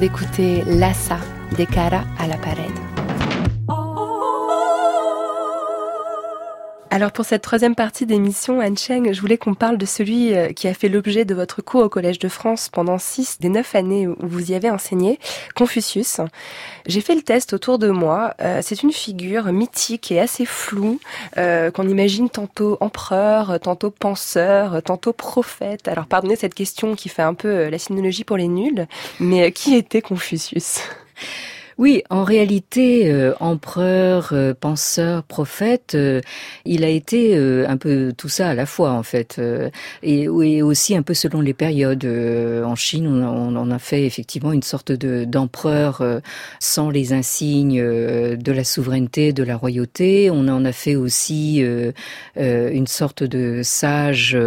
d'écouter 0.01 0.63
Lassa 0.65 1.19
de 1.57 1.63
cara 1.63 2.03
à 2.17 2.25
la 2.25 2.37
Alors 7.01 7.13
pour 7.13 7.25
cette 7.25 7.41
troisième 7.41 7.73
partie 7.73 8.05
d'émission, 8.05 8.59
Anne 8.59 8.77
Cheng, 8.77 9.11
je 9.11 9.19
voulais 9.21 9.39
qu'on 9.39 9.55
parle 9.55 9.79
de 9.79 9.87
celui 9.87 10.35
euh, 10.35 10.49
qui 10.49 10.67
a 10.67 10.75
fait 10.75 10.87
l'objet 10.87 11.25
de 11.25 11.33
votre 11.33 11.63
cours 11.63 11.81
au 11.81 11.89
Collège 11.89 12.19
de 12.19 12.27
France 12.27 12.69
pendant 12.71 12.99
six 12.99 13.39
des 13.39 13.49
neuf 13.49 13.73
années 13.73 14.07
où 14.07 14.15
vous 14.19 14.51
y 14.51 14.53
avez 14.53 14.69
enseigné, 14.69 15.19
Confucius. 15.55 16.21
J'ai 16.85 17.01
fait 17.01 17.15
le 17.15 17.23
test 17.23 17.53
autour 17.53 17.79
de 17.79 17.89
moi. 17.89 18.35
Euh, 18.39 18.59
c'est 18.61 18.83
une 18.83 18.91
figure 18.91 19.45
mythique 19.45 20.11
et 20.11 20.19
assez 20.19 20.45
floue 20.45 20.99
euh, 21.39 21.71
qu'on 21.71 21.89
imagine 21.89 22.29
tantôt 22.29 22.77
empereur, 22.81 23.59
tantôt 23.59 23.89
penseur, 23.89 24.83
tantôt 24.83 25.11
prophète. 25.11 25.87
Alors 25.87 26.05
pardonnez 26.05 26.35
cette 26.35 26.53
question 26.53 26.93
qui 26.93 27.09
fait 27.09 27.23
un 27.23 27.33
peu 27.33 27.69
la 27.69 27.79
sinologie 27.79 28.25
pour 28.25 28.37
les 28.37 28.47
nuls, 28.47 28.85
mais 29.19 29.51
qui 29.51 29.73
était 29.73 30.03
Confucius? 30.03 30.81
Oui, 31.77 32.03
en 32.09 32.23
réalité, 32.23 33.11
euh, 33.11 33.33
empereur, 33.39 34.31
euh, 34.33 34.53
penseur, 34.53 35.23
prophète, 35.23 35.93
euh, 35.95 36.21
il 36.65 36.83
a 36.83 36.89
été 36.89 37.37
un 37.67 37.77
peu 37.77 38.13
tout 38.15 38.29
ça 38.29 38.49
à 38.49 38.53
la 38.53 38.65
fois 38.65 38.91
en 38.91 39.03
fait, 39.03 39.41
et, 40.03 40.27
aussi 40.27 40.95
un 40.95 41.01
peu 41.01 41.13
selon 41.13 41.41
les 41.41 41.53
périodes. 41.53 42.05
en 42.05 42.75
Chine, 42.75 43.07
on, 43.07 43.55
on, 43.55 43.71
a 43.71 43.79
fait 43.79 44.05
effectivement 44.05 44.51
une 44.51 44.63
sorte 44.63 44.91
de 44.91 45.23
d'empereur 45.25 46.03
sans 46.59 46.89
les 46.89 47.13
insignes 47.13 47.81
de 47.81 48.51
la 48.51 48.63
souveraineté, 48.63 49.33
de 49.33 49.43
la 49.43 49.55
royauté. 49.55 50.29
On 50.31 50.47
en 50.47 50.65
a 50.65 50.71
fait 50.71 50.95
aussi 50.95 51.63
une 52.35 52.87
sorte 52.87 53.23
de 53.23 53.61
sage 53.63 54.37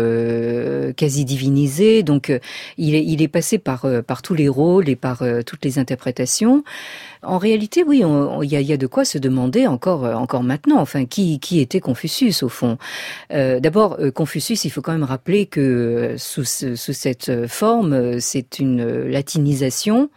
quasi 0.96 1.24
divinisé. 1.24 2.02
Donc, 2.02 2.32
il 2.78 2.94
est, 2.94 3.04
il 3.04 3.22
est 3.22 3.28
passé 3.28 3.58
par 3.58 3.86
par 4.06 4.22
tous 4.22 4.34
les 4.34 4.48
rôles 4.48 4.88
et 4.88 4.96
par 4.96 5.22
toutes 5.46 5.64
les 5.64 5.78
interprétations. 5.78 6.64
En 7.24 7.38
réalité, 7.38 7.84
oui, 7.84 8.02
il 8.42 8.48
y 8.50 8.72
a, 8.72 8.76
de 8.76 8.86
quoi 8.86 9.04
se 9.04 9.18
demander 9.18 9.66
encore, 9.66 10.04
euh, 10.04 10.14
encore 10.14 10.42
maintenant. 10.42 10.78
Enfin, 10.78 11.04
qui, 11.04 11.38
était 11.60 11.80
Confucius 11.80 12.42
au 12.42 12.48
fond? 12.48 12.78
Euh, 13.32 13.60
D'abord, 13.60 13.96
euh, 14.00 14.10
Confucius, 14.10 14.64
il 14.64 14.70
faut 14.70 14.82
quand 14.82 14.92
même 14.92 15.04
rappeler 15.04 15.46
que 15.46 16.14
sous, 16.18 16.44
cette 16.44 17.46
forme, 17.46 18.20
c'est 18.20 18.58
une 18.58 19.08
latinisation 19.08 20.10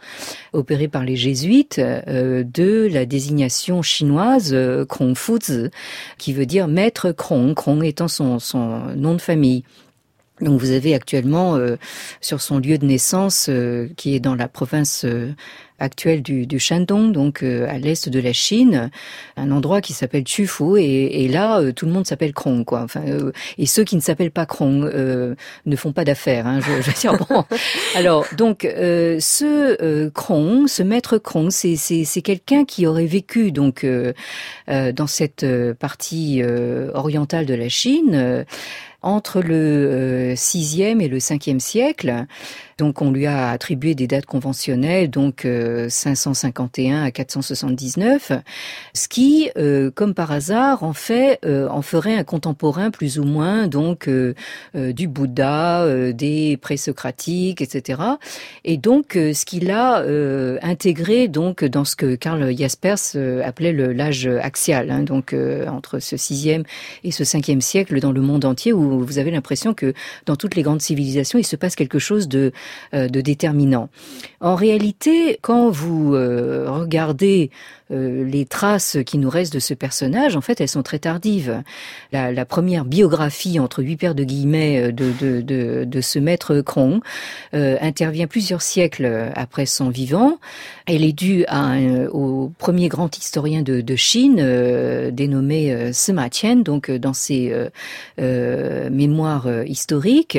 opérée 0.52 0.88
par 0.88 1.04
les 1.04 1.16
jésuites 1.16 1.80
de 1.80 2.88
la 2.90 3.06
désignation 3.06 3.82
chinoise 3.82 4.56
Krongfuzi, 4.88 5.70
qui 6.18 6.32
veut 6.32 6.46
dire 6.46 6.68
maître 6.68 7.12
Krong, 7.12 7.54
Krong 7.54 7.84
étant 7.84 8.08
son 8.08 8.38
nom 8.96 9.14
de 9.14 9.20
famille. 9.20 9.64
Donc 10.40 10.60
vous 10.60 10.70
avez 10.70 10.94
actuellement 10.94 11.58
sur 12.20 12.40
son 12.40 12.58
lieu 12.58 12.78
de 12.78 12.86
naissance, 12.86 13.50
qui 13.96 14.14
est 14.14 14.20
dans 14.20 14.34
la 14.34 14.48
province 14.48 15.04
actuelle 15.78 16.22
du, 16.22 16.46
du 16.46 16.58
Shandong, 16.58 17.12
donc 17.12 17.42
euh, 17.42 17.66
à 17.68 17.78
l'est 17.78 18.08
de 18.08 18.20
la 18.20 18.32
Chine, 18.32 18.90
un 19.36 19.50
endroit 19.50 19.80
qui 19.80 19.92
s'appelle 19.92 20.26
Chufu, 20.26 20.78
et, 20.78 21.24
et 21.24 21.28
là 21.28 21.60
euh, 21.60 21.72
tout 21.72 21.86
le 21.86 21.92
monde 21.92 22.06
s'appelle 22.06 22.32
Krong, 22.32 22.64
quoi. 22.64 22.82
Enfin, 22.82 23.02
euh, 23.06 23.32
et 23.58 23.66
ceux 23.66 23.84
qui 23.84 23.96
ne 23.96 24.00
s'appellent 24.00 24.30
pas 24.30 24.46
Krong 24.46 24.84
ne 24.84 25.76
font 25.76 25.92
pas 25.92 26.04
d'affaires. 26.04 26.46
Hein, 26.46 26.60
je, 26.60 26.82
je 26.82 26.90
veux 26.90 26.98
dire 26.98 27.16
bon. 27.28 27.44
Alors 27.94 28.26
donc 28.36 28.62
ce 28.62 30.08
Krong, 30.08 30.66
ce 30.68 30.82
maître 30.82 31.18
Krong, 31.18 31.50
c'est 31.50 31.76
c'est 31.76 32.22
quelqu'un 32.22 32.64
qui 32.64 32.86
aurait 32.86 33.06
vécu 33.06 33.52
donc 33.52 33.86
dans 34.66 35.06
cette 35.06 35.46
partie 35.78 36.42
orientale 36.94 37.46
de 37.46 37.54
la 37.54 37.68
Chine 37.68 38.44
entre 39.02 39.40
le 39.40 40.34
6e 40.34 41.00
et 41.00 41.08
le 41.08 41.18
5e 41.18 41.60
siècle. 41.60 42.26
Donc 42.78 43.02
on 43.02 43.10
lui 43.10 43.26
a 43.26 43.50
attribué 43.50 43.96
des 43.96 44.06
dates 44.06 44.26
conventionnelles, 44.26 45.10
donc 45.10 45.46
551 45.88 46.94
euh, 46.94 47.04
à 47.06 47.10
479, 47.10 48.30
ce 48.94 49.08
qui, 49.08 49.50
euh, 49.58 49.90
comme 49.90 50.14
par 50.14 50.30
hasard, 50.30 50.84
en 50.84 50.92
fait, 50.92 51.40
euh, 51.44 51.68
en 51.68 51.82
ferait 51.82 52.14
un 52.14 52.22
contemporain 52.22 52.92
plus 52.92 53.18
ou 53.18 53.24
moins 53.24 53.66
donc 53.66 54.08
du 54.74 55.08
Bouddha, 55.08 56.12
des 56.12 56.56
présocratiques, 56.56 57.60
etc. 57.60 58.00
Et 58.64 58.76
donc 58.76 59.14
ce 59.14 59.44
qu'il 59.44 59.70
a 59.72 60.04
intégré 60.62 61.26
donc 61.26 61.64
dans 61.64 61.84
ce 61.84 61.96
que 61.96 62.14
Karl 62.14 62.56
Jaspers 62.56 63.16
appelait 63.44 63.72
l'âge 63.72 64.26
axial, 64.26 64.90
hein, 64.90 65.02
donc 65.02 65.34
entre 65.66 65.98
ce 65.98 66.16
sixième 66.16 66.62
et 67.02 67.10
ce 67.10 67.24
cinquième 67.24 67.60
siècle 67.60 67.98
dans 67.98 68.12
le 68.12 68.20
monde 68.20 68.44
entier, 68.44 68.72
où 68.72 69.04
vous 69.04 69.18
avez 69.18 69.30
l'impression 69.32 69.74
que 69.74 69.94
dans 70.26 70.36
toutes 70.36 70.54
les 70.54 70.62
grandes 70.62 70.82
civilisations, 70.82 71.38
il 71.38 71.46
se 71.46 71.56
passe 71.56 71.74
quelque 71.74 71.98
chose 71.98 72.28
de 72.28 72.52
de 72.92 73.20
déterminant. 73.20 73.88
En 74.40 74.54
réalité, 74.54 75.38
quand 75.42 75.70
vous 75.70 76.14
euh, 76.14 76.66
regardez 76.70 77.50
euh, 77.90 78.24
les 78.24 78.44
traces 78.44 78.98
qui 79.06 79.18
nous 79.18 79.30
restent 79.30 79.52
de 79.52 79.58
ce 79.58 79.74
personnage, 79.74 80.36
en 80.36 80.40
fait, 80.40 80.60
elles 80.60 80.68
sont 80.68 80.82
très 80.82 80.98
tardives. 80.98 81.62
La, 82.12 82.44
première 82.44 82.84
biographie, 82.84 83.60
entre 83.60 83.82
huit 83.82 83.96
paires 83.96 84.14
de 84.14 84.24
guillemets, 84.24 84.92
de, 84.92 85.12
de, 85.20 85.84
de, 85.84 86.00
ce 86.00 86.18
maître 86.18 86.60
Krong 86.60 87.00
intervient 87.52 88.26
plusieurs 88.26 88.62
siècles 88.62 89.30
après 89.34 89.66
son 89.66 89.90
vivant. 89.90 90.38
Elle 90.86 91.04
est 91.04 91.12
due 91.12 91.44
à 91.48 91.76
au 92.10 92.50
premier 92.58 92.88
grand 92.88 93.16
historien 93.18 93.62
de, 93.62 93.80
de 93.80 93.96
Chine, 93.96 94.36
dénommé 95.10 95.92
Sima 95.92 96.30
Qian, 96.30 96.56
donc 96.56 96.90
dans 96.90 97.12
ses 97.12 97.52
mémoires 98.18 99.48
historiques 99.66 100.38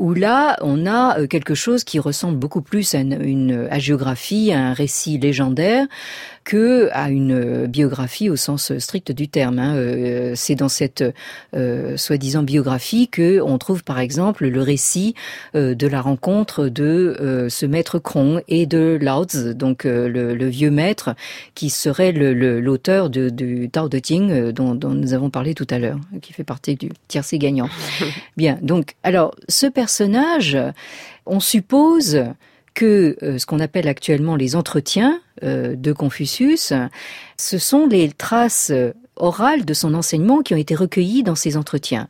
où 0.00 0.14
là, 0.14 0.56
on 0.62 0.86
a 0.86 1.18
euh, 1.20 1.26
quelque 1.26 1.54
chose 1.54 1.84
qui 1.84 1.98
ressemble 1.98 2.38
beaucoup 2.38 2.62
plus 2.62 2.94
à 2.94 3.00
une, 3.00 3.22
une 3.22 3.68
agiographie, 3.70 4.50
à 4.50 4.58
un 4.58 4.72
récit 4.72 5.18
légendaire, 5.18 5.86
que 6.44 6.88
à 6.92 7.10
une 7.10 7.66
biographie 7.66 8.30
au 8.30 8.36
sens 8.36 8.76
strict 8.78 9.12
du 9.12 9.28
terme. 9.28 9.58
Hein. 9.58 9.74
Euh, 9.76 10.32
c'est 10.34 10.54
dans 10.54 10.68
cette 10.68 11.04
euh, 11.54 11.96
soi-disant 11.96 12.42
biographie 12.42 13.08
que 13.08 13.40
on 13.40 13.58
trouve 13.58 13.84
par 13.84 13.98
exemple 13.98 14.46
le 14.46 14.62
récit 14.62 15.14
euh, 15.54 15.74
de 15.74 15.86
la 15.86 16.00
rencontre 16.00 16.68
de 16.68 17.46
ce 17.48 17.66
maître 17.66 17.98
Krong 17.98 18.42
et 18.48 18.66
de 18.66 18.98
Lao 19.00 19.24
Tzu, 19.24 19.54
donc 19.54 19.84
le, 19.84 20.48
vieux 20.48 20.70
maître 20.70 21.14
qui 21.54 21.70
serait 21.70 22.12
l'auteur 22.12 23.10
du 23.10 23.68
Tao 23.70 23.88
de 23.88 23.98
Ting 23.98 24.50
dont, 24.50 24.74
dont, 24.74 24.90
nous 24.90 25.14
avons 25.14 25.30
parlé 25.30 25.54
tout 25.54 25.66
à 25.70 25.78
l'heure, 25.78 25.98
qui 26.22 26.32
fait 26.32 26.44
partie 26.44 26.74
du 26.74 26.90
tiercé 27.08 27.38
gagnant. 27.38 27.68
Bien, 28.36 28.58
donc 28.62 28.94
alors 29.02 29.34
ce 29.48 29.66
personnage, 29.66 30.56
on 31.26 31.40
suppose 31.40 32.24
que 32.80 33.14
ce 33.36 33.44
qu'on 33.44 33.60
appelle 33.60 33.88
actuellement 33.88 34.36
les 34.36 34.56
entretiens 34.56 35.20
euh, 35.42 35.76
de 35.76 35.92
Confucius, 35.92 36.72
ce 37.36 37.58
sont 37.58 37.86
les 37.86 38.08
traces 38.10 38.72
orales 39.22 39.64
de 39.64 39.74
son 39.74 39.94
enseignement 39.94 40.40
qui 40.40 40.54
ont 40.54 40.58
été 40.58 40.74
recueillies 40.74 41.22
dans 41.22 41.34
ces 41.34 41.56
entretiens. 41.56 42.08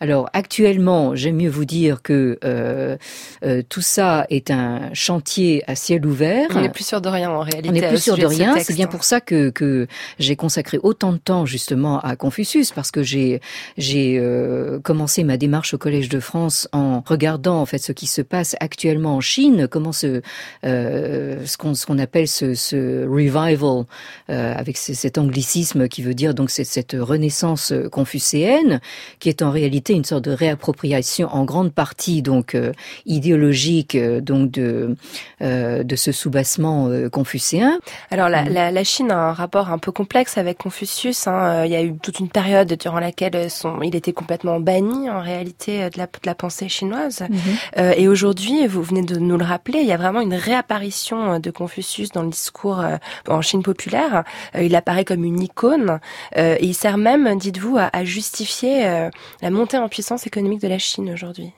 Alors 0.00 0.28
actuellement, 0.32 1.14
j'aime 1.14 1.36
mieux 1.36 1.50
vous 1.50 1.64
dire 1.64 2.02
que 2.02 2.38
euh, 2.44 2.96
euh, 3.44 3.62
tout 3.68 3.80
ça 3.80 4.26
est 4.30 4.50
un 4.50 4.92
chantier 4.92 5.62
à 5.66 5.74
ciel 5.74 6.06
ouvert. 6.06 6.48
On 6.54 6.60
n'est 6.60 6.68
plus 6.68 6.86
sûr 6.86 7.00
de 7.00 7.08
rien 7.08 7.30
en 7.30 7.40
réalité. 7.40 7.68
On 7.68 7.72
n'est 7.72 7.88
plus 7.88 8.02
sûr 8.02 8.16
de 8.16 8.26
rien. 8.26 8.58
C'est 8.58 8.74
bien 8.74 8.86
pour 8.86 9.04
ça 9.04 9.20
que, 9.20 9.50
que 9.50 9.86
j'ai 10.18 10.36
consacré 10.36 10.78
autant 10.82 11.12
de 11.12 11.18
temps 11.18 11.46
justement 11.46 12.00
à 12.00 12.16
Confucius 12.16 12.72
parce 12.72 12.90
que 12.90 13.02
j'ai 13.02 13.40
j'ai 13.76 14.18
euh, 14.18 14.78
commencé 14.80 15.24
ma 15.24 15.36
démarche 15.36 15.74
au 15.74 15.78
Collège 15.78 16.08
de 16.08 16.20
France 16.20 16.68
en 16.72 17.02
regardant 17.06 17.60
en 17.60 17.66
fait 17.66 17.78
ce 17.78 17.92
qui 17.92 18.06
se 18.06 18.22
passe 18.22 18.56
actuellement 18.60 19.16
en 19.16 19.20
Chine, 19.20 19.66
comment 19.68 19.92
ce 19.92 20.22
ce 20.62 21.56
qu'on 21.56 21.74
ce 21.74 21.86
qu'on 21.86 21.98
appelle 21.98 22.28
ce, 22.28 22.54
ce 22.54 23.06
revival 23.06 23.84
avec 24.28 24.76
cet 24.76 25.18
anglicisme 25.18 25.88
qui 25.88 26.02
veut 26.02 26.14
dire 26.14 26.34
donc 26.34 26.50
c'est 26.52 26.64
cette 26.64 26.94
renaissance 26.98 27.72
euh, 27.72 27.88
confucéenne, 27.88 28.80
qui 29.18 29.28
est 29.28 29.42
en 29.42 29.50
réalité 29.50 29.94
une 29.94 30.04
sorte 30.04 30.24
de 30.24 30.30
réappropriation 30.30 31.28
en 31.32 31.44
grande 31.44 31.72
partie 31.72 32.22
donc 32.22 32.54
euh, 32.54 32.72
idéologique 33.06 33.94
euh, 33.94 34.20
donc 34.20 34.50
de 34.50 34.96
de 35.40 35.96
ce 35.96 36.12
soubassement 36.12 36.88
confucéen. 37.10 37.78
Alors 38.10 38.28
la, 38.28 38.44
la, 38.44 38.70
la, 38.70 38.84
Chine 38.84 39.10
a 39.10 39.16
un 39.16 39.32
rapport 39.32 39.70
un 39.70 39.78
peu 39.78 39.90
complexe 39.90 40.38
avec 40.38 40.58
Confucius. 40.58 41.26
Hein. 41.26 41.64
Il 41.64 41.72
y 41.72 41.74
a 41.74 41.82
eu 41.82 41.96
toute 41.96 42.20
une 42.20 42.28
période 42.28 42.72
durant 42.74 43.00
laquelle 43.00 43.50
son, 43.50 43.82
il 43.82 43.96
était 43.96 44.12
complètement 44.12 44.60
banni 44.60 45.10
en 45.10 45.20
réalité 45.20 45.90
de 45.90 45.98
la, 45.98 46.06
de 46.06 46.10
la 46.24 46.34
pensée 46.34 46.68
chinoise. 46.68 47.22
Mhm. 47.28 47.92
et 47.96 48.08
aujourd'hui, 48.08 48.66
vous 48.66 48.82
venez 48.82 49.02
de 49.02 49.16
nous 49.16 49.36
le 49.36 49.44
rappeler, 49.44 49.80
il 49.80 49.86
y 49.86 49.92
a 49.92 49.96
vraiment 49.96 50.20
une 50.20 50.34
réapparition 50.34 51.40
de 51.40 51.50
Confucius 51.50 52.10
dans 52.12 52.22
le 52.22 52.30
discours 52.30 52.84
en 53.28 53.42
Chine 53.42 53.62
populaire. 53.62 54.24
il 54.60 54.74
apparaît 54.76 55.04
comme 55.04 55.24
une 55.24 55.40
icône. 55.40 55.98
Euh, 56.42 56.56
il 56.60 56.74
sert 56.74 56.98
même, 56.98 57.38
dites-vous, 57.38 57.78
à, 57.78 58.04
justifier 58.04 58.86
euh, 58.86 59.10
la 59.42 59.50
montée 59.50 59.78
en 59.78 59.88
puissance 59.88 60.26
économique 60.26 60.60
de 60.60 60.68
la 60.68 60.78
Chine 60.78 61.10
aujourd'hui. 61.10 61.52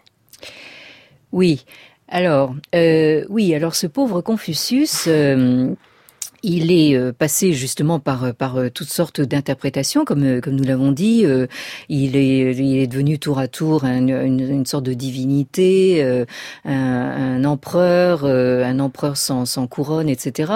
Oui. 1.33 1.65
Alors, 2.09 2.55
euh, 2.75 3.25
oui, 3.31 3.55
alors 3.55 3.75
ce 3.75 3.87
pauvre 3.87 4.21
Confucius, 4.21 5.09
il 6.47 6.71
est 6.71 7.13
passé 7.15 7.55
justement 7.55 7.99
par 7.99 8.31
toutes 8.75 8.91
sortes 8.91 9.23
d'interprétations, 9.23 10.05
comme 10.05 10.23
nous 10.23 10.65
l'avons 10.65 10.93
dit. 10.93 11.25
Il 11.89 12.15
est 12.15 12.55
il 12.55 12.77
est 12.77 12.87
devenu 12.87 13.19
tour 13.19 13.39
à 13.39 13.49
tour 13.49 13.85
une, 13.85 14.67
sorte 14.67 14.85
de 14.85 14.93
divinité, 14.93 16.25
un, 16.67 17.45
empereur, 17.45 18.27
un 18.27 18.79
empereur 18.79 19.17
sans 19.17 19.67
couronne, 19.67 20.11
etc. 20.11 20.53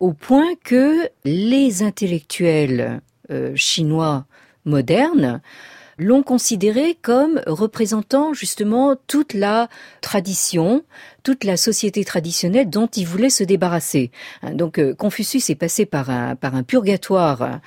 Au 0.00 0.12
point 0.12 0.50
que 0.64 1.08
les 1.24 1.84
intellectuels 1.84 3.00
chinois 3.54 4.26
modernes 4.64 5.40
l'ont 5.98 6.22
considéré 6.22 6.96
comme 7.00 7.40
représentant 7.46 8.32
justement 8.32 8.96
toute 9.06 9.34
la 9.34 9.68
tradition, 10.00 10.82
toute 11.22 11.44
la 11.44 11.56
société 11.56 12.04
traditionnelle 12.04 12.70
dont 12.70 12.86
il 12.88 13.06
voulait 13.06 13.30
se 13.30 13.44
débarrasser. 13.44 14.10
Hein, 14.42 14.54
donc 14.54 14.78
euh, 14.78 14.94
Confucius 14.94 15.50
est 15.50 15.54
passé 15.54 15.86
par 15.86 16.10
un, 16.10 16.36
purgatoire 16.66 17.60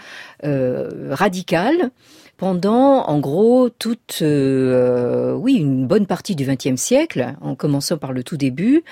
euh, 0.43 1.09
radical 1.11 1.91
pendant 2.37 3.05
en 3.05 3.19
gros 3.19 3.69
toute 3.69 4.19
euh, 4.21 5.33
oui 5.33 5.53
une 5.53 5.87
bonne 5.87 6.05
partie 6.05 6.35
du 6.35 6.45
XXe 6.45 6.75
siècle, 6.75 7.35
en 7.41 7.55
commençant 7.55 7.97
par 7.97 8.11
le 8.11 8.23
tout 8.23 8.35
début, 8.35 8.83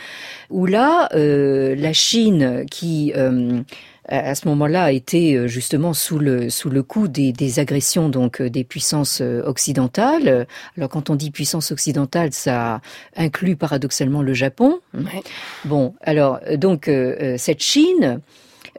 où 0.49 0.65
là 0.65 1.09
la 1.11 1.93
Chine 1.93 2.65
qui 2.71 3.11
à 4.08 4.36
ce 4.36 4.47
moment-là 4.47 4.91
était 4.91 5.47
justement 5.47 5.93
sous 5.93 6.20
le 6.20 6.49
sous 6.49 6.70
le 6.70 6.84
coup 6.84 7.08
des, 7.08 7.32
des 7.32 7.60
agressions 7.60 8.10
donc 8.10 8.41
des 8.41 8.64
puissances 8.64 9.22
occidentales. 9.22 10.47
Alors 10.78 10.89
quand 10.89 11.10
on 11.10 11.16
dit 11.16 11.32
puissance 11.32 11.72
occidentale, 11.72 12.34
ça 12.34 12.82
inclut 13.16 13.56
paradoxalement 13.56 14.22
le 14.22 14.34
Japon. 14.34 14.80
Bon, 15.66 15.93
alors 16.01 16.39
donc 16.58 16.89
cette 17.38 17.62
Chine 17.62 18.22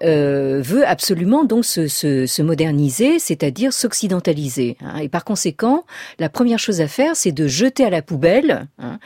euh, 0.03 0.61
veut 0.63 0.87
absolument 0.87 1.45
donc 1.45 1.65
se, 1.65 1.89
se, 1.89 2.27
se 2.27 2.43
moderniser, 2.43 3.19
c'est-à-dire 3.19 3.73
s'occidentaliser. 3.73 4.77
Hein. 4.81 4.99
Et 4.99 5.09
par 5.09 5.25
conséquent, 5.25 5.85
la 6.19 6.29
première 6.29 6.59
chose 6.59 6.81
à 6.81 6.89
faire, 6.89 7.15
c'est 7.17 7.33
de 7.33 7.47
jeter 7.47 7.85
à 7.85 7.91
la 7.91 8.03
poubelle 8.03 8.67
hein, 8.79 8.99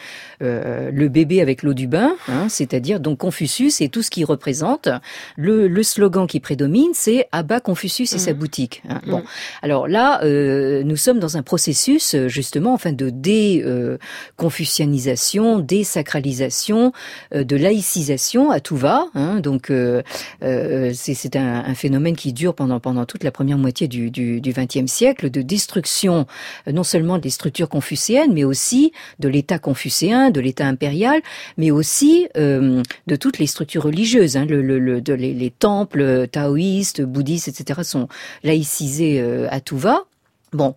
euh, 0.43 0.91
le 0.93 1.09
bébé 1.09 1.41
avec 1.41 1.62
l'eau 1.62 1.74
du 1.74 1.86
bain, 1.86 2.16
hein, 2.28 2.49
c'est-à-dire 2.49 2.99
donc 3.01 3.18
Confucius 3.18 3.80
et 3.80 3.89
tout 3.89 4.03
ce 4.03 4.11
qu'il 4.11 4.24
représente. 4.24 4.89
Le, 5.36 5.68
le, 5.68 5.82
slogan 5.82 6.26
qui 6.26 6.41
prédomine, 6.41 6.93
c'est 6.95 7.28
Abat 7.32 7.61
Confucius 7.61 8.12
et 8.12 8.18
sa 8.18 8.32
mmh. 8.32 8.36
boutique. 8.36 8.82
Hein. 8.89 9.01
Bon, 9.07 9.18
mmh. 9.18 9.24
alors 9.62 9.89
là, 9.89 10.22
euh, 10.24 10.82
nous 10.84 10.97
sommes 10.97 11.18
dans 11.18 11.36
un 11.36 11.43
processus 11.43 12.16
justement, 12.26 12.72
enfin, 12.74 12.93
de 12.93 13.11
déconfucianisation, 13.11 15.59
désacralisation, 15.59 16.93
euh, 17.34 17.45
de 17.45 17.57
laïcisation 17.57 18.51
à 18.51 18.61
tout 18.61 18.76
va. 18.76 19.07
Hein, 19.14 19.41
donc 19.41 19.70
euh, 19.70 20.03
euh, 20.43 20.78
c'est 20.95 21.37
un, 21.37 21.74
phénomène 21.74 22.16
qui 22.16 22.33
dure 22.33 22.55
pendant 22.55 23.05
toute 23.05 23.24
la 23.24 23.31
première 23.31 23.59
moitié 23.59 23.89
du 23.89 24.41
XXe 24.41 24.91
siècle, 24.91 25.31
de 25.31 25.43
destruction 25.43 26.26
euh, 26.66 26.72
non 26.72 26.83
seulement 26.83 27.18
des 27.18 27.31
structures 27.31 27.68
confucéennes, 27.68 28.33
mais 28.33 28.45
aussi 28.45 28.93
de 29.18 29.29
l'État 29.29 29.59
confucéen, 29.59 30.31
de 30.31 30.41
l'État 30.41 30.66
impérial, 30.66 31.20
mais 31.57 31.70
aussi 31.70 32.29
euh, 32.37 32.83
de 33.07 33.16
toutes 33.16 33.39
les 33.39 33.47
structures 33.47 33.85
religieuses. 33.85 34.37
Hein, 34.37 34.47
les, 34.47 35.35
les, 35.35 35.51
temples 35.51 36.29
taoïstes, 36.29 37.03
bouddhistes, 37.03 37.49
etc. 37.49 37.81
sont 37.83 38.09
laïcisés 38.43 39.20
à 39.51 39.61
tout 39.61 39.79
va. 39.79 40.05
Bon, 40.53 40.74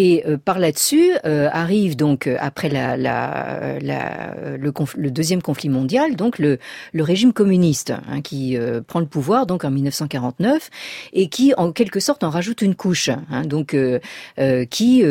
et 0.00 0.24
euh, 0.26 0.38
par 0.42 0.58
là-dessus 0.58 1.12
euh, 1.26 1.50
arrive 1.52 1.94
donc 1.94 2.26
euh, 2.26 2.38
après 2.40 2.70
la, 2.70 2.96
la, 2.96 3.78
la 3.82 4.34
le, 4.56 4.72
le, 4.96 5.10
deuxième 5.10 5.42
conflit 5.42 5.68
mondial, 5.68 6.16
donc 6.16 6.38
le, 6.38 6.58
le 6.94 7.02
régime 7.02 7.34
communiste 7.34 7.92
hein, 8.08 8.22
qui 8.22 8.56
prend 8.86 9.00
le 9.00 9.06
pouvoir 9.06 9.44
donc 9.44 9.64
en 9.64 9.70
1949 9.70 10.70
et 11.12 11.28
qui 11.28 11.52
en 11.58 11.72
quelque 11.72 12.00
sorte 12.00 12.24
en 12.24 12.30
rajoute 12.30 12.62
une 12.62 12.74
couche, 12.74 13.10
hein, 13.10 13.42
donc 13.44 13.76
qui 14.70 15.04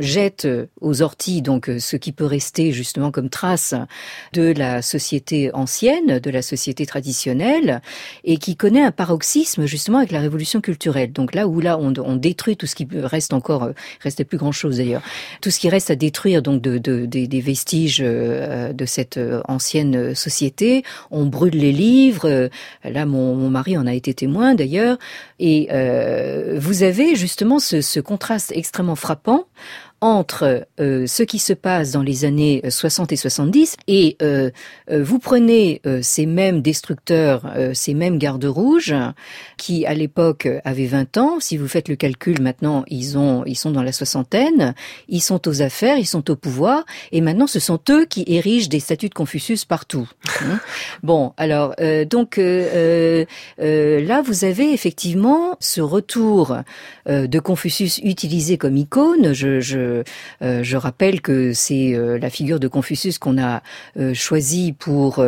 jette 0.00 0.48
aux 0.80 1.02
orties 1.02 1.42
donc 1.42 1.70
ce 1.78 1.96
qui 1.96 2.12
peut 2.12 2.24
rester 2.24 2.72
justement 2.72 3.12
comme 3.12 3.28
trace 3.28 3.74
de 4.32 4.52
la 4.52 4.82
société 4.82 5.54
ancienne, 5.54 6.18
de 6.18 6.30
la 6.30 6.42
société 6.42 6.86
traditionnelle 6.86 7.82
et 8.24 8.38
qui 8.38 8.56
connaît 8.56 8.82
un 8.82 8.92
paroxysme 8.92 9.66
justement 9.66 9.98
avec 9.98 10.10
la 10.10 10.20
révolution 10.20 10.60
culturelle. 10.60 11.12
Donc 11.12 11.34
là 11.34 11.46
où 11.46 11.60
là 11.60 11.78
on, 11.78 11.92
on 11.98 12.16
détruit 12.16 12.56
tout 12.56 12.66
ce 12.66 12.74
qui 12.74 12.88
reste 12.92 13.32
encore 13.32 13.70
restait 14.00 14.24
plus 14.24 14.38
grand 14.38 14.52
chose 14.52 14.78
d'ailleurs. 14.78 15.02
Tout 15.40 15.50
ce 15.50 15.58
qui 15.58 15.68
reste 15.68 15.90
à 15.90 15.96
détruire 15.96 16.42
donc 16.42 16.60
de, 16.60 16.78
de, 16.78 17.06
des 17.06 17.40
vestiges 17.40 18.02
euh, 18.02 18.72
de 18.72 18.84
cette 18.84 19.16
euh, 19.16 19.40
ancienne 19.48 20.14
société, 20.14 20.82
on 21.10 21.26
brûle 21.26 21.54
les 21.54 21.72
livres. 21.72 22.50
Là, 22.84 23.06
mon, 23.06 23.34
mon 23.34 23.50
mari 23.50 23.76
en 23.76 23.86
a 23.86 23.94
été 23.94 24.14
témoin 24.14 24.54
d'ailleurs. 24.54 24.98
Et 25.38 25.68
euh, 25.72 26.58
vous 26.58 26.82
avez 26.82 27.14
justement 27.16 27.58
ce, 27.58 27.80
ce 27.80 28.00
contraste 28.00 28.52
extrêmement 28.54 28.96
frappant 28.96 29.46
entre 30.00 30.66
euh, 30.78 31.06
ce 31.06 31.22
qui 31.22 31.38
se 31.38 31.54
passe 31.54 31.92
dans 31.92 32.02
les 32.02 32.24
années 32.24 32.62
60 32.68 33.12
et 33.12 33.16
70 33.16 33.76
et 33.88 34.16
euh, 34.20 34.50
euh, 34.90 35.02
vous 35.02 35.18
prenez 35.18 35.80
ces 36.02 36.26
mêmes 36.26 36.62
destructeurs, 36.62 37.52
ces 37.72 37.94
mêmes 37.94 38.18
gardes 38.18 38.44
rouges 38.44 38.94
qui 39.56 39.86
à 39.86 39.94
l'époque 39.94 40.48
avaient 40.64 40.86
20 40.86 41.16
ans, 41.16 41.40
si 41.40 41.56
vous 41.56 41.68
faites 41.68 41.88
le 41.88 41.96
calcul 41.96 42.40
maintenant, 42.40 42.84
ils 42.88 43.16
ont 43.16 43.44
ils 43.46 43.54
sont 43.54 43.70
dans 43.70 43.82
la 43.82 43.92
soixantaine, 43.92 44.74
ils 45.08 45.20
sont 45.20 45.48
aux 45.48 45.62
affaires, 45.62 45.98
ils 45.98 46.06
sont 46.06 46.30
au 46.30 46.36
pouvoir 46.36 46.84
et 47.12 47.20
maintenant 47.20 47.46
ce 47.46 47.60
sont 47.60 47.80
eux 47.90 48.04
qui 48.04 48.24
érigent 48.26 48.68
des 48.68 48.80
statues 48.80 49.08
de 49.08 49.14
Confucius 49.14 49.64
partout. 49.64 50.08
Hein. 50.42 50.60
bon, 51.02 51.32
alors 51.36 51.74
donc 52.10 52.36
là 52.36 54.22
vous 54.22 54.44
avez 54.44 54.72
effectivement 54.72 55.56
ce 55.60 55.80
retour 55.80 56.56
de 57.06 57.38
Confucius 57.38 57.98
utilisé 57.98 58.58
comme 58.58 58.76
icône, 58.76 59.32
je, 59.32 59.60
je 59.60 59.85
euh, 60.42 60.62
je 60.62 60.76
rappelle 60.76 61.20
que 61.20 61.52
c'est 61.52 61.94
euh, 61.94 62.18
la 62.18 62.30
figure 62.30 62.60
de 62.60 62.68
Confucius 62.68 63.18
qu'on 63.18 63.38
a 63.38 63.62
euh, 63.98 64.14
choisie 64.14 64.72
pour 64.72 65.24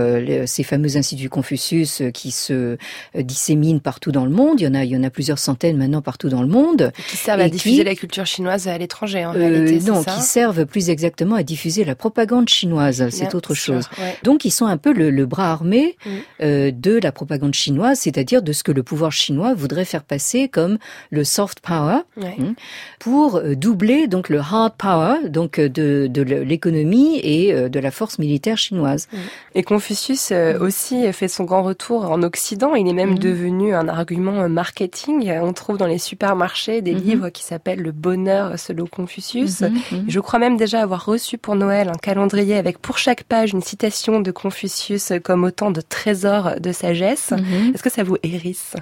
ces 0.47 0.63
fameux 0.63 0.97
instituts 0.97 1.29
Confucius 1.29 2.03
qui 2.13 2.31
se 2.31 2.77
disséminent 3.15 3.81
partout 3.81 4.13
dans 4.13 4.25
le 4.25 4.31
monde. 4.31 4.61
Il 4.61 4.65
y 4.65 4.67
en 4.67 4.75
a, 4.75 4.85
il 4.85 4.91
y 4.91 4.97
en 4.97 5.03
a 5.03 5.11
plusieurs 5.11 5.39
centaines 5.39 5.77
maintenant 5.77 6.03
partout 6.03 6.29
dans 6.29 6.43
le 6.43 6.49
monde. 6.49 6.93
qui 7.09 7.17
servent 7.17 7.41
à 7.41 7.49
diffuser 7.49 7.85
la 7.85 7.95
culture 7.95 8.27
chinoise 8.27 8.69
à 8.69 8.77
l'étranger, 8.79 9.25
en 9.25 9.33
réalité, 9.33 9.81
Non, 9.91 10.03
qui 10.03 10.21
servent 10.21 10.67
plus 10.67 10.91
exactement 10.91 11.37
à 11.37 11.43
diffuser 11.43 11.85
la 11.85 11.95
propagande 11.95 12.49
chinoise. 12.49 13.09
C'est 13.11 13.35
autre 13.35 13.55
chose. 13.55 13.89
Donc, 14.23 14.45
ils 14.45 14.51
sont 14.51 14.67
un 14.67 14.77
peu 14.77 14.93
le, 14.93 15.27
bras 15.27 15.53
armé 15.53 15.97
de 16.41 17.01
la 17.03 17.13
propagande 17.13 17.55
chinoise, 17.55 18.01
c'est-à-dire 18.01 18.43
de 18.43 18.53
ce 18.53 18.63
que 18.63 18.73
le 18.73 18.83
pouvoir 18.83 19.13
chinois 19.13 19.55
voudrait 19.55 19.85
faire 19.85 20.05
passer 20.05 20.49
comme 20.49 20.79
le 21.11 21.25
soft 21.25 21.61
power, 21.61 22.01
hein, 22.21 22.55
pour 22.99 23.41
doubler 23.57 24.07
donc 24.07 24.29
le 24.29 24.41
hard 24.53 24.75
power, 24.77 25.29
donc 25.29 25.59
euh, 25.59 25.69
de, 25.69 26.07
de 26.09 26.23
l'économie 26.23 27.19
et 27.23 27.53
euh, 27.53 27.69
de 27.69 27.81
la 27.81 27.91
force 27.91 28.19
militaire 28.19 28.59
chinoise. 28.59 29.09
Et 29.55 29.63
Confucius 29.63 30.31
euh, 30.33 30.59
aussi 30.59 31.13
fait 31.13 31.29
son 31.29 31.45
grand 31.45 31.63
retour 31.63 32.11
en 32.11 32.23
Occident. 32.23 32.75
Il 32.75 32.89
est 32.89 32.93
même 32.93 33.11
mhm. 33.11 33.19
devenu 33.19 33.75
un 33.75 33.89
argument 33.89 34.49
marketing. 34.49 35.31
On 35.43 35.53
trouve 35.53 35.79
dans 35.79 35.87
les 35.87 35.99
supermarchés 35.99 36.83
des 36.83 36.95
mhm. 36.95 37.01
livres 37.01 37.29
qui 37.31 37.43
s'appellent 37.43 37.83
Le 37.83 37.93
bonheur 37.93 38.59
selon 38.59 38.87
Confucius. 38.87 39.61
Mhm, 39.61 40.05
Je 40.09 40.21
crois 40.21 40.39
même 40.39 40.57
déjà 40.57 40.83
avoir 40.83 41.05
reçu 41.05 41.39
pour 41.39 41.55
Noël 41.55 41.89
un 41.89 41.99
calendrier 41.99 42.57
avec 42.57 42.79
pour 42.79 42.99
chaque 42.99 43.25
page 43.25 43.53
une 43.53 43.63
citation 43.63 44.21
de 44.21 44.31
Confucius 44.31 45.13
comme 45.23 45.45
autant 45.45 45.71
de 45.71 45.81
trésors 45.81 46.61
de 46.61 46.73
sagesse. 46.73 47.33
Est-ce 47.75 47.83
que 47.83 47.91
ça 47.91 48.03
vous 48.03 48.17
hérisse? 48.23 48.75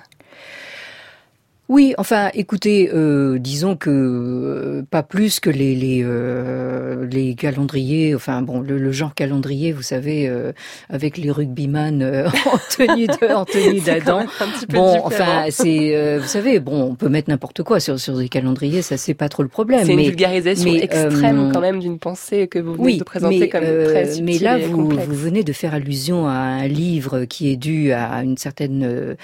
Oui, 1.69 1.95
enfin, 1.99 2.31
écoutez, 2.33 2.91
euh, 2.95 3.41
disons 3.41 3.75
que 3.75 3.91
euh, 3.91 4.83
pas 4.89 5.03
plus 5.03 5.41
que 5.41 5.51
les 5.51 5.75
les, 5.75 6.01
euh, 6.05 7.05
les 7.11 7.35
calendriers, 7.35 8.15
enfin 8.15 8.41
bon, 8.41 8.61
le, 8.61 8.93
genre 8.93 9.15
calendrier, 9.15 9.73
vous 9.73 9.83
savez, 9.83 10.29
euh, 10.29 10.53
avec 10.89 11.19
les 11.19 11.29
rugbyman 11.29 12.03
en 12.47 12.59
tenue 12.71 13.09
de, 13.09 13.35
en 13.35 13.45
tenue 13.45 13.81
d'Adam. 13.85 14.27
Bon, 14.69 15.01
enfin, 15.03 15.47
c'est, 15.51 16.19
vous 16.19 16.29
savez, 16.29 16.61
bon, 16.61 16.91
on 16.91 16.95
peut 16.95 17.09
mettre 17.09 17.31
n'importe 17.31 17.65
quoi 17.65 17.81
sur 17.81 17.99
sur 17.99 18.17
des 18.17 18.29
calendriers, 18.29 18.83
ça 18.83 18.97
c'est 18.97 19.15
pas 19.15 19.29
trop 19.29 19.43
le 19.43 19.49
problème. 19.49 19.85
C'est 19.85 19.95
une 19.95 20.03
vulgarisation 20.03 20.73
extrême 20.73 21.51
quand 21.53 21.61
même 21.61 21.81
d'une 21.81 21.99
pensée 21.99 22.47
que 22.47 22.61
vous 22.61 22.75
venez 22.75 22.99
de 22.99 23.05
présenter 23.05 23.41
mais, 23.41 23.49
comme 23.49 23.63
très 23.63 24.07
subtile 24.07 24.25
Mais 24.25 24.39
là, 24.39 24.59
vous 24.59 24.89
vous 24.89 25.15
venez 25.15 25.43
de 25.43 25.53
faire 25.53 25.75
allusion 25.75 26.29
à 26.29 26.33
un 26.33 26.69
livre 26.69 27.25
qui 27.25 27.51
est 27.51 27.57
dû 27.57 27.91
à 27.91 28.23
une 28.23 28.37
certaine 28.37 29.17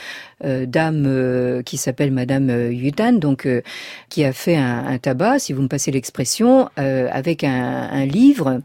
dame 0.42 1.62
qui 1.64 1.76
s'appelle 1.76 2.10
Madame 2.10 2.31
Madame 2.32 2.50
euh, 2.50 2.72
Yudan, 2.72 3.18
donc 3.18 3.46
euh, 3.46 3.60
qui 4.08 4.24
a 4.24 4.32
fait 4.32 4.56
un, 4.56 4.96
tabac, 4.98 5.38
si 5.38 5.52
vous 5.52 5.62
me 5.62 5.68
passez 5.68 5.90
l'expression, 5.90 6.68
euh, 6.78 7.08
avec 7.12 7.44
un 7.44 8.06
livre 8.06 8.62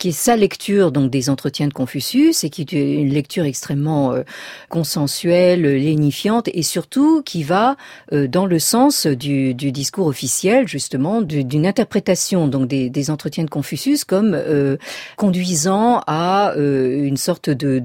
qui 0.00 0.08
est 0.08 0.12
sa 0.12 0.34
lecture 0.34 0.92
donc 0.92 1.10
des 1.10 1.28
entretiens 1.28 1.68
de 1.68 1.74
Confucius 1.74 2.42
et 2.42 2.48
qui 2.48 2.62
est 2.62 2.72
une 2.72 3.12
lecture 3.12 3.44
extrêmement 3.44 4.12
euh, 4.12 4.22
consensuelle, 4.70 5.62
lénifiante 5.62 6.48
et 6.54 6.62
surtout 6.62 7.22
qui 7.22 7.42
va 7.42 7.76
euh, 8.14 8.26
dans 8.26 8.46
le 8.46 8.58
sens 8.58 9.06
du, 9.06 9.54
du, 9.54 9.72
discours 9.72 10.06
officiel 10.06 10.66
justement 10.66 11.20
d'une 11.20 11.66
interprétation 11.66 12.48
donc 12.48 12.66
des, 12.66 12.88
des, 12.88 13.10
entretiens 13.10 13.44
de 13.44 13.50
Confucius 13.50 14.04
comme 14.04 14.32
euh, 14.34 14.78
conduisant 15.16 16.00
à 16.06 16.54
une 16.56 17.18
sorte 17.18 17.50
de 17.50 17.78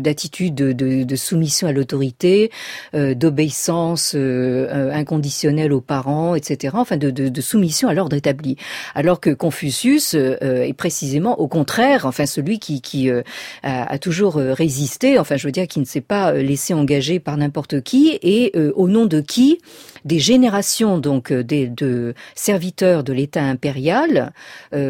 d'attitude 0.00 0.54
de, 0.54 0.72
de, 0.72 1.04
de, 1.04 1.16
soumission 1.16 1.68
à 1.68 1.72
l'autorité, 1.72 2.50
d'obéissance 2.94 4.14
inconditionnelle 4.14 5.72
aux 5.74 5.82
parents, 5.82 6.34
etc. 6.34 6.74
Enfin 6.78 6.96
de, 6.96 7.10
de 7.10 7.40
soumission 7.40 7.88
à 7.88 7.94
l'ordre 7.94 8.16
établi, 8.16 8.56
alors 8.94 9.20
que 9.20 9.30
Confucius 9.30 10.14
est 10.14 10.72
précisément 10.72 11.09
au 11.18 11.48
contraire, 11.48 12.06
enfin 12.06 12.26
celui 12.26 12.58
qui, 12.58 13.10
euh, 13.10 13.22
a, 13.62 13.98
toujours 13.98 14.36
euh, 14.36 14.52
résisté, 14.52 15.18
enfin 15.18 15.36
je 15.36 15.46
veux 15.46 15.52
dire 15.52 15.66
qui 15.66 15.80
ne 15.80 15.84
s'est 15.84 16.00
pas 16.00 16.32
euh, 16.32 16.42
laissé 16.42 16.74
engager 16.74 17.18
par 17.18 17.36
n'importe 17.36 17.80
qui 17.82 18.18
et 18.22 18.52
au 18.74 18.88
nom 18.88 19.06
de 19.06 19.20
qui? 19.20 19.58
Des 20.04 20.18
générations 20.18 20.98
donc 20.98 21.32
de 21.32 22.14
serviteurs 22.34 23.04
de 23.04 23.12
l'État 23.12 23.42
impérial 23.42 24.32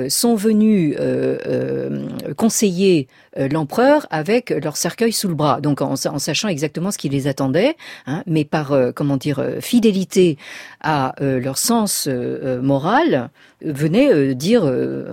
sont 0.09 0.35
venus 0.35 0.97
conseiller 2.37 3.09
l'empereur 3.37 4.07
avec 4.11 4.51
leur 4.51 4.77
cercueil 4.77 5.13
sous 5.13 5.29
le 5.29 5.35
bras, 5.35 5.61
donc 5.61 5.81
en, 5.83 5.93
en 5.93 6.19
sachant 6.19 6.49
exactement 6.49 6.91
ce 6.91 6.99
qui 6.99 7.09
les 7.09 7.27
attendait, 7.27 7.77
hein, 8.07 8.23
mais 8.27 8.45
par 8.45 8.73
comment 8.95 9.17
dire 9.17 9.45
fidélité 9.61 10.39
à 10.81 11.15
leur 11.21 11.59
sens 11.59 12.09
moral, 12.63 13.31
venait 13.63 14.35
dire 14.35 14.65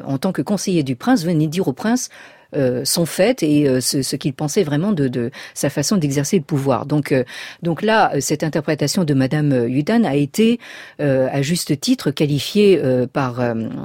en 0.05 0.17
tant 0.17 0.31
que 0.31 0.41
conseiller 0.41 0.83
du 0.83 0.95
prince 0.95 1.23
venait 1.23 1.47
dire 1.47 1.67
au 1.67 1.73
prince 1.73 2.09
euh, 2.55 2.85
son 2.85 3.05
fait 3.05 3.43
et 3.43 3.67
euh, 3.67 3.81
ce, 3.81 4.15
qu'il 4.15 4.33
pensait 4.33 4.63
vraiment 4.63 4.93
de, 4.93 5.09
de 5.09 5.31
sa 5.53 5.69
façon 5.69 5.97
d'exercer 5.97 6.37
le 6.37 6.43
pouvoir. 6.43 6.85
Donc, 6.85 7.11
euh, 7.11 7.23
donc 7.61 7.81
là, 7.81 8.11
cette 8.21 8.43
interprétation 8.43 9.03
de 9.03 9.13
Madame 9.13 9.67
Yudan 9.67 10.05
a 10.05 10.15
été, 10.15 10.59
à 10.99 11.41
juste 11.41 11.79
titre, 11.79 12.11
qualifiée 12.11 12.81
par 13.13 13.41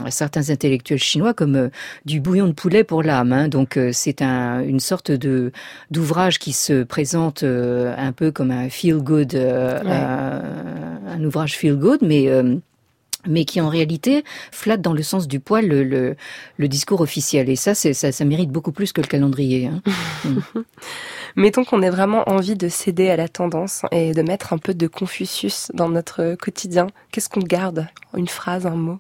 certains 0.08 0.50
intellectuels 0.50 0.98
chinois 0.98 1.34
comme 1.34 1.70
du 2.04 2.20
bouillon 2.20 2.46
de 2.46 2.52
poulet 2.52 2.84
pour 2.84 3.02
l'âme. 3.02 3.32
Hein. 3.32 3.48
Donc, 3.48 3.78
c'est 3.92 4.22
un, 4.22 4.60
une 4.60 4.80
sorte 4.80 5.10
de 5.10 5.52
d'ouvrage 5.90 6.38
qui 6.38 6.52
se 6.52 6.82
présente 6.82 7.42
un 7.42 8.12
peu 8.12 8.30
comme 8.30 8.50
un 8.50 8.68
feel 8.68 8.96
good, 8.96 9.34
un, 9.34 10.42
un, 11.08 11.24
ouvrage 11.24 11.56
feel 11.56 11.74
good, 11.74 12.00
mais 12.02 12.28
mais 13.26 13.44
qui 13.44 13.60
en 13.60 13.68
réalité 13.68 14.24
flatte 14.50 14.80
dans 14.80 14.92
le 14.92 15.02
sens 15.02 15.28
du 15.28 15.40
poil 15.40 15.66
le, 15.66 16.16
discours 16.68 17.00
officiel. 17.00 17.48
Et 17.48 17.56
ça, 17.56 17.74
ça, 17.74 18.12
ça 18.12 18.24
mérite 18.24 18.50
beaucoup 18.50 18.72
plus 18.72 18.92
que 18.92 19.00
le 19.00 19.06
calendrier. 19.06 19.66
Hein. 19.66 19.82
Mettons 21.36 21.64
qu'on 21.64 21.82
ait 21.82 21.90
vraiment 21.90 22.28
envie 22.28 22.56
de 22.56 22.68
céder 22.68 23.10
à 23.10 23.16
la 23.16 23.28
tendance 23.28 23.82
et 23.90 24.12
de 24.12 24.22
mettre 24.22 24.52
un 24.52 24.58
peu 24.58 24.74
de 24.74 24.86
Confucius 24.86 25.70
dans 25.74 25.88
notre 25.88 26.34
quotidien. 26.34 26.86
Qu'est-ce 27.10 27.28
qu'on 27.28 27.40
garde? 27.40 27.86
Une 28.16 28.28
phrase, 28.28 28.66
un 28.66 28.76
mot? 28.76 28.98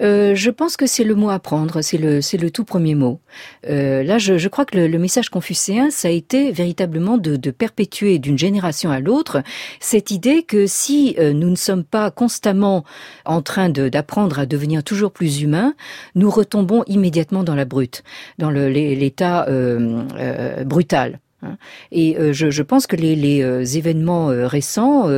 Euh, 0.00 0.34
je 0.34 0.50
pense 0.50 0.76
que 0.76 0.86
c'est 0.86 1.04
le 1.04 1.14
mot 1.14 1.30
à 1.30 1.38
prendre, 1.38 1.82
c'est 1.82 1.98
le, 1.98 2.20
c'est 2.20 2.38
le 2.38 2.50
tout 2.50 2.64
premier 2.64 2.94
mot. 2.94 3.20
Euh, 3.68 4.02
là, 4.02 4.18
je, 4.18 4.38
je, 4.38 4.48
crois 4.48 4.64
que 4.64 4.76
le, 4.76 4.88
le, 4.88 4.98
message 4.98 5.28
confucéen, 5.28 5.90
ça 5.90 6.08
a 6.08 6.10
été 6.10 6.52
véritablement 6.52 7.18
de, 7.18 7.36
de 7.36 7.50
perpétuer 7.50 8.18
d'une 8.18 8.38
génération 8.38 8.90
à 8.90 9.00
l'autre 9.00 9.42
cette 9.80 10.10
idée 10.10 10.42
que 10.42 10.66
si 10.66 11.16
euh, 11.18 11.32
nous 11.32 11.50
ne 11.50 11.56
sommes 11.56 11.84
pas 11.84 12.10
constamment 12.10 12.84
en 13.24 13.42
train 13.42 13.68
d'apprendre 13.68 14.38
à 14.38 14.46
devenir 14.46 14.82
toujours 14.82 15.12
plus 15.12 15.42
humains, 15.42 15.74
nous 16.14 16.30
retombons 16.30 16.84
immédiatement 16.86 17.44
dans 17.44 17.54
la 17.54 17.64
brute, 17.64 18.02
dans 18.38 18.50
l'état 18.50 19.46
euh, 19.48 20.02
euh, 20.16 20.64
brutal. 20.64 21.20
Hein. 21.42 21.56
Et 21.90 22.18
euh, 22.18 22.32
je, 22.32 22.50
je, 22.50 22.62
pense 22.62 22.86
que 22.86 22.96
les, 22.96 23.16
les 23.16 23.42
euh, 23.42 23.64
événements 23.64 24.30
euh, 24.30 24.46
récents, 24.46 25.08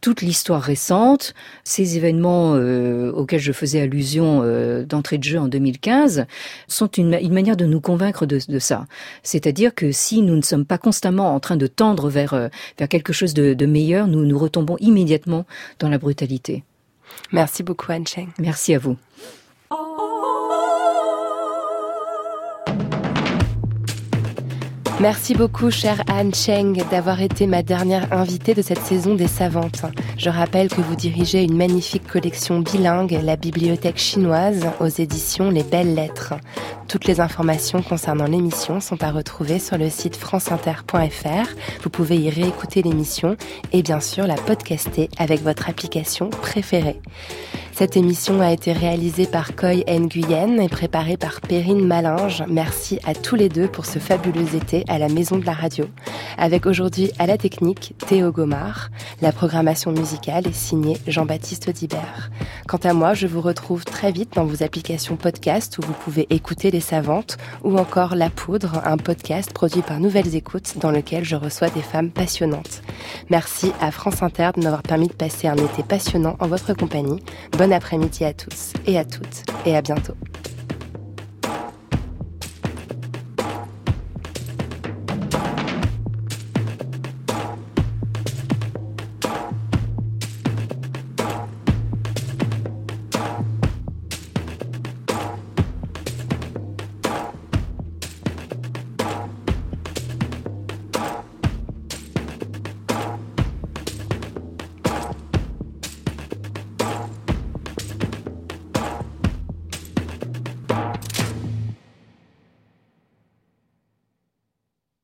toute 0.00 0.22
l'histoire 0.22 0.62
récente, 0.62 1.34
ces 1.64 1.96
événements 1.96 2.52
auxquels 2.52 3.40
je 3.40 3.52
faisais 3.52 3.80
allusion 3.80 4.42
d'entrée 4.84 5.18
de 5.18 5.24
jeu 5.24 5.38
en 5.38 5.48
2015, 5.48 6.26
sont 6.68 6.86
une, 6.88 7.14
une 7.14 7.32
manière 7.32 7.56
de 7.56 7.66
nous 7.66 7.80
convaincre 7.80 8.26
de, 8.26 8.38
de 8.46 8.58
ça. 8.58 8.86
C'est-à-dire 9.22 9.74
que 9.74 9.92
si 9.92 10.22
nous 10.22 10.36
ne 10.36 10.42
sommes 10.42 10.64
pas 10.64 10.78
constamment 10.78 11.34
en 11.34 11.40
train 11.40 11.56
de 11.56 11.66
tendre 11.66 12.08
vers, 12.08 12.50
vers 12.78 12.88
quelque 12.88 13.12
chose 13.12 13.34
de, 13.34 13.54
de 13.54 13.66
meilleur, 13.66 14.06
nous 14.06 14.24
nous 14.24 14.38
retombons 14.38 14.76
immédiatement 14.80 15.46
dans 15.78 15.88
la 15.88 15.98
brutalité. 15.98 16.64
Merci 17.32 17.62
beaucoup 17.62 17.92
Anne 17.92 18.06
Cheng. 18.06 18.28
Merci 18.38 18.74
à 18.74 18.78
vous. 18.78 18.96
Merci 25.02 25.34
beaucoup, 25.34 25.68
chère 25.72 26.00
Anne 26.06 26.32
Cheng, 26.32 26.80
d'avoir 26.92 27.22
été 27.22 27.48
ma 27.48 27.64
dernière 27.64 28.12
invitée 28.12 28.54
de 28.54 28.62
cette 28.62 28.82
saison 28.82 29.16
des 29.16 29.26
Savantes. 29.26 29.82
Je 30.16 30.30
rappelle 30.30 30.68
que 30.68 30.80
vous 30.80 30.94
dirigez 30.94 31.42
une 31.42 31.56
magnifique 31.56 32.06
collection 32.06 32.60
bilingue, 32.60 33.18
la 33.20 33.34
Bibliothèque 33.34 33.98
chinoise, 33.98 34.64
aux 34.78 34.86
éditions 34.86 35.50
Les 35.50 35.64
Belles 35.64 35.96
Lettres. 35.96 36.34
Toutes 36.86 37.06
les 37.06 37.20
informations 37.20 37.82
concernant 37.82 38.26
l'émission 38.26 38.78
sont 38.78 39.02
à 39.02 39.10
retrouver 39.10 39.58
sur 39.58 39.76
le 39.76 39.90
site 39.90 40.14
franceinter.fr. 40.14 41.48
Vous 41.82 41.90
pouvez 41.90 42.18
y 42.18 42.30
réécouter 42.30 42.82
l'émission 42.82 43.36
et 43.72 43.82
bien 43.82 43.98
sûr 43.98 44.28
la 44.28 44.36
podcaster 44.36 45.08
avec 45.18 45.42
votre 45.42 45.68
application 45.68 46.30
préférée. 46.30 47.00
Cette 47.72 47.96
émission 47.96 48.42
a 48.42 48.52
été 48.52 48.72
réalisée 48.72 49.26
par 49.26 49.56
Coy 49.56 49.82
Nguyen 49.88 50.58
et 50.58 50.68
préparée 50.68 51.16
par 51.16 51.40
Perrine 51.40 51.84
Malinge. 51.84 52.44
Merci 52.46 52.98
à 53.04 53.14
tous 53.14 53.34
les 53.34 53.48
deux 53.48 53.66
pour 53.66 53.86
ce 53.86 53.98
fabuleux 53.98 54.54
été 54.54 54.84
à 54.92 54.98
la 54.98 55.08
Maison 55.08 55.38
de 55.38 55.46
la 55.46 55.54
Radio. 55.54 55.86
Avec 56.36 56.66
aujourd'hui 56.66 57.12
à 57.18 57.26
la 57.26 57.38
technique 57.38 57.94
Théo 58.06 58.30
Gomard. 58.30 58.90
La 59.22 59.32
programmation 59.32 59.90
musicale 59.90 60.46
est 60.46 60.54
signée 60.54 60.98
Jean-Baptiste 61.06 61.68
Audibert. 61.68 62.30
Quant 62.68 62.78
à 62.84 62.92
moi, 62.92 63.14
je 63.14 63.26
vous 63.26 63.40
retrouve 63.40 63.86
très 63.86 64.12
vite 64.12 64.34
dans 64.34 64.44
vos 64.44 64.62
applications 64.62 65.16
podcast 65.16 65.78
où 65.78 65.82
vous 65.82 65.94
pouvez 65.94 66.26
écouter 66.28 66.70
Les 66.70 66.80
Savantes 66.80 67.38
ou 67.64 67.78
encore 67.78 68.14
La 68.16 68.28
Poudre, 68.28 68.82
un 68.84 68.98
podcast 68.98 69.54
produit 69.54 69.80
par 69.80 69.98
Nouvelles 69.98 70.36
Écoutes 70.36 70.76
dans 70.78 70.90
lequel 70.90 71.24
je 71.24 71.36
reçois 71.36 71.70
des 71.70 71.80
femmes 71.80 72.10
passionnantes. 72.10 72.82
Merci 73.30 73.72
à 73.80 73.90
France 73.92 74.22
Inter 74.22 74.50
de 74.54 74.62
m'avoir 74.62 74.82
permis 74.82 75.08
de 75.08 75.14
passer 75.14 75.48
un 75.48 75.56
été 75.56 75.82
passionnant 75.82 76.36
en 76.38 76.48
votre 76.48 76.74
compagnie. 76.74 77.22
Bon 77.56 77.72
après-midi 77.72 78.26
à 78.26 78.34
tous 78.34 78.74
et 78.86 78.98
à 78.98 79.06
toutes 79.06 79.44
et 79.64 79.74
à 79.74 79.80
bientôt. 79.80 80.14